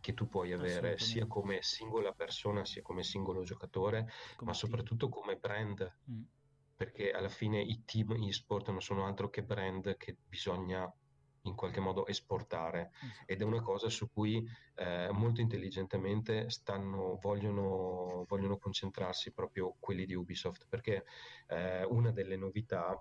che 0.00 0.14
tu 0.14 0.26
puoi 0.26 0.52
avere 0.52 0.98
sia 0.98 1.26
come 1.26 1.62
singola 1.62 2.12
persona 2.12 2.64
sia 2.64 2.82
come 2.82 3.04
singolo 3.04 3.44
giocatore, 3.44 4.10
come 4.36 4.50
ma 4.50 4.56
soprattutto 4.56 5.08
come 5.08 5.36
brand. 5.36 5.98
Mm. 6.10 6.22
Perché 6.74 7.12
alla 7.12 7.28
fine 7.28 7.60
i 7.60 7.84
team 7.84 8.12
e-sport 8.12 8.70
non 8.70 8.80
sono 8.80 9.06
altro 9.06 9.28
che 9.28 9.44
brand 9.44 9.96
che 9.96 10.16
bisogna 10.26 10.92
in 11.42 11.54
qualche 11.54 11.80
modo 11.80 12.06
esportare 12.06 12.90
esatto. 12.92 13.22
ed 13.26 13.40
è 13.40 13.44
una 13.44 13.60
cosa 13.60 13.88
su 13.88 14.10
cui 14.10 14.46
eh, 14.76 15.08
molto 15.12 15.40
intelligentemente 15.40 16.50
stanno, 16.50 17.18
vogliono, 17.20 18.24
vogliono, 18.28 18.58
concentrarsi 18.58 19.32
proprio 19.32 19.76
quelli 19.78 20.06
di 20.06 20.14
Ubisoft 20.14 20.66
perché 20.68 21.04
eh, 21.48 21.84
una 21.84 22.10
delle 22.10 22.36
novità 22.36 22.96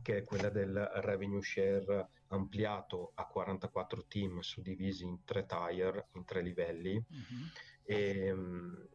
che 0.00 0.18
è 0.18 0.24
quella 0.24 0.48
del 0.48 0.74
revenue 1.02 1.42
share 1.42 2.08
ampliato 2.28 3.12
a 3.14 3.26
44 3.26 4.06
team 4.06 4.40
suddivisi 4.40 5.04
in 5.04 5.22
tre 5.24 5.44
tier, 5.44 6.08
in 6.12 6.24
tre 6.24 6.40
livelli. 6.40 6.92
Mm-hmm. 6.92 7.42
E, 7.84 8.30
um, 8.30 8.88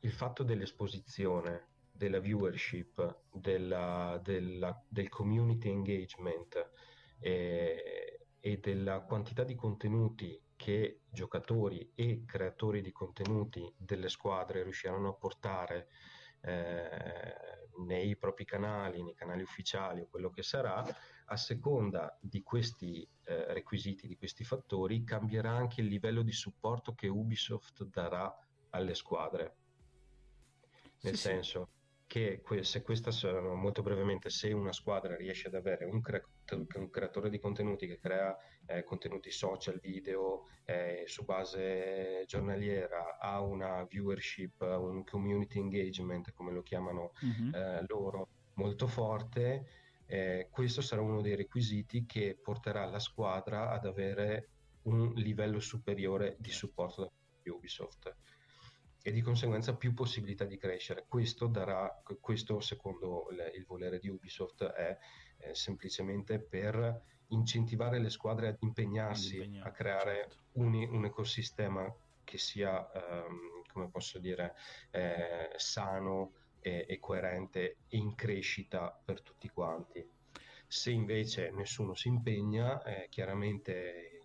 il 0.00 0.12
fatto 0.12 0.42
dell'esposizione, 0.42 1.68
della 1.90 2.18
viewership, 2.18 3.22
della, 3.32 4.20
della, 4.22 4.84
del 4.88 5.08
community 5.08 5.68
engagement 5.68 6.70
e, 7.18 8.28
e 8.40 8.58
della 8.58 9.00
quantità 9.00 9.44
di 9.44 9.54
contenuti 9.54 10.40
che 10.56 11.02
giocatori 11.10 11.92
e 11.94 12.24
creatori 12.24 12.80
di 12.80 12.92
contenuti 12.92 13.72
delle 13.76 14.08
squadre 14.08 14.62
riusciranno 14.62 15.10
a 15.10 15.14
portare 15.14 15.88
eh, 16.40 17.34
nei 17.84 18.16
propri 18.16 18.44
canali, 18.44 19.02
nei 19.02 19.14
canali 19.14 19.42
ufficiali 19.42 20.00
o 20.00 20.08
quello 20.08 20.30
che 20.30 20.42
sarà, 20.42 20.82
a 21.26 21.36
seconda 21.36 22.16
di 22.20 22.42
questi 22.42 23.06
eh, 23.24 23.52
requisiti, 23.52 24.06
di 24.06 24.16
questi 24.16 24.44
fattori, 24.44 25.04
cambierà 25.04 25.50
anche 25.50 25.80
il 25.80 25.88
livello 25.88 26.22
di 26.22 26.32
supporto 26.32 26.94
che 26.94 27.08
Ubisoft 27.08 27.84
darà 27.84 28.34
alle 28.70 28.94
squadre. 28.94 29.56
Nel 31.02 31.16
sì, 31.16 31.22
senso, 31.22 31.68
che 32.06 32.40
se 32.60 32.82
questa 32.82 33.10
molto 33.54 33.82
brevemente 33.82 34.30
se 34.30 34.52
una 34.52 34.72
squadra 34.72 35.16
riesce 35.16 35.48
ad 35.48 35.54
avere 35.54 35.84
un, 35.84 36.00
cre- 36.00 36.26
un 36.76 36.88
creatore 36.88 37.28
di 37.28 37.40
contenuti 37.40 37.86
che 37.88 37.98
crea 37.98 38.36
eh, 38.66 38.84
contenuti 38.84 39.30
social 39.32 39.80
video 39.80 40.44
eh, 40.64 41.02
su 41.06 41.24
base 41.24 42.24
giornaliera 42.26 43.18
ha 43.18 43.40
una 43.40 43.84
viewership 43.84 44.60
un 44.60 45.02
community 45.04 45.58
engagement 45.58 46.32
come 46.32 46.52
lo 46.52 46.62
chiamano 46.62 47.12
mm-hmm. 47.24 47.54
eh, 47.54 47.84
loro 47.88 48.28
molto 48.54 48.86
forte 48.86 49.66
eh, 50.06 50.46
questo 50.50 50.82
sarà 50.82 51.02
uno 51.02 51.20
dei 51.20 51.34
requisiti 51.34 52.06
che 52.06 52.38
porterà 52.40 52.84
la 52.86 53.00
squadra 53.00 53.70
ad 53.70 53.84
avere 53.84 54.50
un 54.82 55.12
livello 55.14 55.58
superiore 55.58 56.36
di 56.38 56.50
supporto 56.50 57.02
da 57.02 57.10
Ubisoft 57.50 58.14
e 59.06 59.12
di 59.12 59.20
conseguenza 59.20 59.76
più 59.76 59.94
possibilità 59.94 60.44
di 60.44 60.56
crescere. 60.56 61.04
Questo, 61.06 61.46
darà, 61.46 62.02
questo 62.20 62.58
secondo 62.58 63.28
le, 63.30 63.52
il 63.54 63.64
volere 63.64 64.00
di 64.00 64.08
Ubisoft, 64.08 64.64
è 64.64 64.98
eh, 65.38 65.54
semplicemente 65.54 66.40
per 66.40 67.02
incentivare 67.28 68.00
le 68.00 68.10
squadre 68.10 68.48
ad 68.48 68.56
impegnarsi 68.58 69.60
a 69.62 69.70
creare 69.70 70.14
certo. 70.14 70.36
un, 70.54 70.74
un, 70.74 71.04
ecosistema 71.04 71.88
che 72.24 72.36
sia, 72.36 72.84
um, 72.94 73.62
come 73.72 73.88
posso 73.90 74.18
dire, 74.18 74.56
eh, 74.90 75.52
sano 75.54 76.32
e, 76.58 76.84
e 76.88 76.98
coerente 76.98 77.76
e 77.86 77.98
in 77.98 78.16
crescita 78.16 79.00
per 79.04 79.22
tutti 79.22 79.48
quanti. 79.50 80.04
Se 80.66 80.90
invece 80.90 81.52
nessuno 81.52 81.94
si 81.94 82.08
impegna, 82.08 82.82
eh, 82.82 83.06
chiaramente 83.08 84.15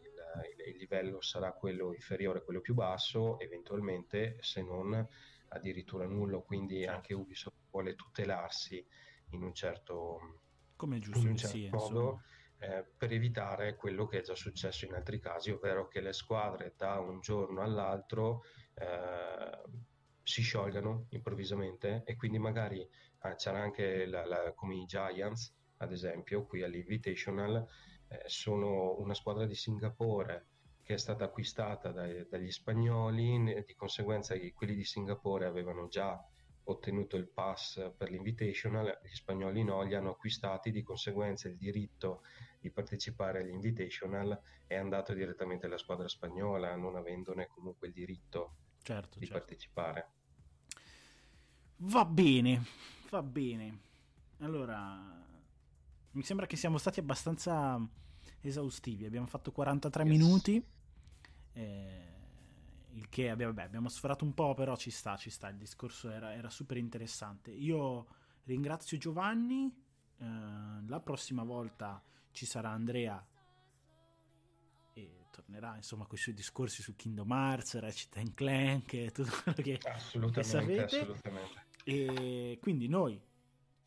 il, 0.54 0.74
il 0.74 0.78
livello 0.78 1.22
sarà 1.22 1.54
quello 1.54 1.94
inferiore, 1.94 2.44
quello 2.44 2.62
più 2.62 2.74
basso, 2.74 3.40
eventualmente 3.40 4.38
se 4.40 4.62
non 4.62 5.08
addirittura 5.50 6.06
nullo, 6.06 6.42
quindi 6.42 6.80
certo. 6.80 6.92
anche 6.94 7.14
Ubisoft 7.14 7.58
vuole 7.70 7.96
tutelarsi 7.96 8.86
in 9.32 9.44
un 9.44 9.54
certo, 9.54 10.40
Come 10.76 11.00
giusto 11.00 11.20
in 11.20 11.30
un 11.30 11.38
certo 11.38 11.58
sia, 11.58 11.70
modo 11.72 12.22
eh, 12.60 12.86
per 12.98 13.12
evitare 13.12 13.76
quello 13.76 14.06
che 14.06 14.20
è 14.20 14.22
già 14.22 14.36
successo 14.36 14.86
in 14.86 14.94
altri 14.94 15.20
casi, 15.20 15.52
ovvero 15.52 15.88
che 15.88 16.00
le 16.00 16.14
squadre 16.14 16.74
da 16.78 17.00
un 17.00 17.20
giorno 17.20 17.62
all'altro 17.62 18.44
eh, 18.76 19.62
si 20.24 20.42
sciolgano 20.42 21.08
improvvisamente 21.10 22.04
e 22.06 22.16
quindi 22.16 22.38
magari 22.38 22.80
eh, 22.82 23.36
c'era 23.36 23.62
anche 23.62 24.06
la, 24.06 24.26
la, 24.26 24.54
come 24.54 24.76
i 24.76 24.86
Giants 24.86 25.54
ad 25.78 25.92
esempio 25.92 26.46
qui 26.46 26.62
all'Invitational 26.62 27.68
eh, 28.12 28.24
sono 28.26 28.98
una 29.00 29.14
squadra 29.14 29.46
di 29.46 29.56
Singapore 29.56 30.48
che 30.84 30.96
è 30.96 30.98
stata 30.98 31.24
acquistata 31.24 31.92
dai, 31.92 32.28
dagli 32.28 32.52
spagnoli, 32.52 33.64
di 33.66 33.76
conseguenza 33.76 34.36
quelli 34.54 34.76
di 34.76 34.84
Singapore 34.84 35.46
avevano 35.46 35.88
già 35.88 36.22
ottenuto 36.66 37.16
il 37.16 37.28
pass 37.28 37.92
per 37.96 38.10
l'invitational, 38.10 39.00
gli 39.02 39.16
spagnoli 39.16 39.64
no, 39.64 39.82
li 39.84 39.96
hanno 39.96 40.12
acquistati, 40.12 40.72
di 40.72 40.84
conseguenza 40.84 41.48
il 41.48 41.56
diritto 41.56 42.24
di 42.60 42.70
partecipare 42.70 43.48
invitational 43.50 44.40
è 44.68 44.76
andato 44.76 45.14
direttamente 45.14 45.66
alla 45.66 45.78
squadra 45.78 46.08
spagnola, 46.08 46.76
non 46.76 46.96
avendone 46.96 47.48
comunque 47.48 47.88
il 47.88 47.94
diritto 47.94 48.56
certo, 48.84 49.18
di 49.20 49.26
certo. 49.26 49.40
partecipare. 49.40 50.10
Va 51.78 52.06
bene, 52.06 52.64
va 53.10 53.24
bene. 53.24 53.80
Allora, 54.40 55.26
mi 56.12 56.24
sembra 56.24 56.46
che 56.46 56.56
siamo 56.56 56.78
stati 56.78 57.00
abbastanza 57.00 57.80
esaustivi. 58.42 59.06
Abbiamo 59.06 59.28
fatto 59.28 59.52
43 59.52 60.04
yes. 60.04 60.12
minuti. 60.12 60.66
Eh, 61.54 62.10
il 62.94 63.08
che 63.10 63.30
abbiamo, 63.30 63.54
beh, 63.54 63.64
abbiamo 63.64 63.90
sforato 63.90 64.26
un 64.26 64.34
po', 64.34 64.54
però 64.54 64.76
ci 64.76 64.92
sta, 64.92 65.16
ci 65.16 65.30
sta. 65.30 65.50
Il 65.50 65.58
discorso 65.58 66.10
era, 66.10 66.34
era 66.34 66.50
super 66.50 66.78
interessante. 66.78 67.52
Io 67.52 68.08
ringrazio 68.44 68.98
Giovanni. 68.98 69.74
Eh, 70.18 70.26
la 70.88 71.00
prossima 71.00 71.44
volta 71.44 72.04
ci 72.32 72.46
sarà 72.46 72.70
Andrea 72.70 73.26
e 74.94 75.26
tornerà 75.32 75.76
insomma 75.76 76.06
con 76.06 76.18
i 76.18 76.22
suoi 76.22 76.36
discorsi 76.36 76.82
su 76.82 76.96
Kingdom 76.96 77.32
Hearts, 77.32 77.80
Ratchet 77.80 78.34
Clank 78.34 78.94
e 78.94 79.12
tutto 79.12 79.32
quello 79.44 79.62
che, 79.62 79.80
assolutamente, 79.90 80.42
che 80.42 80.44
sapete. 80.44 81.00
Assolutamente. 81.00 81.70
E 81.84 82.60
quindi 82.62 82.88
noi 82.88 83.20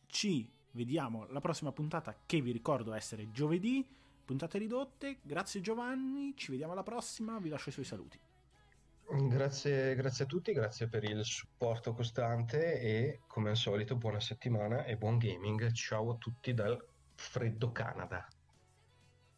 ci 0.07 0.51
vediamo 0.75 1.25
la 1.29 1.41
prossima 1.41 1.71
puntata 1.71 2.15
che 2.25 2.41
vi 2.41 2.51
ricordo 2.51 2.93
essere 2.93 3.31
giovedì, 3.31 3.85
puntate 4.23 4.57
ridotte. 4.57 5.17
Grazie 5.21 5.61
Giovanni, 5.61 6.33
ci 6.35 6.51
vediamo 6.51 6.73
alla 6.73 6.83
prossima, 6.83 7.39
vi 7.39 7.49
lascio 7.49 7.69
i 7.69 7.73
suoi 7.73 7.85
saluti. 7.85 8.19
Grazie, 9.07 9.93
grazie 9.95 10.25
a 10.25 10.27
tutti, 10.27 10.51
grazie 10.51 10.87
per 10.87 11.03
il 11.03 11.23
supporto 11.23 11.93
costante 11.93 12.79
e 12.79 13.19
come 13.27 13.51
al 13.51 13.55
solito 13.55 13.95
buona 13.95 14.19
settimana 14.19 14.83
e 14.83 14.97
buon 14.97 15.17
gaming. 15.17 15.71
Ciao 15.73 16.11
a 16.11 16.15
tutti 16.15 16.53
dal 16.53 16.83
freddo 17.13 17.71
Canada. 17.71 18.27